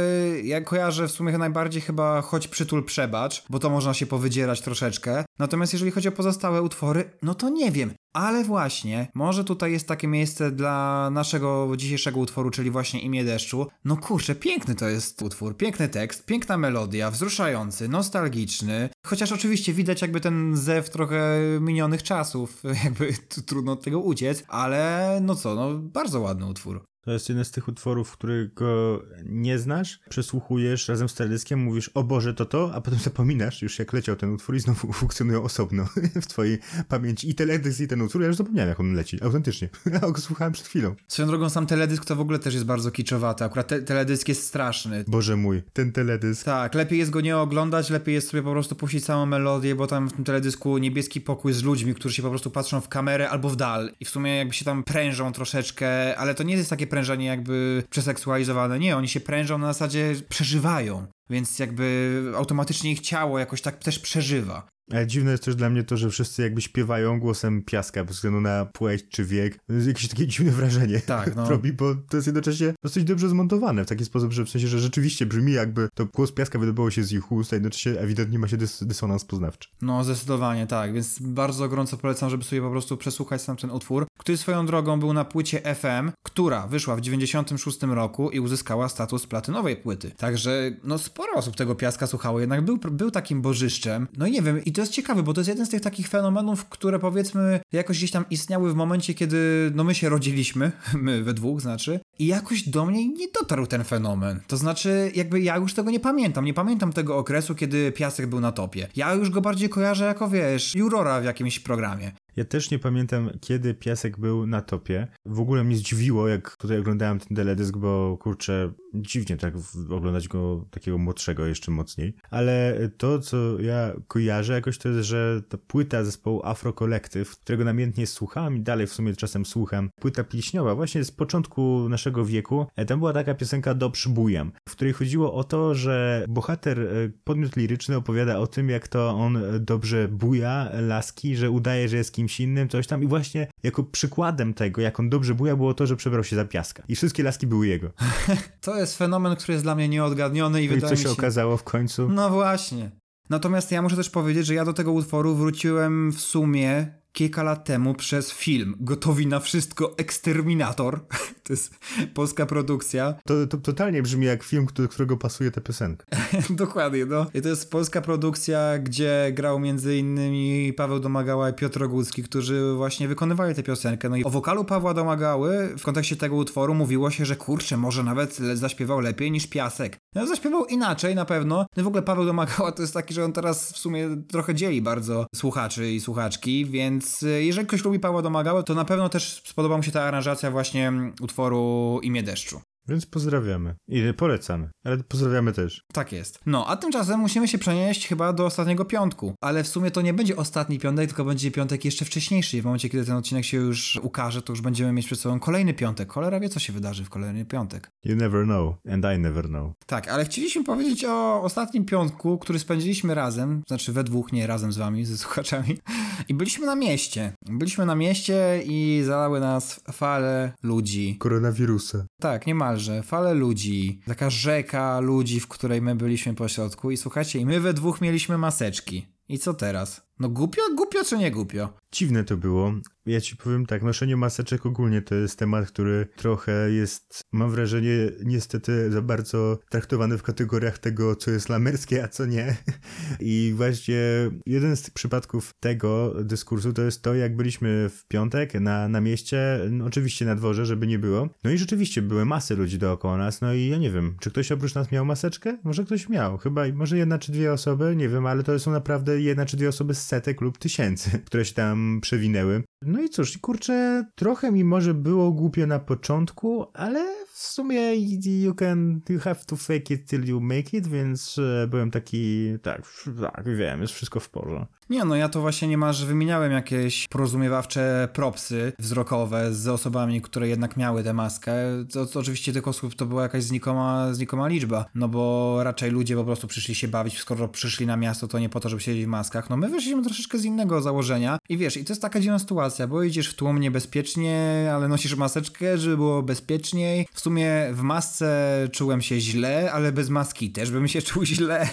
ja 0.44 0.60
kojarzę 0.60 1.08
w 1.08 1.10
sumie 1.10 1.38
najbardziej 1.38 1.82
chyba 1.82 2.22
choć 2.22 2.48
przytul 2.48 2.84
przebacz, 2.84 3.44
bo 3.50 3.58
to 3.58 3.70
można 3.70 3.94
się 3.94 4.06
powydzierać 4.06 4.60
troszeczkę. 4.60 5.24
Natomiast 5.38 5.72
jeżeli 5.72 5.90
chodzi 5.90 6.08
o 6.08 6.12
pozostałe 6.12 6.62
utwory, 6.62 7.10
no 7.22 7.34
to 7.34 7.48
nie 7.48 7.70
wiem. 7.70 7.90
Ale 8.12 8.44
właśnie, 8.44 9.08
może 9.14 9.44
tutaj 9.44 9.72
jest 9.72 9.88
takie 9.88 10.08
miejsce 10.08 10.50
dla 10.50 11.08
naszego 11.12 11.76
dzisiejszego 11.76 12.20
utworu, 12.20 12.50
czyli 12.50 12.70
właśnie 12.70 13.00
Imię 13.00 13.24
Deszczu. 13.24 13.66
No 13.84 13.96
kurczę, 13.96 14.34
piękny 14.34 14.74
to 14.74 14.88
jest 14.88 15.22
utwór, 15.22 15.56
piękny 15.56 15.88
tekst, 15.88 16.26
piękna 16.26 16.56
melodia, 16.56 17.10
wzruszający, 17.10 17.88
nostalgiczny. 17.88 18.88
Chociaż 19.06 19.32
oczywiście 19.32 19.72
widać 19.72 20.02
jakby 20.02 20.20
ten 20.20 20.56
zew 20.56 20.90
trochę 20.90 21.38
minionych 21.60 22.02
czasów, 22.02 22.62
jakby 22.84 23.12
trudno 23.46 23.72
od 23.72 23.82
tego 23.82 24.00
uciec, 24.00 24.44
ale 24.48 25.18
no 25.22 25.34
co, 25.34 25.54
no 25.54 25.74
bardzo 25.74 26.20
ładny 26.20 26.46
utwór. 26.46 26.84
To 27.04 27.12
jest 27.12 27.28
jeden 27.28 27.44
z 27.44 27.50
tych 27.50 27.68
utworów, 27.68 28.12
którego 28.12 29.02
nie 29.24 29.58
znasz, 29.58 30.00
przesłuchujesz 30.08 30.88
razem 30.88 31.08
z 31.08 31.14
teledyskiem, 31.14 31.60
mówisz, 31.60 31.90
o 31.94 32.04
Boże, 32.04 32.34
to 32.34 32.44
to, 32.44 32.70
a 32.74 32.80
potem 32.80 32.98
zapominasz 32.98 33.62
już 33.62 33.78
jak 33.78 33.92
leciał 33.92 34.16
ten 34.16 34.30
utwór 34.30 34.56
i 34.56 34.60
znowu 34.60 34.92
funkcjonują 35.02 35.42
osobno 35.42 35.88
w 36.22 36.26
twojej 36.26 36.58
pamięci. 36.88 37.30
I 37.30 37.34
teledysk 37.34 37.80
i 37.80 37.88
ten 37.88 38.02
utwór, 38.02 38.22
ja 38.22 38.26
już 38.26 38.36
zapomniałem 38.36 38.68
jak 38.68 38.80
on 38.80 38.94
leci, 38.94 39.22
autentycznie. 39.22 39.68
Ja 39.92 40.00
go 40.00 40.20
słuchałem 40.20 40.52
przed 40.52 40.66
chwilą. 40.66 40.94
Swoją 41.08 41.28
drogą 41.28 41.50
sam 41.50 41.66
teledysk 41.66 42.04
to 42.04 42.16
w 42.16 42.20
ogóle 42.20 42.38
też 42.38 42.54
jest 42.54 42.66
bardzo 42.66 42.90
kiczowaty, 42.90 43.44
akurat 43.44 43.68
te 43.68 43.82
teledysk 43.82 44.28
jest 44.28 44.46
straszny. 44.46 45.04
Boże 45.06 45.36
mój, 45.36 45.62
ten 45.72 45.92
teledysk. 45.92 46.44
Tak, 46.44 46.74
lepiej 46.74 46.98
jest 46.98 47.10
go 47.10 47.20
nie 47.20 47.38
oglądać, 47.38 47.90
lepiej 47.90 48.14
jest 48.14 48.28
sobie 48.28 48.42
po 48.42 48.52
prostu 48.52 48.74
puścić 48.74 49.04
całą 49.04 49.26
melodię, 49.26 49.74
bo 49.74 49.86
tam 49.86 50.08
w 50.08 50.12
tym 50.12 50.24
teledysku 50.24 50.78
niebieski 50.78 51.20
pokój 51.20 51.52
z 51.52 51.62
ludźmi, 51.62 51.94
którzy 51.94 52.14
się 52.14 52.22
po 52.22 52.30
prostu 52.30 52.50
patrzą 52.50 52.80
w 52.80 52.88
kamerę 52.88 53.30
albo 53.30 53.48
w 53.48 53.56
dal 53.56 53.90
i 54.00 54.04
w 54.04 54.08
sumie 54.10 54.36
jakby 54.36 54.54
się 54.54 54.64
tam 54.64 54.84
prężą 54.84 55.32
troszeczkę, 55.32 56.16
ale 56.16 56.34
to 56.34 56.42
nie 56.42 56.56
jest 56.56 56.70
takie 56.70 56.86
prężenie 56.92 57.26
jakby 57.26 57.82
przeseksualizowane. 57.90 58.78
Nie, 58.78 58.96
oni 58.96 59.08
się 59.08 59.20
prężą 59.20 59.58
na 59.58 59.66
zasadzie 59.66 60.14
przeżywają, 60.28 61.06
więc 61.30 61.58
jakby 61.58 62.22
automatycznie 62.36 62.92
ich 62.92 63.00
ciało 63.00 63.38
jakoś 63.38 63.62
tak 63.62 63.76
też 63.76 63.98
przeżywa. 63.98 64.68
Ale 64.92 65.06
dziwne 65.06 65.30
jest 65.30 65.44
też 65.44 65.56
dla 65.56 65.70
mnie 65.70 65.84
to, 65.84 65.96
że 65.96 66.10
wszyscy 66.10 66.42
jakby 66.42 66.60
śpiewają 66.60 67.20
głosem 67.20 67.62
piaska 67.62 68.04
bez 68.04 68.16
względu 68.16 68.40
na 68.40 68.64
płeć 68.64 69.04
czy 69.08 69.24
wiek. 69.24 69.58
Jakieś 69.86 70.08
takie 70.08 70.26
dziwne 70.26 70.52
wrażenie 70.52 71.00
Tak, 71.00 71.34
no. 71.36 71.50
robi, 71.50 71.72
bo 71.72 71.94
to 71.94 72.16
jest 72.16 72.26
jednocześnie 72.26 72.74
dosyć 72.82 73.04
dobrze 73.04 73.28
zmontowane 73.28 73.84
w 73.84 73.88
taki 73.88 74.04
sposób, 74.04 74.32
że 74.32 74.44
w 74.44 74.50
sensie, 74.50 74.68
że 74.68 74.78
rzeczywiście 74.78 75.26
brzmi 75.26 75.52
jakby 75.52 75.88
to 75.94 76.06
głos 76.06 76.32
piaska 76.32 76.58
wydobyło 76.58 76.90
się 76.90 77.04
z 77.04 77.12
ich 77.12 77.32
ust, 77.32 77.52
a 77.52 77.56
jednocześnie 77.56 77.92
ewidentnie 77.92 78.38
ma 78.38 78.48
się 78.48 78.56
dys 78.56 78.84
dysonans 78.84 79.24
poznawczy. 79.24 79.68
No, 79.82 80.04
zdecydowanie 80.04 80.66
tak, 80.66 80.92
więc 80.92 81.18
bardzo 81.20 81.68
gorąco 81.68 81.96
polecam, 81.96 82.30
żeby 82.30 82.44
sobie 82.44 82.62
po 82.62 82.70
prostu 82.70 82.96
przesłuchać 82.96 83.42
sam 83.42 83.56
ten 83.56 83.70
utwór, 83.70 84.06
który 84.18 84.38
swoją 84.38 84.66
drogą 84.66 85.00
był 85.00 85.12
na 85.12 85.24
płycie 85.24 85.74
FM, 85.74 86.10
która 86.22 86.66
wyszła 86.66 86.96
w 86.96 87.00
96 87.00 87.82
roku 87.82 88.30
i 88.30 88.40
uzyskała 88.40 88.88
status 88.88 89.26
platynowej 89.26 89.76
płyty. 89.76 90.10
Także, 90.16 90.70
no, 90.84 90.98
sporo 90.98 91.32
osób 91.32 91.56
tego 91.56 91.74
piaska 91.74 92.06
słuchało, 92.06 92.40
jednak 92.40 92.64
był, 92.64 92.78
był 92.90 93.10
takim 93.10 93.42
bożyszczem. 93.42 94.08
No 94.16 94.26
i 94.26 94.30
nie 94.30 94.42
wiem, 94.42 94.64
i 94.64 94.72
to 94.72 94.81
jest 94.82 94.92
ciekawe, 94.92 95.22
bo 95.22 95.34
to 95.34 95.40
jest 95.40 95.48
jeden 95.48 95.66
z 95.66 95.68
tych 95.68 95.80
takich 95.80 96.08
fenomenów, 96.08 96.64
które 96.64 96.98
powiedzmy 96.98 97.60
jakoś 97.72 97.98
gdzieś 97.98 98.10
tam 98.10 98.24
istniały 98.30 98.72
w 98.72 98.74
momencie, 98.74 99.14
kiedy, 99.14 99.72
no, 99.74 99.84
my 99.84 99.94
się 99.94 100.08
rodziliśmy, 100.08 100.72
my 100.94 101.22
we 101.22 101.34
dwóch 101.34 101.60
znaczy, 101.60 102.00
i 102.18 102.26
jakoś 102.26 102.68
do 102.68 102.86
mnie 102.86 103.08
nie 103.08 103.28
dotarł 103.28 103.66
ten 103.66 103.84
fenomen. 103.84 104.40
To 104.46 104.56
znaczy, 104.56 105.12
jakby 105.14 105.40
ja 105.40 105.56
już 105.56 105.74
tego 105.74 105.90
nie 105.90 106.00
pamiętam. 106.00 106.44
Nie 106.44 106.54
pamiętam 106.54 106.92
tego 106.92 107.18
okresu, 107.18 107.54
kiedy 107.54 107.92
piasek 107.92 108.26
był 108.26 108.40
na 108.40 108.52
topie. 108.52 108.88
Ja 108.96 109.14
już 109.14 109.30
go 109.30 109.40
bardziej 109.40 109.68
kojarzę 109.68 110.04
jako, 110.04 110.28
wiesz, 110.28 110.74
jurora 110.74 111.20
w 111.20 111.24
jakimś 111.24 111.60
programie. 111.60 112.12
Ja 112.36 112.44
też 112.44 112.70
nie 112.70 112.78
pamiętam, 112.78 113.30
kiedy 113.40 113.74
Piasek 113.74 114.18
był 114.18 114.46
na 114.46 114.60
topie. 114.60 115.06
W 115.26 115.40
ogóle 115.40 115.64
mnie 115.64 115.76
zdziwiło, 115.76 116.28
jak 116.28 116.56
tutaj 116.56 116.78
oglądałem 116.78 117.18
ten 117.18 117.36
teledysk, 117.36 117.76
bo 117.76 118.18
kurczę, 118.20 118.72
dziwnie 118.94 119.36
tak 119.36 119.54
oglądać 119.90 120.28
go 120.28 120.66
takiego 120.70 120.98
młodszego 120.98 121.46
jeszcze 121.46 121.70
mocniej. 121.70 122.14
Ale 122.30 122.78
to, 122.96 123.18
co 123.18 123.60
ja 123.60 123.92
kojarzę 124.08 124.52
jakoś, 124.52 124.78
to 124.78 124.88
jest, 124.88 125.08
że 125.08 125.42
ta 125.48 125.58
płyta 125.58 126.04
zespołu 126.04 126.40
Afro 126.44 126.72
Collective, 126.72 127.30
którego 127.30 127.64
namiętnie 127.64 128.06
słuchałem 128.06 128.56
i 128.56 128.60
dalej 128.60 128.86
w 128.86 128.92
sumie 128.92 129.16
czasem 129.16 129.46
słucham, 129.46 129.90
płyta 130.00 130.24
pilśniowa, 130.24 130.74
właśnie 130.74 131.04
z 131.04 131.10
początku 131.10 131.88
naszego 131.88 132.24
wieku, 132.24 132.66
e, 132.76 132.84
tam 132.84 132.98
była 132.98 133.12
taka 133.12 133.34
piosenka 133.34 133.74
Dobrze 133.74 134.10
bujam, 134.10 134.52
w 134.68 134.72
której 134.72 134.92
chodziło 134.92 135.34
o 135.34 135.44
to, 135.44 135.74
że 135.74 136.26
bohater, 136.28 136.80
e, 136.80 136.86
podmiot 137.24 137.56
liryczny 137.56 137.96
opowiada 137.96 138.38
o 138.38 138.46
tym, 138.46 138.68
jak 138.68 138.88
to 138.88 139.10
on 139.10 139.38
dobrze 139.60 140.08
buja 140.08 140.70
laski, 140.80 141.36
że 141.36 141.50
udaje, 141.50 141.88
że 141.88 141.96
jest 141.96 142.12
kim 142.12 142.21
kimś 142.22 142.40
innym, 142.40 142.68
coś 142.68 142.86
tam. 142.86 143.02
I 143.02 143.06
właśnie 143.06 143.46
jako 143.62 143.82
przykładem 143.82 144.54
tego, 144.54 144.80
jak 144.80 145.00
on 145.00 145.08
dobrze 145.08 145.34
buja, 145.34 145.56
było 145.56 145.74
to, 145.74 145.86
że 145.86 145.96
przebrał 145.96 146.24
się 146.24 146.36
za 146.36 146.44
piaska. 146.44 146.82
I 146.88 146.96
wszystkie 146.96 147.22
laski 147.22 147.46
były 147.46 147.66
jego. 147.66 147.90
to 148.60 148.76
jest 148.76 148.98
fenomen, 148.98 149.36
który 149.36 149.52
jest 149.52 149.64
dla 149.64 149.74
mnie 149.74 149.88
nieodgadniony 149.88 150.62
i 150.62 150.68
no 150.68 150.74
wydaje 150.74 150.94
I 150.94 150.96
co 150.96 151.02
się, 151.02 151.08
się 151.08 151.12
okazało 151.12 151.56
w 151.56 151.64
końcu? 151.64 152.08
No 152.08 152.30
właśnie. 152.30 152.90
Natomiast 153.30 153.70
ja 153.70 153.82
muszę 153.82 153.96
też 153.96 154.10
powiedzieć, 154.10 154.46
że 154.46 154.54
ja 154.54 154.64
do 154.64 154.72
tego 154.72 154.92
utworu 154.92 155.34
wróciłem 155.34 156.12
w 156.12 156.20
sumie 156.20 157.01
kilka 157.12 157.42
lat 157.42 157.64
temu 157.64 157.94
przez 157.94 158.32
film 158.32 158.76
Gotowi 158.80 159.26
na 159.26 159.40
wszystko 159.40 159.94
Eksterminator. 159.98 161.00
to 161.44 161.52
jest 161.52 161.74
polska 162.14 162.46
produkcja. 162.46 163.14
To, 163.24 163.46
to 163.46 163.58
totalnie 163.58 164.02
brzmi 164.02 164.26
jak 164.26 164.42
film, 164.42 164.66
do 164.74 164.88
którego 164.88 165.16
pasuje 165.16 165.50
ta 165.50 165.60
piosenka. 165.60 166.06
Dokładnie, 166.50 167.06
no. 167.06 167.26
I 167.34 167.42
to 167.42 167.48
jest 167.48 167.70
polska 167.70 168.00
produkcja, 168.00 168.78
gdzie 168.78 169.30
grał 169.34 169.58
między 169.58 169.96
innymi 169.96 170.72
Paweł 170.72 171.00
Domagała 171.00 171.50
i 171.50 171.54
Piotr 171.54 171.84
Ogólski, 171.84 172.22
którzy 172.22 172.74
właśnie 172.76 173.08
wykonywali 173.08 173.54
tę 173.54 173.62
piosenkę. 173.62 174.08
No 174.08 174.16
i 174.16 174.24
o 174.24 174.30
wokalu 174.30 174.64
Pawła 174.64 174.94
Domagały 174.94 175.74
w 175.78 175.82
kontekście 175.82 176.16
tego 176.16 176.36
utworu 176.36 176.74
mówiło 176.74 177.10
się, 177.10 177.26
że 177.26 177.36
kurczę, 177.36 177.76
może 177.76 178.02
nawet 178.02 178.36
zaśpiewał 178.54 179.00
lepiej 179.00 179.30
niż 179.30 179.46
Piasek. 179.46 179.96
No 180.14 180.26
zaśpiewał 180.26 180.66
inaczej 180.66 181.14
na 181.14 181.24
pewno. 181.24 181.66
No 181.76 181.84
w 181.84 181.86
ogóle 181.86 182.02
Paweł 182.02 182.24
Domagała 182.24 182.72
to 182.72 182.82
jest 182.82 182.94
taki, 182.94 183.14
że 183.14 183.24
on 183.24 183.32
teraz 183.32 183.72
w 183.72 183.78
sumie 183.78 184.08
trochę 184.28 184.54
dzieli 184.54 184.82
bardzo 184.82 185.26
słuchaczy 185.34 185.92
i 185.92 186.00
słuchaczki, 186.00 186.66
więc 186.66 187.01
więc 187.02 187.22
y, 187.22 187.44
jeżeli 187.44 187.66
ktoś 187.66 187.84
lubi 187.84 187.98
Pawła 187.98 188.22
Domagałę, 188.22 188.62
to 188.62 188.74
na 188.74 188.84
pewno 188.84 189.08
też 189.08 189.42
spodoba 189.44 189.76
mu 189.76 189.82
się 189.82 189.92
ta 189.92 190.02
aranżacja 190.02 190.50
właśnie 190.50 190.92
utworu 191.20 192.00
Imię 192.02 192.22
Deszczu. 192.22 192.60
Więc 192.88 193.06
pozdrawiamy. 193.06 193.74
I 193.88 194.02
polecamy. 194.16 194.70
Ale 194.84 194.98
pozdrawiamy 194.98 195.52
też. 195.52 195.82
Tak 195.92 196.12
jest. 196.12 196.40
No, 196.46 196.66
a 196.66 196.76
tymczasem 196.76 197.20
musimy 197.20 197.48
się 197.48 197.58
przenieść 197.58 198.08
chyba 198.08 198.32
do 198.32 198.46
ostatniego 198.46 198.84
piątku. 198.84 199.34
Ale 199.40 199.64
w 199.64 199.68
sumie 199.68 199.90
to 199.90 200.02
nie 200.02 200.14
będzie 200.14 200.36
ostatni 200.36 200.78
piątek, 200.78 201.06
tylko 201.08 201.24
będzie 201.24 201.50
piątek 201.50 201.84
jeszcze 201.84 202.04
wcześniejszy. 202.04 202.62
W 202.62 202.64
momencie, 202.64 202.88
kiedy 202.88 203.04
ten 203.04 203.16
odcinek 203.16 203.44
się 203.44 203.56
już 203.56 203.96
ukaże, 204.02 204.42
to 204.42 204.52
już 204.52 204.60
będziemy 204.60 204.92
mieć 204.92 205.06
przed 205.06 205.20
sobą 205.20 205.40
kolejny 205.40 205.74
piątek. 205.74 206.12
Cholera 206.12 206.40
wie, 206.40 206.48
co 206.48 206.60
się 206.60 206.72
wydarzy 206.72 207.04
w 207.04 207.10
kolejny 207.10 207.44
piątek. 207.44 207.90
You 208.04 208.16
never 208.16 208.44
know. 208.44 208.74
And 208.92 209.04
I 209.16 209.18
never 209.18 209.48
know. 209.48 209.72
Tak, 209.86 210.08
ale 210.08 210.24
chcieliśmy 210.24 210.64
powiedzieć 210.64 211.04
o 211.04 211.42
ostatnim 211.42 211.84
piątku, 211.84 212.38
który 212.38 212.58
spędziliśmy 212.58 213.14
razem. 213.14 213.62
Znaczy 213.68 213.92
we 213.92 214.04
dwóch, 214.04 214.32
nie 214.32 214.46
razem 214.46 214.72
z 214.72 214.78
wami, 214.78 215.04
ze 215.04 215.18
słuchaczami. 215.18 215.78
I 216.28 216.34
byliśmy 216.34 216.66
na 216.66 216.74
mieście. 216.74 217.32
Byliśmy 217.50 217.86
na 217.86 217.94
mieście 217.94 218.62
i 218.66 219.02
zalały 219.04 219.40
nas 219.40 219.80
fale 219.92 220.52
ludzi. 220.62 221.16
Koronawirusa. 221.18 222.06
Tak, 222.20 222.46
niemalże 222.46 222.71
niemalże, 222.72 223.02
fale 223.02 223.34
ludzi, 223.34 224.00
taka 224.06 224.30
rzeka 224.30 225.00
ludzi, 225.00 225.40
w 225.40 225.48
której 225.48 225.82
my 225.82 225.94
byliśmy 225.94 226.34
po 226.34 226.48
środku 226.48 226.90
i 226.90 226.96
słuchajcie, 226.96 227.38
i 227.38 227.46
my 227.46 227.60
we 227.60 227.74
dwóch 227.74 228.00
mieliśmy 228.00 228.38
maseczki. 228.38 229.06
I 229.28 229.38
co 229.38 229.54
teraz? 229.54 230.11
No 230.22 230.28
głupio, 230.28 230.62
głupio 230.76 231.04
czy 231.04 231.18
nie 231.18 231.30
głupio? 231.30 231.72
Dziwne 231.92 232.24
to 232.24 232.36
było. 232.36 232.72
Ja 233.06 233.20
ci 233.20 233.36
powiem 233.36 233.66
tak, 233.66 233.82
noszenie 233.82 234.16
maseczek 234.16 234.66
ogólnie 234.66 235.02
to 235.02 235.14
jest 235.14 235.38
temat, 235.38 235.66
który 235.66 236.06
trochę 236.16 236.70
jest, 236.70 237.20
mam 237.32 237.50
wrażenie, 237.50 238.10
niestety 238.24 238.90
za 238.90 239.02
bardzo 239.02 239.58
traktowany 239.70 240.18
w 240.18 240.22
kategoriach 240.22 240.78
tego, 240.78 241.16
co 241.16 241.30
jest 241.30 241.48
lamerskie, 241.48 242.04
a 242.04 242.08
co 242.08 242.26
nie. 242.26 242.56
I 243.20 243.52
właśnie 243.56 244.30
jeden 244.46 244.76
z 244.76 244.90
przypadków 244.90 245.50
tego 245.60 246.14
dyskursu 246.24 246.72
to 246.72 246.82
jest 246.82 247.02
to, 247.02 247.14
jak 247.14 247.36
byliśmy 247.36 247.88
w 247.88 248.06
piątek 248.08 248.54
na, 248.54 248.88
na 248.88 249.00
mieście, 249.00 249.60
no 249.70 249.84
oczywiście 249.84 250.24
na 250.24 250.34
dworze, 250.34 250.66
żeby 250.66 250.86
nie 250.86 250.98
było. 250.98 251.28
No 251.44 251.50
i 251.50 251.58
rzeczywiście 251.58 252.02
były 252.02 252.24
masy 252.24 252.56
ludzi 252.56 252.78
dookoła 252.78 253.16
nas, 253.16 253.40
no 253.40 253.54
i 253.54 253.66
ja 253.66 253.78
nie 253.78 253.90
wiem, 253.90 254.16
czy 254.20 254.30
ktoś 254.30 254.52
oprócz 254.52 254.74
nas 254.74 254.92
miał 254.92 255.04
maseczkę? 255.04 255.58
Może 255.64 255.84
ktoś 255.84 256.08
miał, 256.08 256.38
chyba, 256.38 256.62
może 256.74 256.98
jedna 256.98 257.18
czy 257.18 257.32
dwie 257.32 257.52
osoby, 257.52 257.96
nie 257.96 258.08
wiem, 258.08 258.26
ale 258.26 258.42
to 258.42 258.58
są 258.58 258.70
naprawdę 258.70 259.20
jedna 259.20 259.46
czy 259.46 259.56
dwie 259.56 259.68
osoby 259.68 259.94
z 259.94 260.06
setek 260.12 260.40
lub 260.40 260.58
tysięcy, 260.58 261.10
które 261.26 261.44
się 261.44 261.54
tam 261.54 261.98
przewinęły. 262.02 262.62
No 262.82 263.02
i 263.02 263.08
cóż, 263.08 263.38
kurczę, 263.38 264.04
trochę 264.14 264.52
mi 264.52 264.64
może 264.64 264.94
było 264.94 265.32
głupio 265.32 265.66
na 265.66 265.78
początku, 265.78 266.66
ale 266.74 267.24
w 267.32 267.38
sumie 267.38 267.94
you 268.24 268.54
can, 268.54 269.00
you 269.08 269.20
have 269.20 269.44
to 269.46 269.56
fake 269.56 269.94
it 269.94 270.10
till 270.10 270.24
you 270.24 270.40
make 270.40 270.74
it, 270.74 270.88
więc 270.88 271.38
e, 271.38 271.66
byłem 271.66 271.90
taki, 271.90 272.48
tak, 272.62 272.82
tak, 273.20 273.56
wiem, 273.56 273.80
jest 273.80 273.92
wszystko 273.92 274.20
w 274.20 274.30
porządku. 274.30 274.82
Nie, 274.90 275.04
no 275.04 275.16
ja 275.16 275.28
to 275.28 275.40
właśnie 275.40 275.68
niemalże 275.68 276.06
wymieniałem 276.06 276.52
jakieś 276.52 277.08
porozumiewawcze 277.08 278.08
propsy 278.12 278.72
wzrokowe 278.78 279.54
z 279.54 279.68
osobami, 279.68 280.22
które 280.22 280.48
jednak 280.48 280.76
miały 280.76 281.02
tę 281.02 281.14
maskę. 281.14 281.52
To, 281.92 282.06
to 282.06 282.20
oczywiście 282.20 282.52
tych 282.52 282.68
osób 282.68 282.94
to 282.94 283.06
była 283.06 283.22
jakaś 283.22 283.44
znikoma, 283.44 284.14
znikoma 284.14 284.48
liczba, 284.48 284.84
no 284.94 285.08
bo 285.08 285.58
raczej 285.62 285.90
ludzie 285.90 286.16
po 286.16 286.24
prostu 286.24 286.46
przyszli 286.46 286.74
się 286.74 286.88
bawić, 286.88 287.18
skoro 287.18 287.48
przyszli 287.48 287.86
na 287.86 287.96
miasto, 287.96 288.28
to 288.28 288.38
nie 288.38 288.48
po 288.48 288.60
to, 288.60 288.68
żeby 288.68 288.82
siedzieć 288.82 289.04
w 289.04 289.08
maskach. 289.08 289.50
No 289.50 289.56
my 289.56 289.68
wyszliśmy 289.68 290.01
troszeczkę 290.04 290.38
z 290.38 290.44
innego 290.44 290.82
założenia 290.82 291.38
i 291.48 291.56
wiesz, 291.56 291.76
i 291.76 291.84
to 291.84 291.92
jest 291.92 292.02
taka 292.02 292.20
dziwna 292.20 292.38
sytuacja, 292.38 292.86
bo 292.86 293.02
idziesz 293.02 293.28
w 293.28 293.34
tłum 293.34 293.60
niebezpiecznie, 293.60 294.70
ale 294.74 294.88
nosisz 294.88 295.16
maseczkę, 295.16 295.78
żeby 295.78 295.96
było 295.96 296.22
bezpieczniej. 296.22 297.08
W 297.12 297.20
sumie 297.20 297.68
w 297.72 297.82
masce 297.82 298.68
czułem 298.72 299.02
się 299.02 299.20
źle, 299.20 299.72
ale 299.72 299.92
bez 299.92 300.08
maski 300.08 300.50
też 300.50 300.70
bym 300.70 300.88
się 300.88 301.02
czuł 301.08 301.24
źle. 301.24 301.68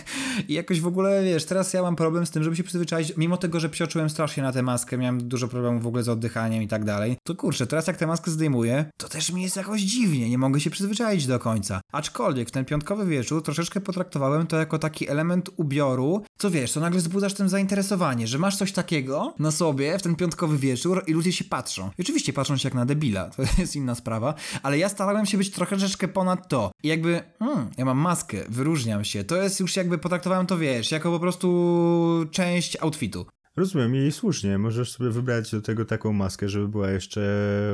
I 0.48 0.54
jakoś 0.54 0.82
w 0.82 0.88
ogóle, 0.88 1.24
wiesz, 1.24 1.46
teraz 1.46 1.74
ja 1.74 1.82
mam 1.82 1.96
problem 1.96 2.26
z 2.26 2.32
tym, 2.32 2.44
żeby 2.44 2.56
się 2.56 2.64
przyzwyczaić, 2.64 3.14
mimo 3.18 3.38
tego, 3.38 3.60
że 3.60 3.70
psioczyłem 3.70 4.10
strasznie 4.10 4.44
na 4.44 4.52
tę 4.52 4.64
maskę, 4.64 4.98
miałem 4.98 5.28
dużo 5.28 5.48
problemów 5.48 5.84
w 5.84 5.88
ogóle 5.88 6.04
z 6.04 6.10
oddychaniem 6.10 6.64
i 6.64 6.68
tak 6.68 6.86
dalej, 6.86 7.18
to 7.24 7.36
kurczę, 7.36 7.68
teraz 7.68 7.88
jak 7.88 7.98
tę 7.98 8.08
maskę 8.08 8.32
zdejmuję, 8.32 8.86
to 8.98 9.10
też 9.10 9.32
mi 9.32 9.42
jest 9.42 9.56
jakoś 9.56 9.82
dziwnie, 9.82 10.30
nie 10.30 10.38
mogę 10.38 10.60
się 10.60 10.70
przyzwyczaić 10.70 11.28
do 11.28 11.40
końca. 11.40 11.82
Aczkolwiek 11.92 12.52
ten 12.52 12.66
piątkowy 12.66 13.06
wieczór 13.06 13.44
troszeczkę 13.44 13.82
potraktowałem 13.82 14.48
to 14.48 14.58
jako 14.58 14.80
taki 14.80 15.10
element 15.10 15.50
ubioru, 15.58 16.24
co 16.38 16.52
wiesz, 16.52 16.72
to 16.72 16.80
nagle 16.80 17.00
wzbudzasz 17.00 17.34
tym 17.34 17.50
zainteresowanie, 17.50 18.09
że 18.28 18.38
masz 18.38 18.58
coś 18.58 18.72
takiego 18.72 19.34
na 19.40 19.52
sobie 19.52 20.00
w 20.00 20.02
ten 20.02 20.16
piątkowy 20.16 20.58
wieczór 20.58 21.04
i 21.08 21.14
ludzie 21.14 21.34
się 21.34 21.44
patrzą. 21.44 21.90
I 21.98 22.02
oczywiście 22.02 22.34
patrzą 22.34 22.58
się 22.58 22.68
jak 22.68 22.74
na 22.74 22.86
debila, 22.86 23.30
to 23.36 23.44
jest 23.58 23.76
inna 23.76 23.96
sprawa, 23.96 24.34
ale 24.64 24.78
ja 24.78 24.90
starałem 24.90 25.26
się 25.26 25.38
być 25.38 25.52
trochę 25.52 25.78
troszeczkę 25.78 26.08
ponad 26.08 26.48
to. 26.48 26.72
I 26.84 26.88
jakby, 26.88 27.22
hmm, 27.40 27.70
ja 27.78 27.86
mam 27.86 27.98
maskę, 27.98 28.38
wyróżniam 28.50 29.06
się. 29.06 29.24
To 29.24 29.36
jest 29.36 29.60
już 29.60 29.76
jakby, 29.76 29.98
potraktowałem 29.98 30.48
to, 30.48 30.58
wiesz, 30.58 30.92
jako 30.92 31.12
po 31.12 31.20
prostu 31.20 32.26
część 32.32 32.78
outfitu. 32.82 33.26
Rozumiem 33.60 33.96
i 33.96 34.12
słusznie, 34.12 34.58
możesz 34.58 34.92
sobie 34.92 35.10
wybrać 35.10 35.52
do 35.52 35.62
tego 35.62 35.86
taką 35.86 36.14
maskę, 36.14 36.50
żeby 36.50 36.68
była 36.68 36.92
jeszcze 36.92 37.22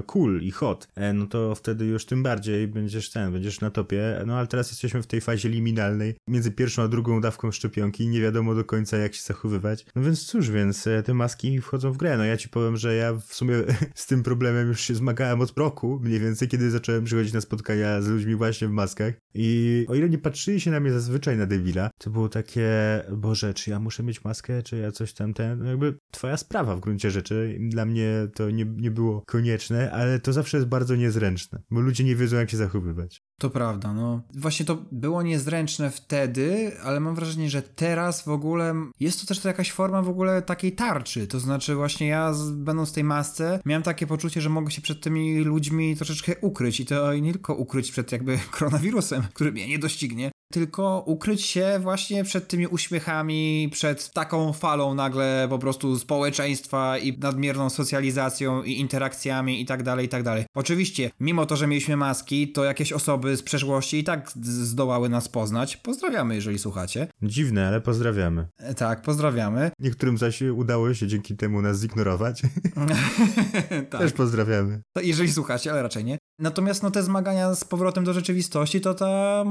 cool 0.06 0.42
i 0.42 0.52
hot, 0.52 0.88
e, 0.96 1.14
no 1.14 1.28
to 1.28 1.56
wtedy 1.56 1.86
już 1.86 2.06
tym 2.06 2.24
bardziej 2.24 2.68
będziesz 2.68 3.10
ten, 3.10 3.32
będziesz 3.32 3.62
na 3.62 3.70
topie, 3.70 4.24
no 4.26 4.38
ale 4.38 4.48
teraz 4.48 4.72
jesteśmy 4.72 5.02
w 5.02 5.08
tej 5.08 5.22
fazie 5.22 5.50
liminalnej, 5.50 6.16
między 6.28 6.52
pierwszą 6.52 6.84
a 6.84 6.88
drugą 6.88 7.22
dawką 7.22 7.52
szczepionki. 7.52 8.08
Nie 8.08 8.22
wiadomo 8.22 8.56
do 8.56 8.64
końca 8.64 8.98
jak 8.98 9.14
się 9.14 9.22
zachowywać, 9.24 9.86
no 9.96 10.02
więc 10.02 10.26
cóż, 10.26 10.50
więc 10.50 10.88
e, 10.88 11.04
te 11.04 11.14
maski 11.14 11.62
wchodzą 11.62 11.92
w 11.92 11.98
grę, 11.98 12.18
no 12.18 12.26
ja 12.26 12.38
ci 12.38 12.50
powiem, 12.50 12.78
że 12.78 12.96
ja 12.96 13.14
w 13.14 13.34
sumie 13.34 13.56
z 13.96 14.08
tym 14.08 14.24
problemem 14.24 14.68
już 14.68 14.82
się 14.82 14.96
zmagałem 14.96 15.42
od 15.42 15.58
roku, 15.58 16.00
mniej 16.04 16.20
więcej, 16.20 16.48
kiedy 16.48 16.72
zacząłem 16.72 17.04
przychodzić 17.04 17.34
na 17.34 17.42
spotkania 17.42 18.02
z 18.02 18.08
ludźmi 18.08 18.36
właśnie 18.36 18.68
w 18.68 18.72
maskach. 18.72 19.14
I 19.34 19.86
o 19.90 19.96
ile 19.96 20.10
nie 20.10 20.18
patrzyli 20.18 20.62
się 20.62 20.72
na 20.72 20.80
mnie 20.80 20.92
zazwyczaj 20.92 21.38
na 21.38 21.46
debila, 21.46 21.90
to 21.98 22.10
było 22.10 22.30
takie, 22.30 22.70
Boże, 23.12 23.54
czy 23.54 23.70
ja 23.70 23.80
muszę 23.80 24.04
mieć 24.04 24.24
maskę, 24.24 24.64
czy 24.64 24.78
ja 24.78 24.92
coś 24.92 25.14
tam 25.14 25.34
ten, 25.34 25.64
no 25.64 25.75
jakby 25.76 26.00
twoja 26.12 26.38
sprawa 26.38 26.76
w 26.76 26.80
gruncie 26.80 27.12
rzeczy. 27.12 27.58
Dla 27.70 27.86
mnie 27.86 28.28
to 28.36 28.50
nie, 28.50 28.66
nie 28.66 28.92
było 28.92 29.24
konieczne, 29.28 29.92
ale 29.92 30.20
to 30.20 30.34
zawsze 30.34 30.58
jest 30.58 30.70
bardzo 30.70 30.96
niezręczne, 30.96 31.62
bo 31.72 31.80
ludzie 31.80 32.04
nie 32.04 32.16
wiedzą, 32.16 32.38
jak 32.38 32.50
się 32.52 32.58
zachowywać. 32.58 33.22
To 33.40 33.50
prawda, 33.50 33.94
no. 33.94 34.22
Właśnie 34.36 34.66
to 34.66 34.86
było 34.92 35.24
niezręczne 35.24 35.92
wtedy, 35.92 36.72
ale 36.84 37.00
mam 37.00 37.16
wrażenie, 37.16 37.50
że 37.50 37.62
teraz 37.62 38.22
w 38.22 38.28
ogóle 38.28 38.76
jest 39.00 39.22
to 39.22 39.28
też 39.28 39.40
to 39.40 39.48
jakaś 39.48 39.72
forma 39.72 40.02
w 40.02 40.10
ogóle 40.10 40.42
takiej 40.42 40.72
tarczy. 40.72 41.28
To 41.28 41.40
znaczy 41.40 41.76
właśnie 41.76 42.08
ja 42.08 42.34
będąc 42.54 42.90
w 42.90 42.94
tej 42.94 43.04
masce 43.04 43.60
miałem 43.66 43.84
takie 43.84 44.08
poczucie, 44.08 44.42
że 44.42 44.50
mogę 44.50 44.72
się 44.72 44.82
przed 44.82 45.02
tymi 45.02 45.44
ludźmi 45.44 45.96
troszeczkę 45.96 46.36
ukryć 46.42 46.80
i 46.80 46.86
to 46.86 47.16
nie 47.16 47.32
tylko 47.32 47.56
ukryć 47.56 47.92
przed 47.92 48.12
jakby 48.12 48.40
koronawirusem, 48.52 49.24
który 49.34 49.52
mnie 49.52 49.68
nie 49.68 49.80
doścignie, 49.80 50.32
tylko 50.54 51.04
ukryć 51.06 51.42
się 51.42 51.80
właśnie 51.82 52.24
przed 52.24 52.48
tymi 52.48 52.68
uśmiechami, 52.68 53.70
przed 53.72 54.12
taką 54.14 54.54
falą 54.54 54.96
nagle 54.96 55.48
po 55.50 55.60
prostu 55.60 56.00
społeczeństwa 56.00 56.98
i 56.98 57.18
nadmierną 57.20 57.70
socjalizacją 57.70 58.64
i 58.64 58.80
interakcjami 58.80 59.62
i 59.62 59.66
tak 59.66 59.84
dalej, 59.84 60.06
i 60.06 60.10
tak 60.10 60.24
dalej. 60.24 60.46
Oczywiście, 60.56 61.12
mimo 61.20 61.46
to, 61.46 61.56
że 61.56 61.68
mieliśmy 61.68 61.98
maski, 61.98 62.52
to 62.52 62.64
jakieś 62.64 62.94
osoby 62.94 63.38
z 63.38 63.44
przeszłości 63.44 64.00
i 64.00 64.04
tak 64.04 64.32
zdołały 64.42 65.10
nas 65.10 65.30
poznać. 65.30 65.78
Pozdrawiamy, 65.78 66.36
jeżeli 66.36 66.60
słuchacie. 66.60 67.08
Dziwne, 67.22 67.68
ale 67.68 67.82
pozdrawiamy. 67.82 68.48
E, 68.58 68.74
tak, 68.74 69.02
pozdrawiamy. 69.02 69.72
Niektórym 69.80 70.18
zaś 70.18 70.42
udało 70.42 70.94
się 70.94 71.08
dzięki 71.08 71.38
temu 71.38 71.62
nas 71.62 71.80
zignorować. 71.80 72.42
tak. 73.90 74.02
Też 74.02 74.14
pozdrawiamy. 74.14 74.82
To 74.94 75.02
jeżeli 75.02 75.32
słuchacie, 75.32 75.72
ale 75.72 75.82
raczej 75.84 76.06
nie. 76.06 76.18
Natomiast 76.40 76.84
no, 76.84 76.92
te 76.92 77.04
zmagania 77.04 77.56
z 77.56 77.64
powrotem 77.64 78.04
do 78.04 78.14
rzeczywistości, 78.14 78.82
to 78.82 78.94
ta 78.94 79.44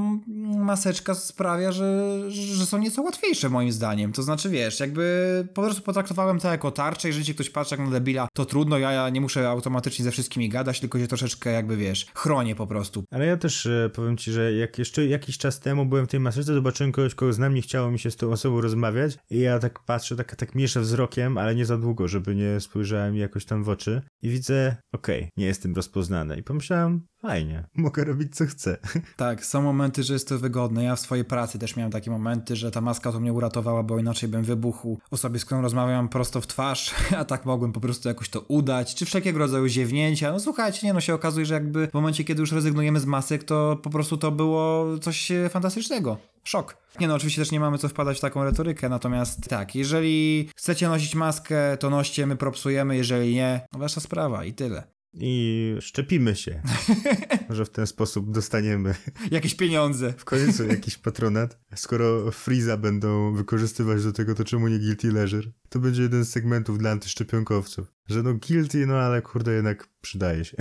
maseczka 0.85 1.15
sprawia, 1.15 1.71
że, 1.71 2.21
że 2.29 2.65
są 2.65 2.77
nieco 2.77 3.01
łatwiejsze 3.01 3.49
moim 3.49 3.71
zdaniem. 3.71 4.11
To 4.11 4.23
znaczy, 4.23 4.49
wiesz, 4.49 4.79
jakby 4.79 5.47
po 5.53 5.61
prostu 5.61 5.81
potraktowałem 5.81 6.39
to 6.39 6.51
jako 6.51 6.71
tarczę, 6.71 7.07
jeżeli 7.07 7.33
ktoś 7.33 7.49
patrzy 7.49 7.75
jak 7.75 7.85
na 7.85 7.91
debila, 7.91 8.27
to 8.33 8.45
trudno, 8.45 8.77
ja, 8.77 8.91
ja 8.91 9.09
nie 9.09 9.21
muszę 9.21 9.49
automatycznie 9.49 10.05
ze 10.05 10.11
wszystkimi 10.11 10.49
gadać, 10.49 10.79
tylko 10.79 10.99
się 10.99 11.07
troszeczkę 11.07 11.51
jakby, 11.51 11.77
wiesz, 11.77 12.05
chronię 12.15 12.55
po 12.55 12.67
prostu. 12.67 13.03
Ale 13.11 13.25
ja 13.25 13.37
też 13.37 13.65
e, 13.65 13.89
powiem 13.93 14.17
ci, 14.17 14.31
że 14.31 14.53
jak 14.53 14.79
jeszcze 14.79 15.05
jakiś 15.05 15.37
czas 15.37 15.59
temu 15.59 15.85
byłem 15.85 16.05
w 16.05 16.09
tej 16.09 16.19
maseczce, 16.19 16.53
zobaczyłem 16.53 16.91
kogoś, 16.91 17.15
kogo 17.15 17.33
znam, 17.33 17.53
nie 17.53 17.61
chciało 17.61 17.91
mi 17.91 17.99
się 17.99 18.11
z 18.11 18.15
tą 18.15 18.31
osobą 18.31 18.61
rozmawiać 18.61 19.17
i 19.29 19.39
ja 19.39 19.59
tak 19.59 19.79
patrzę, 19.79 20.15
tak, 20.15 20.35
tak 20.35 20.55
mieszę 20.55 20.81
wzrokiem, 20.81 21.37
ale 21.37 21.55
nie 21.55 21.65
za 21.65 21.77
długo, 21.77 22.07
żeby 22.07 22.35
nie 22.35 22.59
spojrzałem 22.59 23.15
jakoś 23.15 23.45
tam 23.45 23.63
w 23.63 23.69
oczy 23.69 24.01
i 24.21 24.29
widzę, 24.29 24.75
okej, 24.93 25.19
okay, 25.19 25.29
nie 25.37 25.45
jestem 25.45 25.75
rozpoznany. 25.75 26.37
I 26.37 26.43
pomyślałem, 26.43 27.01
fajnie, 27.27 27.63
mogę 27.75 28.03
robić 28.03 28.35
co 28.35 28.45
chcę. 28.45 28.77
Tak, 29.15 29.45
są 29.45 29.61
momenty, 29.61 30.03
że 30.03 30.13
jest 30.13 30.29
to 30.29 30.39
wygodne. 30.39 30.83
Ja 30.83 30.95
w 30.95 30.99
swojej 30.99 31.25
pracy 31.25 31.59
też 31.59 31.75
miałem 31.75 31.91
takie 31.91 32.11
momenty, 32.11 32.55
że 32.55 32.71
ta 32.71 32.81
maska 32.81 33.11
to 33.11 33.19
mnie 33.19 33.33
uratowała, 33.33 33.83
bo 33.83 33.99
inaczej 33.99 34.29
bym 34.29 34.43
wybuchł 34.43 34.99
osobie, 35.11 35.39
z 35.39 35.45
którą 35.45 35.61
rozmawiam 35.61 36.09
prosto 36.09 36.41
w 36.41 36.47
twarz, 36.47 36.93
a 37.19 37.25
tak 37.25 37.45
mogłem 37.45 37.71
po 37.71 37.79
prostu 37.79 38.07
jakoś 38.07 38.29
to 38.29 38.39
udać, 38.39 38.95
czy 38.95 39.05
wszelkiego 39.05 39.39
rodzaju 39.39 39.67
ziewnięcia. 39.67 40.31
No 40.31 40.39
słuchajcie, 40.39 40.87
nie 40.87 40.93
no 40.93 41.01
się 41.01 41.13
okazuje, 41.13 41.45
że 41.45 41.53
jakby 41.53 41.87
w 41.87 41.93
momencie, 41.93 42.23
kiedy 42.23 42.41
już 42.41 42.51
rezygnujemy 42.51 42.99
z 42.99 43.05
masek, 43.05 43.43
to 43.43 43.79
po 43.83 43.89
prostu 43.89 44.17
to 44.17 44.31
było 44.31 44.85
coś 45.01 45.31
fantastycznego. 45.49 46.17
Szok. 46.43 46.77
Nie 46.99 47.07
no, 47.07 47.15
oczywiście 47.15 47.41
też 47.41 47.51
nie 47.51 47.59
mamy 47.59 47.77
co 47.77 47.89
wpadać 47.89 48.17
w 48.17 48.21
taką 48.21 48.43
retorykę, 48.43 48.89
natomiast 48.89 49.49
tak, 49.49 49.75
jeżeli 49.75 50.49
chcecie 50.55 50.87
nosić 50.87 51.15
maskę, 51.15 51.77
to 51.77 51.89
noście, 51.89 52.27
my 52.27 52.35
propsujemy, 52.35 52.95
jeżeli 52.95 53.35
nie, 53.35 53.67
wasza 53.73 54.01
sprawa 54.01 54.45
i 54.45 54.53
tyle 54.53 54.94
i 55.19 55.75
szczepimy 55.79 56.35
się. 56.35 56.61
Może 57.49 57.65
w 57.65 57.69
ten 57.69 57.87
sposób 57.87 58.31
dostaniemy 58.31 58.95
jakieś 59.31 59.55
pieniądze. 59.55 60.13
W 60.17 60.25
końcu 60.25 60.67
jakiś 60.67 60.97
patronat. 60.97 61.59
Skoro 61.75 62.31
Freeza 62.31 62.77
będą 62.77 63.33
wykorzystywać 63.33 64.03
do 64.03 64.13
tego, 64.13 64.35
to 64.35 64.43
czemu 64.43 64.67
nie 64.67 64.79
Guilty 64.79 65.11
Leisure? 65.11 65.51
To 65.69 65.79
będzie 65.79 66.01
jeden 66.01 66.25
z 66.25 66.29
segmentów 66.29 66.77
dla 66.77 66.91
antyszczepionkowców. 66.91 67.93
Że 68.07 68.23
no 68.23 68.33
guilty, 68.33 68.87
no 68.87 68.95
ale 68.95 69.21
kurde 69.21 69.53
jednak 69.53 69.87
przydaje 70.01 70.45
się. 70.45 70.57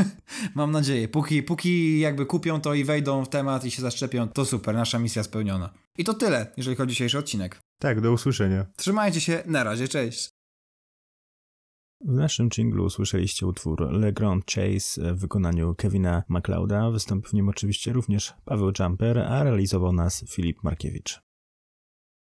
Mam 0.54 0.70
nadzieję. 0.70 1.08
Póki, 1.08 1.42
póki 1.42 2.00
jakby 2.00 2.26
kupią 2.26 2.60
to 2.60 2.74
i 2.74 2.84
wejdą 2.84 3.24
w 3.24 3.28
temat 3.28 3.64
i 3.64 3.70
się 3.70 3.82
zaszczepią, 3.82 4.28
to 4.28 4.44
super, 4.44 4.74
nasza 4.74 4.98
misja 4.98 5.22
spełniona. 5.22 5.72
I 5.98 6.04
to 6.04 6.14
tyle, 6.14 6.52
jeżeli 6.56 6.76
chodzi 6.76 6.88
o 6.88 6.90
dzisiejszy 6.90 7.18
odcinek. 7.18 7.60
Tak, 7.78 8.00
do 8.00 8.12
usłyszenia. 8.12 8.66
Trzymajcie 8.76 9.20
się, 9.20 9.42
na 9.46 9.64
razie, 9.64 9.88
cześć. 9.88 10.37
W 12.00 12.12
naszym 12.12 12.48
jinglu 12.50 12.84
usłyszeliście 12.84 13.46
utwór 13.46 13.92
Le 13.92 14.12
Grand 14.12 14.44
Chase 14.46 15.14
w 15.14 15.20
wykonaniu 15.20 15.74
Kevina 15.74 16.22
MacLeoda. 16.28 16.90
Wystąpił 16.90 17.30
w 17.30 17.32
nim 17.32 17.48
oczywiście 17.48 17.92
również 17.92 18.34
Paweł 18.44 18.72
Jumper, 18.78 19.18
a 19.18 19.42
realizował 19.42 19.92
nas 19.92 20.24
Filip 20.28 20.62
Markiewicz. 20.62 21.27